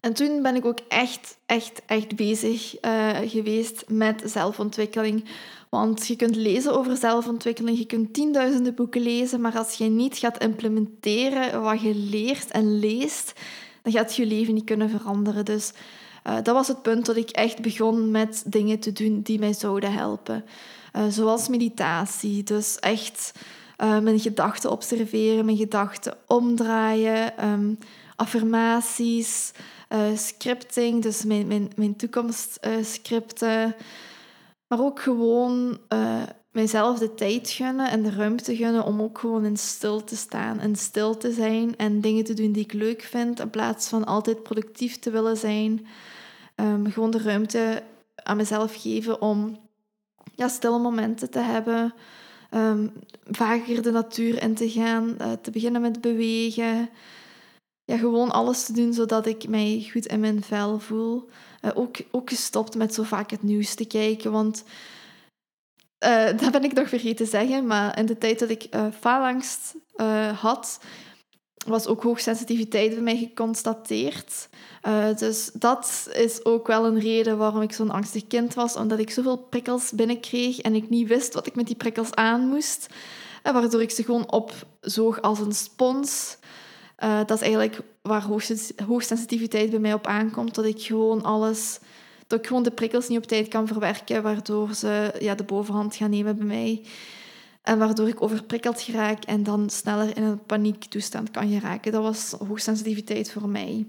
En 0.00 0.14
toen 0.14 0.42
ben 0.42 0.56
ik 0.56 0.64
ook 0.64 0.78
echt, 0.88 1.38
echt, 1.46 1.82
echt 1.86 2.16
bezig 2.16 2.84
uh, 2.84 3.18
geweest 3.24 3.84
met 3.88 4.22
zelfontwikkeling. 4.24 5.24
Want 5.68 6.06
je 6.06 6.16
kunt 6.16 6.36
lezen 6.36 6.74
over 6.74 6.96
zelfontwikkeling, 6.96 7.78
je 7.78 7.86
kunt 7.86 8.14
tienduizenden 8.14 8.74
boeken 8.74 9.00
lezen, 9.00 9.40
maar 9.40 9.58
als 9.58 9.74
je 9.74 9.84
niet 9.84 10.18
gaat 10.18 10.42
implementeren 10.42 11.62
wat 11.62 11.80
je 11.80 11.94
leert 11.94 12.50
en 12.50 12.78
leest, 12.78 13.32
dan 13.82 13.92
gaat 13.92 14.16
je 14.16 14.26
leven 14.26 14.54
niet 14.54 14.64
kunnen 14.64 14.90
veranderen. 14.90 15.44
Dus 15.44 15.72
uh, 16.26 16.34
dat 16.34 16.54
was 16.54 16.68
het 16.68 16.82
punt 16.82 17.06
dat 17.06 17.16
ik 17.16 17.30
echt 17.30 17.62
begon 17.62 18.10
met 18.10 18.42
dingen 18.46 18.78
te 18.78 18.92
doen 18.92 19.20
die 19.22 19.38
mij 19.38 19.52
zouden 19.52 19.92
helpen. 19.92 20.44
Uh, 20.96 21.02
zoals 21.08 21.48
meditatie, 21.48 22.42
dus 22.42 22.78
echt 22.78 23.32
mijn 23.76 24.20
gedachten 24.20 24.70
observeren, 24.70 25.44
mijn 25.44 25.56
gedachten 25.56 26.16
omdraaien, 26.26 27.48
um, 27.48 27.78
affirmaties, 28.16 29.52
uh, 29.88 30.16
scripting, 30.16 31.02
dus 31.02 31.24
mijn, 31.24 31.46
mijn, 31.46 31.72
mijn 31.76 31.96
toekomstscripten. 31.96 33.74
maar 34.66 34.80
ook 34.80 35.00
gewoon 35.00 35.78
mijzelf 36.52 36.98
de 36.98 37.14
tijd 37.14 37.50
gunnen 37.50 37.90
en 37.90 38.02
de 38.02 38.10
ruimte 38.10 38.56
gunnen 38.56 38.84
om 38.84 39.02
ook 39.02 39.18
gewoon 39.18 39.44
in 39.44 39.56
stil 39.56 40.04
te 40.04 40.16
staan 40.16 40.58
en 40.58 40.76
stil 40.76 41.16
te 41.16 41.32
zijn 41.32 41.76
en 41.76 42.00
dingen 42.00 42.24
te 42.24 42.34
doen 42.34 42.52
die 42.52 42.64
ik 42.64 42.72
leuk 42.72 43.02
vind, 43.02 43.40
in 43.40 43.50
plaats 43.50 43.88
van 43.88 44.04
altijd 44.04 44.42
productief 44.42 44.98
te 44.98 45.10
willen 45.10 45.36
zijn. 45.36 45.86
Um, 46.56 46.90
gewoon 46.90 47.10
de 47.10 47.22
ruimte 47.22 47.82
aan 48.14 48.36
mezelf 48.36 48.82
geven 48.82 49.20
om 49.20 49.58
ja, 50.40 50.48
stille 50.48 50.78
momenten 50.78 51.30
te 51.30 51.38
hebben. 51.38 51.94
Um, 52.54 52.92
vaker 53.30 53.82
de 53.82 53.90
natuur 53.90 54.42
in 54.42 54.54
te 54.54 54.70
gaan, 54.70 55.16
uh, 55.20 55.32
te 55.42 55.50
beginnen 55.50 55.80
met 55.80 56.00
bewegen 56.00 56.88
ja, 57.84 57.96
gewoon 57.96 58.30
alles 58.30 58.64
te 58.64 58.72
doen 58.72 58.92
zodat 58.92 59.26
ik 59.26 59.48
mij 59.48 59.88
goed 59.92 60.06
in 60.06 60.20
mijn 60.20 60.42
vel 60.42 60.78
voel. 60.78 61.28
Uh, 61.62 61.70
ook, 61.74 61.96
ook 62.10 62.28
gestopt 62.30 62.74
met 62.74 62.94
zo 62.94 63.02
vaak 63.02 63.30
het 63.30 63.42
nieuws 63.42 63.74
te 63.74 63.84
kijken, 63.84 64.32
want 64.32 64.64
uh, 66.04 66.26
dat 66.40 66.50
ben 66.50 66.64
ik 66.64 66.72
nog 66.72 66.88
vergeten 66.88 67.24
te 67.24 67.30
zeggen, 67.30 67.66
maar 67.66 67.98
in 67.98 68.06
de 68.06 68.18
tijd 68.18 68.38
dat 68.38 68.50
ik 68.50 68.66
uh, 68.74 68.86
faalangst 69.00 69.74
had, 70.40 70.80
was 71.66 71.86
ook 71.86 72.02
hoogsensitiviteit 72.02 72.90
bij 72.90 73.02
mij 73.02 73.16
geconstateerd. 73.16 74.48
dus 75.16 75.50
dat 75.52 76.08
is 76.12 76.44
ook 76.44 76.66
wel 76.66 76.86
een 76.86 77.00
reden 77.00 77.38
waarom 77.38 77.62
ik 77.62 77.72
zo'n 77.72 77.90
angstig 77.90 78.26
kind 78.26 78.54
was, 78.54 78.76
omdat 78.76 78.98
ik 78.98 79.10
zoveel 79.10 79.36
prikkels 79.36 79.90
binnenkreeg 79.90 80.58
en 80.58 80.74
ik 80.74 80.88
niet 80.88 81.08
wist 81.08 81.34
wat 81.34 81.46
ik 81.46 81.54
met 81.54 81.66
die 81.66 81.76
prikkels 81.76 82.14
aan 82.14 82.48
moest. 82.48 82.86
En 83.42 83.52
waardoor 83.52 83.82
ik 83.82 83.90
ze 83.90 84.04
gewoon 84.04 84.32
opzoog 84.32 85.22
als 85.22 85.38
een 85.38 85.52
spons. 85.52 86.38
Uh, 87.04 87.18
dat 87.18 87.36
is 87.36 87.42
eigenlijk 87.42 87.82
waar 88.02 88.26
hoogsensitiviteit 88.86 89.70
bij 89.70 89.78
mij 89.78 89.92
op 89.92 90.06
aankomt. 90.06 90.54
Dat 90.54 90.64
ik 90.64 90.82
gewoon 90.82 91.22
alles, 91.22 91.78
dat 92.26 92.38
ik 92.38 92.46
gewoon 92.46 92.62
de 92.62 92.70
prikkels 92.70 93.08
niet 93.08 93.18
op 93.18 93.26
tijd 93.26 93.48
kan 93.48 93.66
verwerken, 93.66 94.22
waardoor 94.22 94.74
ze 94.74 95.12
ja, 95.18 95.34
de 95.34 95.44
bovenhand 95.44 95.96
gaan 95.96 96.10
nemen 96.10 96.36
bij 96.36 96.46
mij. 96.46 96.82
En 97.62 97.78
waardoor 97.78 98.08
ik 98.08 98.22
overprikkeld 98.22 98.80
geraak 98.80 99.24
en 99.24 99.42
dan 99.42 99.70
sneller 99.70 100.16
in 100.16 100.22
een 100.22 100.44
paniektoestand 100.44 101.30
kan 101.30 101.48
geraken. 101.48 101.92
Dat 101.92 102.02
was 102.02 102.34
hoogsensitiviteit 102.48 103.30
voor 103.32 103.48
mij. 103.48 103.86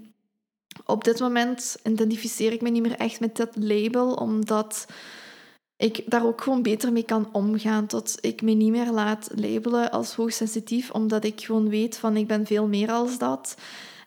Op 0.86 1.04
dit 1.04 1.20
moment 1.20 1.76
identificeer 1.84 2.52
ik 2.52 2.62
me 2.62 2.70
niet 2.70 2.82
meer 2.82 2.96
echt 2.96 3.20
met 3.20 3.36
dat 3.36 3.56
label, 3.56 4.14
omdat 4.14 4.86
ik 5.76 6.02
daar 6.06 6.26
ook 6.26 6.40
gewoon 6.40 6.62
beter 6.62 6.92
mee 6.92 7.02
kan 7.02 7.28
omgaan. 7.32 7.86
Tot 7.86 8.18
ik 8.20 8.42
me 8.42 8.52
niet 8.52 8.70
meer 8.70 8.90
laat 8.90 9.28
labelen 9.34 9.90
als 9.90 10.14
hoogsensitief, 10.14 10.90
omdat 10.90 11.24
ik 11.24 11.40
gewoon 11.40 11.68
weet 11.68 11.96
van 11.96 12.16
ik 12.16 12.26
ben 12.26 12.46
veel 12.46 12.66
meer 12.66 12.90
als 12.90 13.18
dat. 13.18 13.56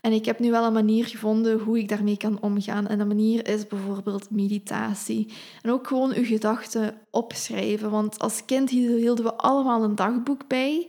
En 0.06 0.12
ik 0.12 0.26
heb 0.26 0.39
nu 0.39 0.52
wel 0.52 0.65
een 0.65 0.74
manier 0.74 1.06
gevonden 1.06 1.60
hoe 1.60 1.80
ik 1.80 1.89
daarmee 1.89 2.18
kan 2.18 2.41
omgaan. 2.41 2.88
En 2.88 2.98
dat 2.98 3.08
manier 3.08 3.48
is 3.48 3.68
bijvoorbeeld 3.68 4.30
meditatie. 4.30 5.34
En 5.62 5.72
ook 5.72 5.88
gewoon 5.88 6.13
uw 6.13 6.24
gedachten 6.24 6.98
opschrijven. 7.10 7.91
Want 7.91 8.20
als 8.20 8.46
kind 8.46 8.70
hielden 8.70 9.26
we 9.26 9.34
allemaal 9.34 9.84
een 9.84 9.96
dagboek 9.96 10.48
bij. 10.48 10.88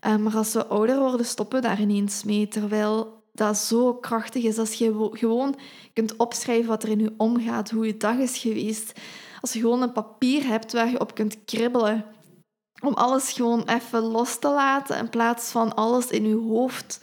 Eh, 0.00 0.16
maar 0.16 0.36
als 0.36 0.52
we 0.52 0.66
ouder 0.66 0.98
worden, 0.98 1.26
stoppen 1.26 1.60
we 1.60 1.66
daar 1.66 1.80
ineens 1.80 2.24
mee. 2.24 2.48
Terwijl 2.48 3.22
dat 3.32 3.56
zo 3.56 3.94
krachtig 3.94 4.44
is 4.44 4.58
als 4.58 4.72
je 4.72 5.08
gewoon 5.12 5.58
kunt 5.92 6.16
opschrijven 6.16 6.68
wat 6.68 6.82
er 6.82 6.88
in 6.88 7.00
je 7.00 7.14
omgaat, 7.16 7.70
hoe 7.70 7.86
je 7.86 7.96
dag 7.96 8.16
is 8.16 8.38
geweest. 8.38 9.00
Als 9.40 9.52
je 9.52 9.60
gewoon 9.60 9.82
een 9.82 9.92
papier 9.92 10.46
hebt 10.46 10.72
waar 10.72 10.90
je 10.90 11.00
op 11.00 11.14
kunt 11.14 11.44
kribbelen. 11.44 12.04
Om 12.82 12.94
alles 12.94 13.32
gewoon 13.32 13.62
even 13.62 14.02
los 14.02 14.38
te 14.38 14.48
laten 14.48 14.98
in 14.98 15.08
plaats 15.08 15.50
van 15.50 15.74
alles 15.74 16.06
in 16.06 16.28
je 16.28 16.36
hoofd 16.36 17.00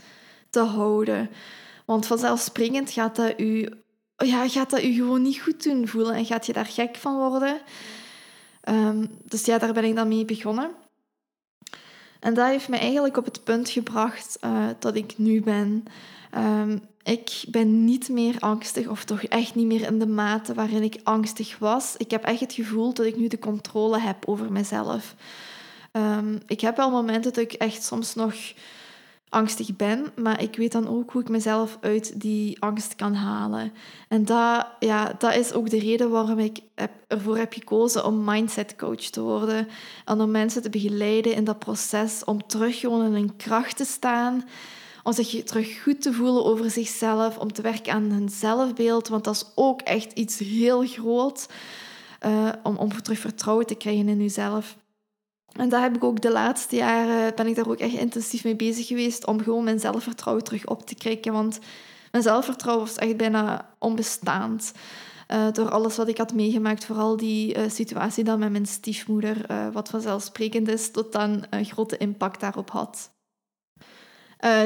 te 0.56 0.64
houden. 0.64 1.30
Want 1.86 2.06
vanzelfsprekend 2.06 2.92
gaat 2.92 3.16
dat 3.16 3.40
u, 3.40 3.70
ja, 4.18 4.48
gaat 4.48 4.70
dat 4.70 4.84
u 4.84 4.94
gewoon 4.94 5.22
niet 5.22 5.42
goed 5.42 5.64
doen 5.64 5.88
voelen 5.88 6.16
en 6.16 6.26
gaat 6.26 6.46
je 6.46 6.54
daar 6.54 6.66
gek 6.66 6.96
van 6.96 7.16
worden. 7.16 7.62
Um, 8.70 9.10
dus 9.24 9.46
ja, 9.46 9.58
daar 9.58 9.74
ben 9.74 9.84
ik 9.84 9.96
dan 9.96 10.08
mee 10.08 10.26
begonnen. 10.26 10.72
En 12.20 12.34
dat 12.34 12.48
heeft 12.48 12.70
me 12.70 12.78
eigenlijk 12.78 13.18
op 13.18 13.26
het 13.26 13.44
punt 13.44 13.70
gebracht 13.70 14.38
uh, 14.42 14.68
dat 14.80 14.96
ik 14.96 15.18
nu 15.18 15.42
ben. 15.42 15.86
Um, 16.38 16.82
ik 17.04 17.44
ben 17.48 17.86
niet 17.86 18.10
meer 18.10 18.36
angstig, 18.40 18.88
of 18.88 19.04
toch 19.04 19.24
echt 19.24 19.56
niet 19.56 19.66
meer 19.66 19.86
in 19.86 20.00
de 20.00 20.08
mate 20.08 20.54
waarin 20.54 20.84
ik 20.84 21.00
angstig 21.04 21.58
was. 21.58 21.96
Ik 21.98 22.12
heb 22.12 22.24
echt 22.24 22.40
het 22.40 22.54
gevoel 22.54 22.94
dat 22.94 23.06
ik 23.06 23.18
nu 23.18 23.28
de 23.28 23.40
controle 23.40 24.00
heb 24.00 24.28
over 24.28 24.52
mezelf. 24.52 25.16
Um, 25.92 26.40
ik 26.48 26.62
heb 26.62 26.78
wel 26.78 26.92
momenten 26.92 27.34
dat 27.34 27.44
ik 27.44 27.54
echt 27.54 27.84
soms 27.84 28.16
nog 28.16 28.36
angstig 29.30 29.76
ben, 29.76 30.12
maar 30.16 30.42
ik 30.42 30.56
weet 30.56 30.72
dan 30.72 30.88
ook 30.88 31.12
hoe 31.12 31.22
ik 31.22 31.30
mezelf 31.30 31.78
uit 31.82 32.22
die 32.22 32.62
angst 32.62 32.96
kan 32.96 33.14
halen. 33.14 33.74
En 34.08 34.26
dat, 34.26 34.68
ja, 34.80 35.16
dat 35.18 35.36
is 35.36 35.54
ook 35.54 35.70
de 35.70 35.80
reden 35.80 36.10
waarom 36.10 36.40
ik 36.40 36.60
ervoor 37.08 37.38
heb 37.38 37.54
gekozen 37.54 38.06
om 38.06 38.24
mindset 38.24 38.76
coach 38.76 39.02
te 39.02 39.22
worden. 39.22 39.68
En 40.06 40.22
om 40.22 40.32
mensen 40.32 40.62
te 40.62 40.70
begeleiden 40.70 41.34
in 41.34 41.44
dat 41.44 41.60
proces 41.60 42.24
om 42.24 42.48
terug 42.48 42.80
gewoon 42.80 43.06
in 43.06 43.14
hun 43.14 43.36
kracht 43.36 43.78
te 43.78 43.86
staan 43.86 44.44
om 45.06 45.14
zich 45.14 45.44
terug 45.44 45.84
goed 45.84 46.02
te 46.02 46.14
voelen 46.14 46.46
over 46.46 46.72
zichzelf, 46.72 47.38
om 47.38 47.54
te 47.54 47.62
werken 47.62 47.94
aan 47.94 48.04
hun 48.04 48.30
zelfbeeld, 48.30 49.08
want 49.08 49.24
dat 49.24 49.36
is 49.36 49.52
ook 49.56 49.82
echt 49.82 50.12
iets 50.12 50.40
heel 50.40 50.88
groot, 50.88 51.50
uh, 52.26 52.50
om, 52.64 52.76
om 52.76 53.02
terug 53.02 53.20
vertrouwen 53.20 53.66
te 53.66 53.76
krijgen 53.76 54.10
in 54.10 54.22
jezelf. 54.22 54.78
En 55.56 55.70
daar 55.70 55.82
heb 55.82 55.96
ik 55.96 56.04
ook 56.04 56.22
de 56.22 56.32
laatste 56.32 56.76
jaren, 56.76 57.36
ben 57.36 57.48
ik 57.48 57.56
daar 57.56 57.68
ook 57.68 57.80
echt 57.80 57.94
intensief 57.94 58.44
mee 58.44 58.56
bezig 58.56 58.88
geweest, 58.88 59.26
om 59.26 59.44
gewoon 59.44 59.64
mijn 59.64 59.80
zelfvertrouwen 59.80 60.44
terug 60.44 60.66
op 60.66 60.86
te 60.86 60.96
krikken, 60.96 61.34
want 61.34 61.60
mijn 62.12 62.24
zelfvertrouwen 62.24 62.86
was 62.86 62.96
echt 62.96 63.18
bijna 63.18 63.70
onbestaand. 63.80 64.74
Uh, 65.32 65.52
door 65.52 65.70
alles 65.70 65.96
wat 65.96 66.08
ik 66.08 66.18
had 66.18 66.34
meegemaakt, 66.34 66.86
vooral 66.86 67.18
die 67.18 67.58
uh, 67.58 67.64
situatie 67.70 68.24
dan 68.24 68.40
met 68.40 68.52
mijn 68.52 68.66
stiefmoeder, 68.66 69.52
uh, 69.52 69.68
wat 69.74 69.90
vanzelfsprekend 69.90 70.68
is, 70.68 70.92
tot 70.92 71.12
dan 71.12 71.46
een 71.50 71.66
grote 71.66 71.98
impact 71.98 72.40
daarop 72.40 72.70
had. 72.70 73.14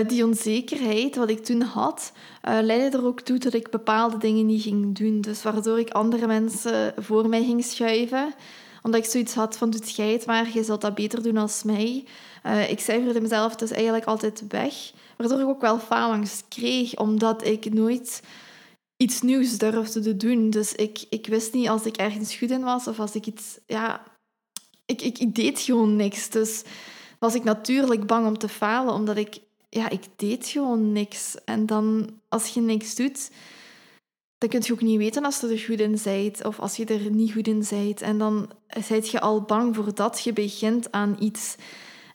die 0.08 0.26
onzekerheid 0.26 1.16
wat 1.16 1.30
ik 1.30 1.44
toen 1.44 1.62
had, 1.62 2.12
leidde 2.42 2.98
er 2.98 3.06
ook 3.06 3.22
toe 3.22 3.38
dat 3.38 3.54
ik 3.54 3.70
bepaalde 3.70 4.18
dingen 4.18 4.46
niet 4.46 4.62
ging 4.62 4.98
doen. 4.98 5.22
Dus 5.22 5.44
waardoor 5.44 5.80
ik 5.80 5.90
andere 5.90 6.28
mensen 6.28 6.94
voor 6.98 7.30
mij 7.30 7.44
ging 7.44 7.64
schuiven. 7.64 8.34
Omdat 8.82 9.04
ik 9.04 9.10
zoiets 9.10 9.34
had 9.34 9.58
van, 9.58 9.70
doet 9.70 9.96
jij 9.96 10.12
het 10.12 10.26
maar, 10.26 10.50
je 10.54 10.64
zult 10.64 10.82
dat 10.82 10.96
beter 10.96 11.24
doen 11.24 11.38
als 11.38 11.64
mij. 11.64 12.06
ik 12.70 12.80
cijferde 12.80 13.22
mezelf 13.22 13.56
dus 13.56 13.72
eigenlijk 13.72 14.06
altijd 14.06 14.44
weg. 14.48 14.74
Waardoor 15.18 15.40
ik 15.40 15.48
ook 15.48 15.62
wel 15.62 15.80
faalangst 15.80 16.46
kreeg, 16.48 16.98
omdat 16.98 17.46
ik 17.46 17.74
nooit 17.74 18.22
iets 18.98 19.22
nieuws 19.22 19.58
durfde 19.58 20.00
te 20.00 20.18
doen. 20.18 20.50
Dus 20.50 20.74
ik, 20.74 21.06
ik 21.10 21.28
wist 21.28 21.54
niet 21.54 21.70
als 21.70 21.86
ik 21.86 21.98
ergens 21.98 22.36
goed 22.36 22.52
in 22.52 22.62
was 22.62 22.88
of 22.88 23.00
als 23.00 23.16
ik 23.16 23.26
iets... 23.26 23.60
Ja, 23.66 24.04
ik, 24.86 25.02
ik, 25.02 25.20
ik 25.20 25.36
deed 25.36 25.60
gewoon 25.60 25.96
niks. 25.96 26.30
Dus 26.30 26.64
was 27.20 27.36
ik 27.36 27.44
natuurlijk 27.44 28.06
bang 28.06 28.28
om 28.28 28.38
te 28.38 28.50
falen, 28.50 28.94
omdat 28.94 29.18
ik... 29.18 29.40
Ja, 29.70 29.90
ik 29.90 30.04
deed 30.16 30.48
gewoon 30.48 30.92
niks. 30.92 31.36
En 31.46 31.66
dan, 31.66 32.10
als 32.30 32.48
je 32.48 32.62
niks 32.62 32.96
doet, 32.96 33.30
dan 34.40 34.50
kun 34.50 34.62
je 34.64 34.74
ook 34.74 34.82
niet 34.82 34.98
weten 34.98 35.26
als 35.26 35.40
je 35.40 35.48
er 35.48 35.60
goed 35.60 35.80
in 35.80 36.00
bent 36.04 36.46
of 36.46 36.60
als 36.60 36.76
je 36.76 36.86
er 36.86 37.12
niet 37.12 37.32
goed 37.32 37.48
in 37.48 37.66
bent. 37.70 38.02
En 38.02 38.18
dan 38.18 38.50
zijt 38.80 39.10
je 39.10 39.20
al 39.20 39.42
bang 39.42 39.76
voordat 39.76 40.24
je 40.24 40.34
begint 40.34 40.92
aan 40.92 41.16
iets. 41.20 41.56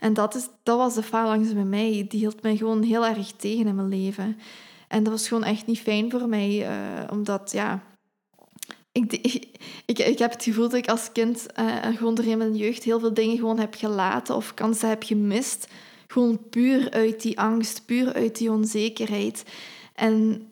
En 0.01 0.15
dat, 0.15 0.35
is, 0.35 0.49
dat 0.63 0.77
was 0.77 0.95
de 0.95 1.03
faalangst 1.03 1.55
bij 1.55 1.65
mij. 1.65 2.07
Die 2.09 2.21
hield 2.21 2.43
mij 2.43 2.57
gewoon 2.57 2.83
heel 2.83 3.07
erg 3.07 3.33
tegen 3.33 3.67
in 3.67 3.75
mijn 3.75 3.89
leven. 3.89 4.39
En 4.89 5.03
dat 5.03 5.13
was 5.13 5.29
gewoon 5.29 5.45
echt 5.45 5.67
niet 5.67 5.81
fijn 5.81 6.11
voor 6.11 6.29
mij, 6.29 6.69
uh, 6.69 7.11
omdat 7.11 7.53
ja. 7.53 7.83
Ik, 8.93 9.13
ik, 9.87 9.99
ik, 9.99 10.19
heb 10.19 10.33
het 10.33 10.43
gevoel 10.43 10.69
dat 10.69 10.79
ik 10.79 10.89
als 10.89 11.13
kind 11.13 11.47
uh, 11.61 11.97
gewoon 11.97 12.15
door 12.15 12.25
in 12.25 12.39
mijn 12.39 12.57
jeugd 12.57 12.83
heel 12.83 13.01
veel 13.01 13.15
dingen 13.15 13.37
gewoon 13.37 13.59
heb 13.59 13.75
gelaten 13.75 14.37
of 14.37 14.55
kansen 14.55 14.89
heb 14.89 15.03
gemist. 15.03 15.69
Gewoon 16.07 16.49
puur 16.51 16.91
uit 16.91 17.23
die 17.23 17.41
angst, 17.41 17.87
puur 17.87 18.13
uit 18.13 18.39
die 18.39 18.51
onzekerheid. 18.51 19.45
En 19.95 20.49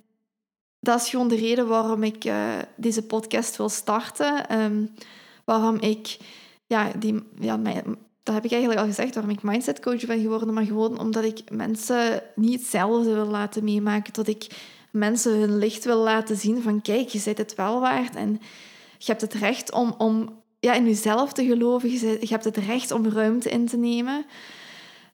dat 0.82 1.00
is 1.00 1.08
gewoon 1.08 1.28
de 1.28 1.36
reden 1.36 1.68
waarom 1.68 2.02
ik 2.02 2.24
uh, 2.24 2.58
deze 2.76 3.02
podcast 3.02 3.56
wil 3.56 3.68
starten. 3.68 4.60
Um, 4.60 4.94
waarom 5.44 5.80
ik 5.80 6.16
ja, 6.66 6.92
die, 6.98 7.22
ja, 7.38 7.56
mijn, 7.56 7.84
dat 8.22 8.34
heb 8.34 8.44
ik 8.44 8.50
eigenlijk 8.50 8.80
al 8.80 8.86
gezegd, 8.86 9.14
waarom 9.14 9.32
ik 9.32 9.42
mindset 9.42 9.80
coach 9.80 10.06
ben 10.06 10.20
geworden, 10.20 10.54
maar 10.54 10.64
gewoon 10.64 10.98
omdat 10.98 11.24
ik 11.24 11.50
mensen 11.50 12.22
niet 12.34 12.60
hetzelfde 12.60 13.14
wil 13.14 13.26
laten 13.26 13.64
meemaken, 13.64 14.12
dat 14.12 14.28
ik 14.28 14.46
mensen 14.90 15.38
hun 15.38 15.58
licht 15.58 15.84
wil 15.84 15.98
laten 15.98 16.36
zien 16.36 16.62
van 16.62 16.82
kijk, 16.82 17.08
je 17.08 17.18
zit 17.18 17.38
het 17.38 17.54
wel 17.54 17.80
waard 17.80 18.14
en 18.14 18.40
je 18.98 19.06
hebt 19.06 19.20
het 19.20 19.34
recht 19.34 19.72
om, 19.72 19.94
om 19.98 20.42
ja, 20.60 20.74
in 20.74 20.84
jezelf 20.84 21.32
te 21.32 21.44
geloven, 21.44 21.90
je, 21.90 22.26
hebt 22.28 22.44
het 22.44 22.56
recht 22.56 22.90
om 22.90 23.08
ruimte 23.08 23.50
in 23.50 23.66
te 23.66 23.76
nemen. 23.76 24.26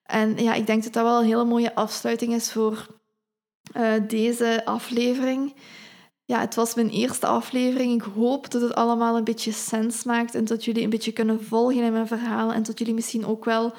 En 0.04 0.36
ja, 0.36 0.54
ik 0.54 0.66
denk 0.66 0.84
dat 0.84 0.92
dat 0.92 1.04
wel 1.04 1.18
een 1.18 1.26
hele 1.26 1.44
mooie 1.44 1.74
afsluiting 1.74 2.34
is 2.34 2.52
voor 2.52 2.86
uh, 3.76 3.92
deze 4.08 4.64
aflevering 4.64 5.54
ja, 6.28 6.40
het 6.40 6.54
was 6.54 6.74
mijn 6.74 6.88
eerste 6.88 7.26
aflevering. 7.26 7.94
Ik 7.94 8.12
hoop 8.14 8.50
dat 8.50 8.62
het 8.62 8.74
allemaal 8.74 9.16
een 9.16 9.24
beetje 9.24 9.52
sens 9.52 10.04
maakt 10.04 10.34
en 10.34 10.44
dat 10.44 10.64
jullie 10.64 10.82
een 10.82 10.90
beetje 10.90 11.12
kunnen 11.12 11.44
volgen 11.44 11.82
in 11.82 11.92
mijn 11.92 12.06
verhaal 12.06 12.52
en 12.52 12.62
dat 12.62 12.78
jullie 12.78 12.94
misschien 12.94 13.26
ook 13.26 13.44
wel 13.44 13.72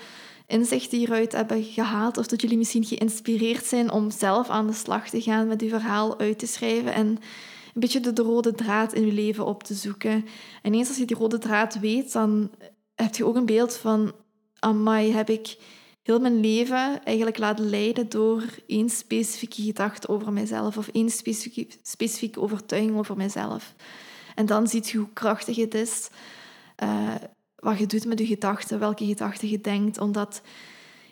inzichten 0.47 0.97
hieruit 0.97 1.31
hebben 1.31 1.63
gehaald 1.63 2.17
of 2.17 2.27
dat 2.27 2.41
jullie 2.41 2.57
misschien 2.57 2.85
geïnspireerd 2.85 3.65
zijn 3.65 3.91
om 3.91 4.11
zelf 4.11 4.49
aan 4.49 4.67
de 4.67 4.73
slag 4.73 5.09
te 5.09 5.21
gaan 5.21 5.47
met 5.47 5.61
uw 5.61 5.69
verhaal 5.69 6.19
uit 6.19 6.39
te 6.39 6.47
schrijven 6.47 6.93
en 6.93 7.07
een 7.07 7.81
beetje 7.81 7.99
de, 7.99 8.21
rode 8.21 8.53
draad 8.53 8.93
in 8.93 9.05
je 9.05 9.13
leven 9.13 9.45
op 9.45 9.63
te 9.63 9.73
zoeken. 9.73 10.25
En 10.61 10.73
eens 10.73 10.87
als 10.87 10.97
je 10.97 11.05
die 11.05 11.17
rode 11.17 11.37
draad 11.37 11.79
weet, 11.79 12.11
dan 12.13 12.51
heb 12.95 13.15
je 13.15 13.25
ook 13.25 13.35
een 13.35 13.45
beeld 13.45 13.77
van, 13.77 14.13
amai, 14.59 15.13
heb 15.13 15.29
ik 15.29 15.57
heel 16.09 16.19
mijn 16.19 16.39
leven 16.39 17.03
eigenlijk 17.03 17.37
laten 17.37 17.69
leiden 17.69 18.09
door 18.09 18.43
één 18.67 18.89
specifieke 18.89 19.61
gedachte 19.61 20.07
over 20.07 20.33
mezelf 20.33 20.77
of 20.77 20.87
één 20.87 21.09
specifieke, 21.09 21.75
specifieke 21.83 22.39
overtuiging 22.39 22.97
over 22.97 23.17
mezelf. 23.17 23.73
En 24.35 24.45
dan 24.45 24.67
ziet 24.67 24.89
je 24.89 24.97
hoe 24.97 25.13
krachtig 25.13 25.55
het 25.55 25.73
is 25.73 26.09
uh, 26.83 27.15
wat 27.55 27.79
je 27.79 27.85
doet 27.85 28.05
met 28.05 28.19
je 28.19 28.25
gedachten, 28.25 28.79
welke 28.79 29.05
gedachten 29.05 29.49
je 29.49 29.61
denkt, 29.61 29.99
omdat 29.99 30.41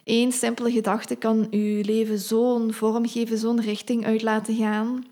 één 0.04 0.32
simpele 0.32 0.72
gedachte 0.72 1.16
kan 1.16 1.48
je 1.50 1.84
leven 1.84 2.20
zo'n 2.20 2.74
vorm 2.74 3.08
geven, 3.08 3.38
zo'n 3.38 3.62
richting 3.62 4.06
uit 4.06 4.22
laten 4.22 4.56
gaan, 4.56 5.06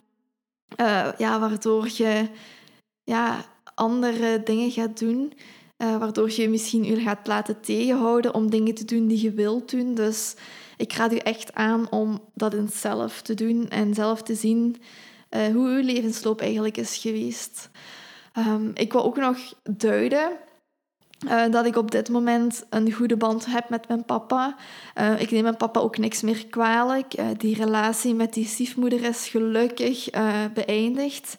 uh, 0.81 1.11
ja, 1.17 1.39
waardoor 1.39 1.89
je 1.93 2.27
ja, 3.03 3.45
andere 3.75 4.41
dingen 4.43 4.71
gaat 4.71 4.99
doen 4.99 5.33
uh, 5.77 5.97
waardoor 5.97 6.31
je 6.31 6.49
misschien 6.49 6.83
je 6.83 6.95
gaat 6.95 7.27
laten 7.27 7.61
tegenhouden 7.61 8.33
om 8.33 8.49
dingen 8.49 8.73
te 8.73 8.85
doen 8.85 9.07
die 9.07 9.21
je 9.21 9.31
wilt 9.31 9.71
doen. 9.71 9.93
Dus 9.93 10.35
ik 10.77 10.93
raad 10.93 11.13
u 11.13 11.17
echt 11.17 11.53
aan 11.53 11.91
om 11.91 12.21
dat 12.33 12.53
in 12.53 12.69
zelf 12.73 13.21
te 13.21 13.33
doen 13.33 13.69
en 13.69 13.93
zelf 13.93 14.23
te 14.23 14.35
zien 14.35 14.75
uh, 15.29 15.45
hoe 15.45 15.67
uw 15.67 15.83
levensloop 15.83 16.41
eigenlijk 16.41 16.77
is 16.77 16.97
geweest. 16.97 17.69
Um, 18.37 18.71
ik 18.73 18.91
wil 18.91 19.03
ook 19.03 19.17
nog 19.17 19.37
duiden 19.63 20.31
uh, 21.27 21.43
dat 21.51 21.65
ik 21.65 21.75
op 21.75 21.91
dit 21.91 22.09
moment 22.09 22.65
een 22.69 22.91
goede 22.91 23.17
band 23.17 23.45
heb 23.45 23.69
met 23.69 23.87
mijn 23.87 24.05
papa. 24.05 24.57
Ik 25.17 25.31
neem 25.31 25.43
mijn 25.43 25.57
papa 25.57 25.79
ook 25.79 25.97
niks 25.97 26.21
meer 26.21 26.45
kwalijk. 26.45 27.13
Die 27.37 27.55
relatie 27.55 28.13
met 28.13 28.33
die 28.33 28.45
stiefmoeder 28.45 29.03
is 29.03 29.27
gelukkig 29.27 30.09
beëindigd. 30.53 31.37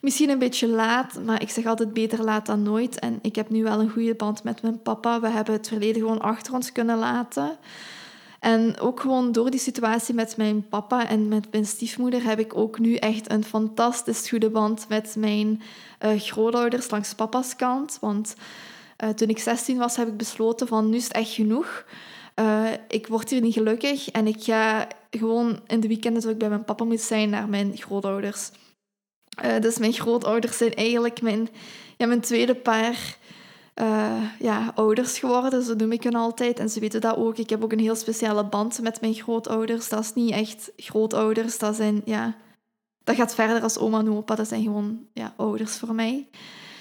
Misschien 0.00 0.30
een 0.30 0.38
beetje 0.38 0.68
laat, 0.68 1.24
maar 1.24 1.42
ik 1.42 1.50
zeg 1.50 1.66
altijd 1.66 1.92
beter 1.92 2.24
laat 2.24 2.46
dan 2.46 2.62
nooit. 2.62 2.98
En 2.98 3.18
ik 3.22 3.36
heb 3.36 3.50
nu 3.50 3.62
wel 3.62 3.80
een 3.80 3.90
goede 3.90 4.14
band 4.14 4.42
met 4.42 4.62
mijn 4.62 4.82
papa. 4.82 5.20
We 5.20 5.28
hebben 5.28 5.54
het 5.54 5.68
verleden 5.68 6.02
gewoon 6.02 6.20
achter 6.20 6.54
ons 6.54 6.72
kunnen 6.72 6.98
laten. 6.98 7.58
En 8.40 8.78
ook 8.78 9.00
gewoon 9.00 9.32
door 9.32 9.50
die 9.50 9.60
situatie 9.60 10.14
met 10.14 10.36
mijn 10.36 10.68
papa 10.68 11.08
en 11.08 11.28
met 11.28 11.46
mijn 11.50 11.66
stiefmoeder 11.66 12.22
heb 12.22 12.38
ik 12.38 12.56
ook 12.56 12.78
nu 12.78 12.94
echt 12.94 13.30
een 13.30 13.44
fantastisch 13.44 14.28
goede 14.28 14.50
band 14.50 14.88
met 14.88 15.16
mijn 15.18 15.62
uh, 16.04 16.20
grootouders 16.20 16.90
langs 16.90 17.14
papa's 17.14 17.56
kant. 17.56 17.98
Want 18.00 18.34
uh, 19.04 19.10
toen 19.10 19.28
ik 19.28 19.38
16 19.38 19.78
was, 19.78 19.96
heb 19.96 20.08
ik 20.08 20.16
besloten 20.16 20.66
van 20.66 20.90
nu 20.90 20.96
is 20.96 21.04
het 21.04 21.12
echt 21.12 21.32
genoeg. 21.32 21.84
Uh, 22.36 22.64
ik 22.88 23.06
word 23.06 23.30
hier 23.30 23.40
niet 23.40 23.54
gelukkig 23.54 24.10
en 24.10 24.26
ik 24.26 24.42
ga 24.42 24.86
gewoon 25.10 25.60
in 25.66 25.80
de 25.80 25.88
weekenden, 25.88 26.22
dat 26.22 26.30
ik 26.30 26.38
bij 26.38 26.48
mijn 26.48 26.64
papa 26.64 26.84
moet 26.84 27.00
zijn, 27.00 27.30
naar 27.30 27.48
mijn 27.48 27.76
grootouders. 27.76 28.50
Uh, 29.44 29.60
dus 29.60 29.78
mijn 29.78 29.92
grootouders 29.92 30.56
zijn 30.56 30.74
eigenlijk 30.74 31.22
mijn, 31.22 31.48
ja, 31.96 32.06
mijn 32.06 32.20
tweede 32.20 32.54
paar 32.54 33.16
uh, 33.74 34.22
ja, 34.38 34.72
ouders 34.74 35.18
geworden, 35.18 35.62
zo 35.62 35.74
noem 35.74 35.92
ik 35.92 36.02
hen 36.02 36.14
altijd. 36.14 36.58
En 36.58 36.68
ze 36.68 36.80
weten 36.80 37.00
dat 37.00 37.16
ook. 37.16 37.38
Ik 37.38 37.50
heb 37.50 37.64
ook 37.64 37.72
een 37.72 37.78
heel 37.78 37.96
speciale 37.96 38.44
band 38.44 38.80
met 38.80 39.00
mijn 39.00 39.14
grootouders. 39.14 39.88
Dat 39.88 40.00
is 40.00 40.14
niet 40.14 40.30
echt 40.30 40.72
grootouders, 40.76 41.58
dat 41.58 41.76
zijn, 41.76 42.02
ja... 42.04 42.36
Dat 43.04 43.16
gaat 43.16 43.34
verder 43.34 43.62
als 43.62 43.78
oma 43.78 43.98
en 43.98 44.10
opa, 44.10 44.34
dat 44.34 44.48
zijn 44.48 44.62
gewoon 44.62 45.06
ja, 45.12 45.34
ouders 45.36 45.78
voor 45.78 45.94
mij. 45.94 46.28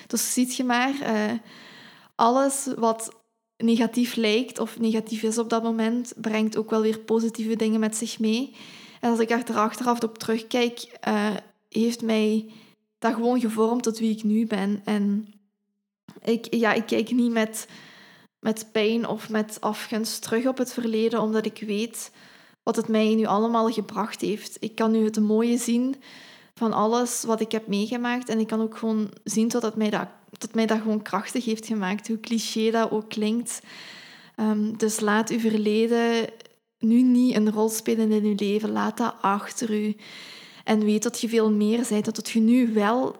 Dus 0.07 0.33
ziet 0.33 0.55
je 0.55 0.63
maar, 0.63 0.93
uh, 1.01 1.31
alles 2.15 2.67
wat 2.77 3.15
negatief 3.57 4.15
lijkt 4.15 4.59
of 4.59 4.79
negatief 4.79 5.23
is 5.23 5.37
op 5.37 5.49
dat 5.49 5.63
moment, 5.63 6.13
brengt 6.15 6.57
ook 6.57 6.69
wel 6.69 6.81
weer 6.81 6.99
positieve 6.99 7.55
dingen 7.55 7.79
met 7.79 7.95
zich 7.95 8.19
mee. 8.19 8.55
En 8.99 9.09
als 9.09 9.19
ik 9.19 9.29
er 9.29 9.55
achteraf 9.55 10.03
op 10.03 10.17
terugkijk, 10.17 10.99
heeft 11.69 12.01
mij 12.01 12.51
dat 12.99 13.13
gewoon 13.13 13.39
gevormd 13.39 13.83
tot 13.83 13.99
wie 13.99 14.15
ik 14.15 14.23
nu 14.23 14.45
ben. 14.45 14.81
En 14.85 15.33
ik, 16.21 16.53
ja, 16.53 16.73
ik 16.73 16.85
kijk 16.85 17.11
niet 17.11 17.31
met, 17.31 17.67
met 18.39 18.67
pijn 18.71 19.07
of 19.07 19.29
met 19.29 19.57
afgunst 19.61 20.21
terug 20.21 20.45
op 20.47 20.57
het 20.57 20.73
verleden, 20.73 21.21
omdat 21.21 21.45
ik 21.45 21.63
weet 21.65 22.11
wat 22.63 22.75
het 22.75 22.87
mij 22.87 23.15
nu 23.15 23.25
allemaal 23.25 23.71
gebracht 23.71 24.21
heeft. 24.21 24.57
Ik 24.59 24.75
kan 24.75 24.91
nu 24.91 25.03
het 25.03 25.19
mooie 25.19 25.57
zien 25.57 25.95
van 26.53 26.73
alles 26.73 27.23
wat 27.23 27.41
ik 27.41 27.51
heb 27.51 27.67
meegemaakt. 27.67 28.29
En 28.29 28.39
ik 28.39 28.47
kan 28.47 28.61
ook 28.61 28.77
gewoon 28.77 29.11
zien 29.23 29.47
dat 29.47 29.61
het 29.61 29.75
mij 29.75 29.89
dat, 29.89 30.07
dat, 30.37 30.53
mij 30.53 30.65
dat 30.65 30.81
gewoon 30.81 31.01
krachtig 31.01 31.45
heeft 31.45 31.65
gemaakt. 31.65 32.07
Hoe 32.07 32.19
cliché 32.19 32.71
dat 32.71 32.91
ook 32.91 33.09
klinkt. 33.09 33.61
Um, 34.35 34.77
dus 34.77 34.99
laat 34.99 35.29
uw 35.29 35.39
verleden 35.39 36.29
nu 36.79 37.01
niet 37.01 37.35
een 37.35 37.51
rol 37.51 37.69
spelen 37.69 38.11
in 38.11 38.23
uw 38.23 38.35
leven. 38.35 38.71
Laat 38.71 38.97
dat 38.97 39.15
achter 39.21 39.73
u. 39.73 39.95
En 40.69 40.85
weet 40.85 41.03
dat 41.03 41.21
je 41.21 41.29
veel 41.29 41.51
meer 41.51 41.85
bent, 41.89 42.15
dat 42.15 42.29
je 42.29 42.39
nu 42.39 42.73
wel 42.73 43.15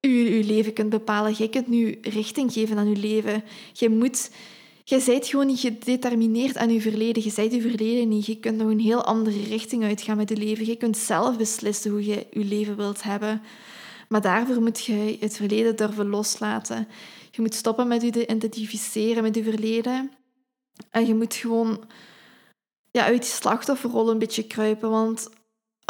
je, 0.00 0.44
leven 0.44 0.72
kunt 0.72 0.90
bepalen. 0.90 1.34
Je 1.38 1.48
kunt 1.48 1.66
nu 1.66 1.98
richting 2.02 2.52
geven 2.52 2.78
aan 2.78 2.88
je 2.88 2.96
leven. 2.96 3.44
Je 3.72 3.88
moet... 3.88 4.30
Je 4.84 5.02
bent 5.06 5.26
gewoon 5.26 5.46
niet 5.46 5.60
gedetermineerd 5.60 6.56
aan 6.56 6.72
je 6.72 6.80
verleden. 6.80 7.22
Je 7.22 7.32
bent 7.34 7.52
je 7.52 7.60
verleden 7.60 8.08
niet. 8.08 8.26
Je 8.26 8.38
kunt 8.38 8.56
nog 8.56 8.70
een 8.70 8.80
heel 8.80 9.04
andere 9.04 9.42
richting 9.42 9.84
uitgaan 9.84 10.16
met 10.16 10.28
je 10.28 10.36
leven. 10.36 10.66
Je 10.66 10.76
kunt 10.76 10.96
zelf 10.96 11.36
beslissen 11.36 11.90
hoe 11.90 12.04
je 12.04 12.26
je 12.30 12.44
leven 12.44 12.76
wilt 12.76 13.02
hebben. 13.02 13.42
Maar 14.08 14.20
daarvoor 14.20 14.62
moet 14.62 14.84
je 14.84 15.16
het 15.20 15.36
verleden 15.36 15.76
durven 15.76 16.08
loslaten. 16.08 16.88
Je 17.30 17.40
moet 17.40 17.54
stoppen 17.54 17.88
met 17.88 18.02
je 18.02 18.26
identificeren 18.26 19.22
met 19.22 19.34
je 19.34 19.42
verleden. 19.42 20.10
En 20.90 21.06
je 21.06 21.14
moet 21.14 21.34
gewoon 21.34 21.84
ja, 22.90 23.04
uit 23.04 23.22
die 23.22 23.30
slachtofferrol 23.30 24.10
een 24.10 24.18
beetje 24.18 24.46
kruipen. 24.46 24.90
Want 24.90 25.30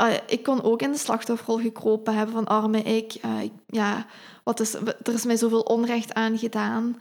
uh, 0.00 0.14
ik 0.26 0.42
kon 0.42 0.62
ook 0.62 0.82
in 0.82 0.92
de 0.92 0.98
slachtofferrol 0.98 1.58
gekropen 1.58 2.14
hebben 2.14 2.34
van 2.34 2.46
arme 2.46 2.82
ik. 2.82 3.14
Uh, 3.24 3.50
ja, 3.66 4.06
wat 4.44 4.60
is, 4.60 4.74
er 4.74 5.12
is 5.14 5.24
mij 5.24 5.36
zoveel 5.36 5.60
onrecht 5.60 6.14
aangedaan. 6.14 6.96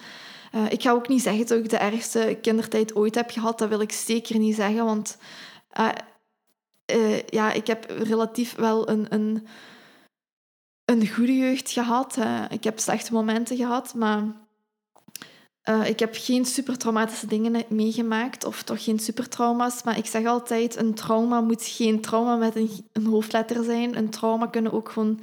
Uh, 0.55 0.71
ik 0.71 0.81
ga 0.81 0.91
ook 0.91 1.07
niet 1.07 1.21
zeggen 1.21 1.47
dat 1.47 1.57
ik 1.57 1.69
de 1.69 1.77
ergste 1.77 2.37
kindertijd 2.41 2.95
ooit 2.95 3.15
heb 3.15 3.29
gehad. 3.29 3.59
Dat 3.59 3.69
wil 3.69 3.81
ik 3.81 3.91
zeker 3.91 4.39
niet 4.39 4.55
zeggen, 4.55 4.85
want 4.85 5.17
ja, 7.29 7.51
ik 7.51 7.67
heb 7.67 7.89
relatief 7.89 8.55
wel 8.55 8.89
een, 8.89 9.05
een, 9.09 9.47
een 10.85 11.07
goede 11.07 11.37
jeugd 11.37 11.71
gehad. 11.71 12.17
ik 12.49 12.63
heb 12.63 12.79
slechte 12.79 13.13
momenten 13.13 13.57
gehad, 13.57 13.93
maar 13.93 14.23
uh, 15.71 15.89
ik 15.89 15.99
heb 15.99 16.15
geen 16.17 16.45
super 16.45 16.77
traumatische 16.77 17.27
dingen 17.27 17.63
meegemaakt, 17.69 18.45
of 18.45 18.63
toch 18.63 18.83
geen 18.83 18.99
super 18.99 19.29
trauma's. 19.29 19.83
Maar 19.83 19.97
ik 19.97 20.05
zeg 20.05 20.25
altijd: 20.25 20.75
een 20.75 20.93
trauma 20.93 21.41
moet 21.41 21.63
geen 21.65 22.01
trauma 22.01 22.35
met 22.35 22.55
een, 22.55 23.05
hoofdletter 23.05 23.63
zijn. 23.63 23.97
Een 23.97 24.09
trauma 24.09 24.45
kunnen 24.47 24.71
ook 24.71 24.89
gewoon 24.89 25.19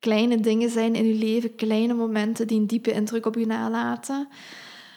kleine 0.00 0.40
dingen 0.40 0.70
zijn 0.70 0.94
in 0.94 1.06
je 1.06 1.14
leven, 1.14 1.54
kleine 1.54 1.94
momenten 1.94 2.46
die 2.46 2.60
een 2.60 2.66
diepe 2.66 2.92
indruk 2.92 3.26
op 3.26 3.34
je 3.34 3.46
nalaten. 3.46 4.28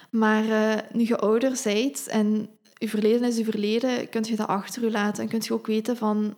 Maar 0.10 0.46
uh, 0.46 0.74
nu 0.92 1.08
je 1.08 1.18
ouder 1.18 1.60
bent 1.64 2.08
en 2.08 2.50
je 2.78 2.90
verleden 2.90 3.28
is 3.28 3.38
je 3.38 3.44
verleden, 3.44 4.10
kun 4.10 4.24
je 4.28 4.36
dat 4.36 4.48
achter 4.48 4.84
je 4.84 4.92
laten. 4.92 5.24
En 5.24 5.30
kun 5.30 5.42
je 5.44 5.54
ook 5.54 5.68
weten 5.68 5.98
van 5.98 6.36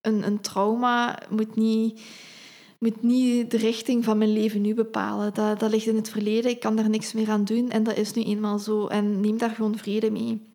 een, 0.00 0.26
een 0.26 0.40
trauma 0.40 1.18
moet 1.28 1.56
niet 1.56 2.00
moet 2.78 3.02
niet 3.02 3.50
de 3.50 3.56
richting 3.56 4.04
van 4.04 4.18
mijn 4.18 4.32
leven 4.32 4.60
nu 4.60 4.74
bepalen. 4.74 5.34
Dat, 5.34 5.60
dat 5.60 5.70
ligt 5.70 5.86
in 5.86 5.96
het 5.96 6.10
verleden, 6.10 6.50
ik 6.50 6.60
kan 6.60 6.76
daar 6.76 6.88
niks 6.88 7.12
meer 7.12 7.30
aan 7.30 7.44
doen 7.44 7.70
en 7.70 7.82
dat 7.82 7.96
is 7.96 8.12
nu 8.12 8.22
eenmaal 8.22 8.58
zo. 8.58 8.86
En 8.86 9.20
neem 9.20 9.38
daar 9.38 9.50
gewoon 9.50 9.78
vrede 9.78 10.10
mee. 10.10 10.54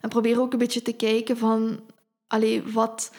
En 0.00 0.08
probeer 0.08 0.40
ook 0.40 0.52
een 0.52 0.58
beetje 0.58 0.82
te 0.82 0.92
kijken 0.92 1.36
van, 1.36 1.80
allee, 2.26 2.62
wat, 2.62 3.12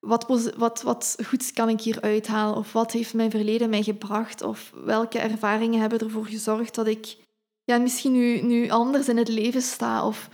wat, 0.00 0.52
wat, 0.56 0.82
wat 0.82 1.16
goeds 1.26 1.52
kan 1.52 1.68
ik 1.68 1.80
hier 1.80 2.00
uithalen? 2.00 2.56
Of 2.56 2.72
wat 2.72 2.92
heeft 2.92 3.14
mijn 3.14 3.30
verleden 3.30 3.70
mij 3.70 3.82
gebracht? 3.82 4.42
Of 4.42 4.72
welke 4.84 5.18
ervaringen 5.18 5.80
hebben 5.80 5.98
ervoor 5.98 6.26
gezorgd 6.26 6.74
dat 6.74 6.86
ik 6.86 7.16
ja, 7.64 7.78
misschien 7.78 8.12
nu, 8.12 8.40
nu 8.40 8.70
anders 8.70 9.08
in 9.08 9.16
het 9.16 9.28
leven 9.28 9.62
sta? 9.62 10.06
Of 10.06 10.28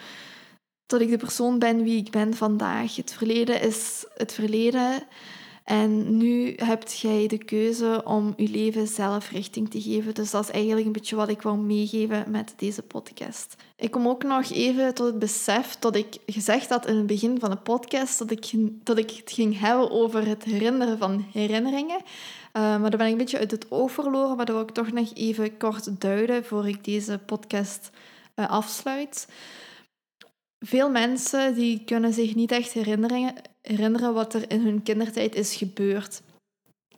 dat 0.86 1.00
ik 1.00 1.10
de 1.10 1.16
persoon 1.16 1.58
ben 1.58 1.82
wie 1.82 1.98
ik 1.98 2.10
ben 2.10 2.34
vandaag. 2.34 2.96
Het 2.96 3.12
verleden 3.12 3.62
is 3.62 4.04
het 4.14 4.32
verleden. 4.32 5.02
En 5.64 6.16
nu 6.16 6.54
hebt 6.56 6.98
jij 6.98 7.26
de 7.26 7.38
keuze 7.38 8.02
om 8.04 8.32
je 8.36 8.48
leven 8.48 8.86
zelf 8.86 9.30
richting 9.30 9.70
te 9.70 9.80
geven. 9.80 10.14
Dus 10.14 10.30
dat 10.30 10.44
is 10.44 10.50
eigenlijk 10.50 10.86
een 10.86 10.92
beetje 10.92 11.16
wat 11.16 11.28
ik 11.28 11.42
wil 11.42 11.56
meegeven 11.56 12.30
met 12.30 12.54
deze 12.56 12.82
podcast. 12.82 13.56
Ik 13.76 13.90
kom 13.90 14.08
ook 14.08 14.22
nog 14.22 14.50
even 14.50 14.94
tot 14.94 15.06
het 15.06 15.18
besef 15.18 15.76
dat 15.78 15.96
ik 15.96 16.18
gezegd 16.26 16.68
had 16.68 16.86
in 16.86 16.96
het 16.96 17.06
begin 17.06 17.40
van 17.40 17.50
de 17.50 17.56
podcast 17.56 18.18
dat 18.18 18.30
ik, 18.30 18.50
dat 18.84 18.98
ik 18.98 19.10
het 19.10 19.32
ging 19.32 19.58
hebben 19.58 19.90
over 19.90 20.26
het 20.26 20.44
herinneren 20.44 20.98
van 20.98 21.24
herinneringen. 21.32 22.00
Uh, 22.52 22.62
maar 22.80 22.90
dan 22.90 22.98
ben 22.98 23.06
ik 23.06 23.12
een 23.12 23.18
beetje 23.18 23.38
uit 23.38 23.50
het 23.50 23.70
oog 23.70 23.92
verloren, 23.92 24.36
maar 24.36 24.46
dat 24.46 24.54
wil 24.54 24.64
ik 24.64 24.70
toch 24.70 24.92
nog 24.92 25.10
even 25.14 25.56
kort 25.56 26.00
duiden 26.00 26.44
voor 26.44 26.68
ik 26.68 26.84
deze 26.84 27.18
podcast 27.26 27.90
uh, 28.36 28.50
afsluit. 28.50 29.28
Veel 30.58 30.90
mensen 30.90 31.54
die 31.54 31.84
kunnen 31.84 32.12
zich 32.12 32.34
niet 32.34 32.52
echt 32.52 32.72
herinneren, 32.72 33.34
herinneren 33.62 34.14
wat 34.14 34.34
er 34.34 34.50
in 34.50 34.60
hun 34.60 34.82
kindertijd 34.82 35.34
is 35.34 35.54
gebeurd. 35.54 36.22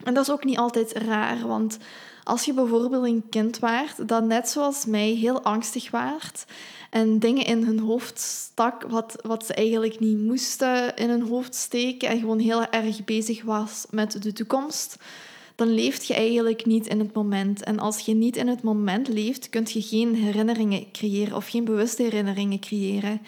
En 0.03 0.13
dat 0.13 0.23
is 0.23 0.31
ook 0.31 0.43
niet 0.43 0.57
altijd 0.57 0.91
raar, 0.91 1.47
want 1.47 1.77
als 2.23 2.45
je 2.45 2.53
bijvoorbeeld 2.53 3.05
een 3.05 3.29
kind 3.29 3.59
waart 3.59 4.07
dat 4.07 4.23
net 4.23 4.49
zoals 4.49 4.85
mij 4.85 5.09
heel 5.09 5.41
angstig 5.41 5.91
waart 5.91 6.45
en 6.89 7.19
dingen 7.19 7.45
in 7.45 7.63
hun 7.63 7.79
hoofd 7.79 8.19
stak 8.19 8.83
wat, 8.83 9.15
wat 9.21 9.45
ze 9.45 9.53
eigenlijk 9.53 9.99
niet 9.99 10.17
moesten 10.17 10.95
in 10.95 11.09
hun 11.09 11.27
hoofd 11.27 11.55
steken 11.55 12.09
en 12.09 12.19
gewoon 12.19 12.39
heel 12.39 12.65
erg 12.65 13.03
bezig 13.03 13.43
was 13.43 13.85
met 13.89 14.23
de 14.23 14.33
toekomst, 14.33 14.97
dan 15.55 15.73
leeft 15.73 16.07
je 16.07 16.13
eigenlijk 16.13 16.65
niet 16.65 16.87
in 16.87 16.99
het 16.99 17.13
moment. 17.13 17.63
En 17.63 17.79
als 17.79 17.99
je 17.99 18.13
niet 18.13 18.35
in 18.35 18.47
het 18.47 18.61
moment 18.61 19.07
leeft, 19.07 19.49
kun 19.49 19.67
je 19.67 19.81
geen 19.81 20.15
herinneringen 20.15 20.91
creëren 20.91 21.35
of 21.35 21.47
geen 21.47 21.63
bewuste 21.63 22.03
herinneringen 22.03 22.59
creëren. 22.59 23.21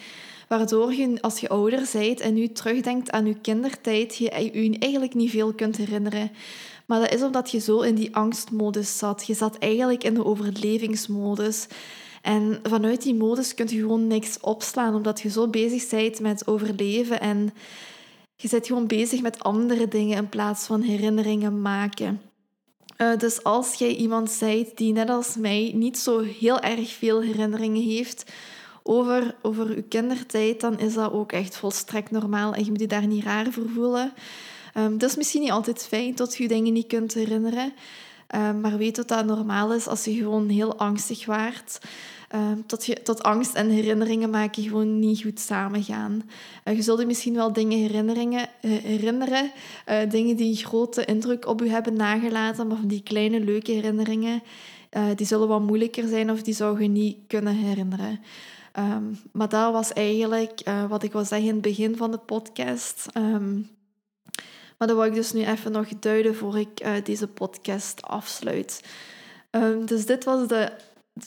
Waardoor 0.46 0.94
je, 0.94 1.20
als 1.20 1.38
je 1.38 1.48
ouder 1.48 1.88
bent 1.92 2.20
en 2.20 2.34
nu 2.34 2.48
terugdenkt 2.48 3.10
aan 3.10 3.26
je 3.26 3.40
kindertijd, 3.40 4.16
je 4.16 4.50
je 4.52 4.78
eigenlijk 4.78 5.14
niet 5.14 5.30
veel 5.30 5.52
kunt 5.52 5.76
herinneren. 5.76 6.30
Maar 6.86 7.00
dat 7.00 7.14
is 7.14 7.22
omdat 7.22 7.50
je 7.50 7.60
zo 7.60 7.80
in 7.80 7.94
die 7.94 8.16
angstmodus 8.16 8.98
zat. 8.98 9.26
Je 9.26 9.34
zat 9.34 9.58
eigenlijk 9.58 10.04
in 10.04 10.14
de 10.14 10.24
overlevingsmodus. 10.24 11.66
En 12.22 12.60
vanuit 12.62 13.02
die 13.02 13.14
modus 13.14 13.54
kun 13.54 13.68
je 13.68 13.80
gewoon 13.80 14.06
niks 14.06 14.40
opslaan, 14.40 14.94
omdat 14.94 15.20
je 15.20 15.30
zo 15.30 15.48
bezig 15.48 15.88
bent 15.88 16.20
met 16.20 16.46
overleven 16.46 17.20
en 17.20 17.52
je 18.36 18.48
bent 18.50 18.66
gewoon 18.66 18.86
bezig 18.86 19.22
met 19.22 19.42
andere 19.42 19.88
dingen 19.88 20.16
in 20.16 20.28
plaats 20.28 20.66
van 20.66 20.80
herinneringen 20.80 21.62
maken. 21.62 22.20
Uh, 22.98 23.16
dus 23.16 23.42
als 23.42 23.74
jij 23.74 23.94
iemand 23.94 24.36
bent 24.40 24.76
die 24.76 24.92
net 24.92 25.10
als 25.10 25.36
mij 25.36 25.72
niet 25.74 25.98
zo 25.98 26.20
heel 26.20 26.60
erg 26.60 26.92
veel 26.92 27.20
herinneringen 27.22 27.82
heeft, 27.82 28.32
over, 28.86 29.34
over 29.42 29.66
uw 29.66 29.84
kindertijd, 29.88 30.60
dan 30.60 30.78
is 30.78 30.94
dat 30.94 31.12
ook 31.12 31.32
echt 31.32 31.56
volstrekt 31.56 32.10
normaal 32.10 32.54
en 32.54 32.64
je 32.64 32.70
moet 32.70 32.80
je 32.80 32.86
daar 32.86 33.06
niet 33.06 33.24
raar 33.24 33.50
voor 33.50 33.68
voelen. 33.74 34.12
Um, 34.76 34.92
het 34.92 35.02
is 35.02 35.16
misschien 35.16 35.40
niet 35.40 35.50
altijd 35.50 35.86
fijn 35.86 36.14
dat 36.14 36.36
je 36.36 36.42
je 36.42 36.48
dingen 36.48 36.72
niet 36.72 36.86
kunt 36.86 37.14
herinneren, 37.14 37.72
um, 38.34 38.60
maar 38.60 38.78
weet 38.78 38.96
dat 38.96 39.08
dat 39.08 39.26
normaal 39.26 39.72
is 39.72 39.86
als 39.86 40.04
je 40.04 40.14
gewoon 40.14 40.48
heel 40.48 40.76
angstig 40.78 41.26
waart. 41.26 41.78
Um, 42.34 42.64
dat, 42.66 42.86
je, 42.86 43.00
dat 43.02 43.22
angst 43.22 43.54
en 43.54 43.68
herinneringen 43.68 44.30
maken 44.30 44.62
gewoon 44.62 44.98
niet 44.98 45.22
goed 45.22 45.40
samengaan. 45.40 46.22
Uh, 46.64 46.76
je 46.76 46.82
zult 46.82 47.00
je 47.00 47.06
misschien 47.06 47.34
wel 47.34 47.52
dingen 47.52 47.78
herinneringen, 47.78 48.48
uh, 48.62 48.70
herinneren, 48.82 49.50
uh, 49.88 50.10
dingen 50.10 50.36
die 50.36 50.50
een 50.50 50.66
grote 50.66 51.04
indruk 51.04 51.46
op 51.46 51.60
je 51.60 51.68
hebben 51.68 51.94
nagelaten, 51.94 52.66
maar 52.66 52.78
die 52.84 53.02
kleine 53.02 53.40
leuke 53.40 53.72
herinneringen, 53.72 54.42
die 55.16 55.26
zullen 55.26 55.48
wat 55.48 55.62
moeilijker 55.62 56.08
zijn 56.08 56.30
of 56.30 56.42
die 56.42 56.54
zou 56.54 56.82
je 56.82 56.88
niet 56.88 57.16
kunnen 57.26 57.54
herinneren. 57.54 58.20
Um, 58.78 59.18
maar 59.32 59.48
dat 59.48 59.72
was 59.72 59.92
eigenlijk 59.92 60.60
uh, 60.68 60.84
wat 60.84 61.02
ik 61.02 61.12
wil 61.12 61.24
zeggen 61.24 61.48
in 61.48 61.54
het 61.54 61.62
begin 61.62 61.96
van 61.96 62.10
de 62.10 62.18
podcast. 62.18 63.06
Um, 63.14 63.68
maar 64.78 64.88
dat 64.88 64.96
wil 64.96 65.06
ik 65.06 65.14
dus 65.14 65.32
nu 65.32 65.44
even 65.44 65.72
nog 65.72 65.88
duiden 65.88 66.34
voor 66.34 66.58
ik 66.58 66.84
uh, 66.84 66.92
deze 67.04 67.26
podcast 67.26 68.02
afsluit. 68.02 68.82
Um, 69.50 69.86
dus 69.86 70.06
dit 70.06 70.24
was 70.24 70.48
de, 70.48 70.72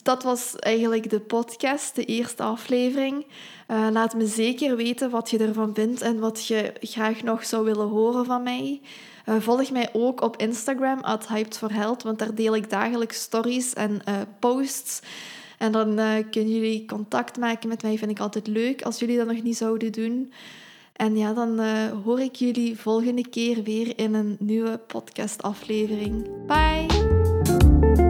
dat 0.02 0.22
was 0.22 0.56
eigenlijk 0.56 1.10
de 1.10 1.20
podcast, 1.20 1.94
de 1.94 2.04
eerste 2.04 2.42
aflevering. 2.42 3.26
Uh, 3.68 3.86
laat 3.90 4.14
me 4.14 4.26
zeker 4.26 4.76
weten 4.76 5.10
wat 5.10 5.30
je 5.30 5.38
ervan 5.38 5.74
vindt 5.74 6.00
en 6.00 6.18
wat 6.18 6.46
je 6.46 6.72
graag 6.80 7.22
nog 7.22 7.44
zou 7.44 7.64
willen 7.64 7.88
horen 7.88 8.24
van 8.24 8.42
mij. 8.42 8.80
Volg 9.38 9.70
mij 9.70 9.88
ook 9.92 10.20
op 10.20 10.36
Instagram, 10.36 11.00
at 11.00 11.28
want 12.02 12.18
daar 12.18 12.34
deel 12.34 12.56
ik 12.56 12.70
dagelijks 12.70 13.20
stories 13.20 13.72
en 13.72 14.02
posts 14.38 15.00
en 15.60 15.72
dan 15.72 15.98
uh, 15.98 16.14
kunnen 16.30 16.54
jullie 16.54 16.84
contact 16.84 17.38
maken 17.38 17.68
met 17.68 17.82
mij. 17.82 17.98
Vind 17.98 18.10
ik 18.10 18.20
altijd 18.20 18.46
leuk 18.46 18.82
als 18.82 18.98
jullie 18.98 19.16
dat 19.16 19.26
nog 19.26 19.42
niet 19.42 19.56
zouden 19.56 19.92
doen. 19.92 20.32
En 20.92 21.16
ja, 21.16 21.32
dan 21.32 21.60
uh, 21.60 21.90
hoor 22.04 22.20
ik 22.20 22.34
jullie 22.34 22.78
volgende 22.78 23.28
keer 23.28 23.62
weer 23.62 23.98
in 23.98 24.14
een 24.14 24.36
nieuwe 24.38 24.78
podcastaflevering. 24.86 26.28
Bye! 26.46 28.09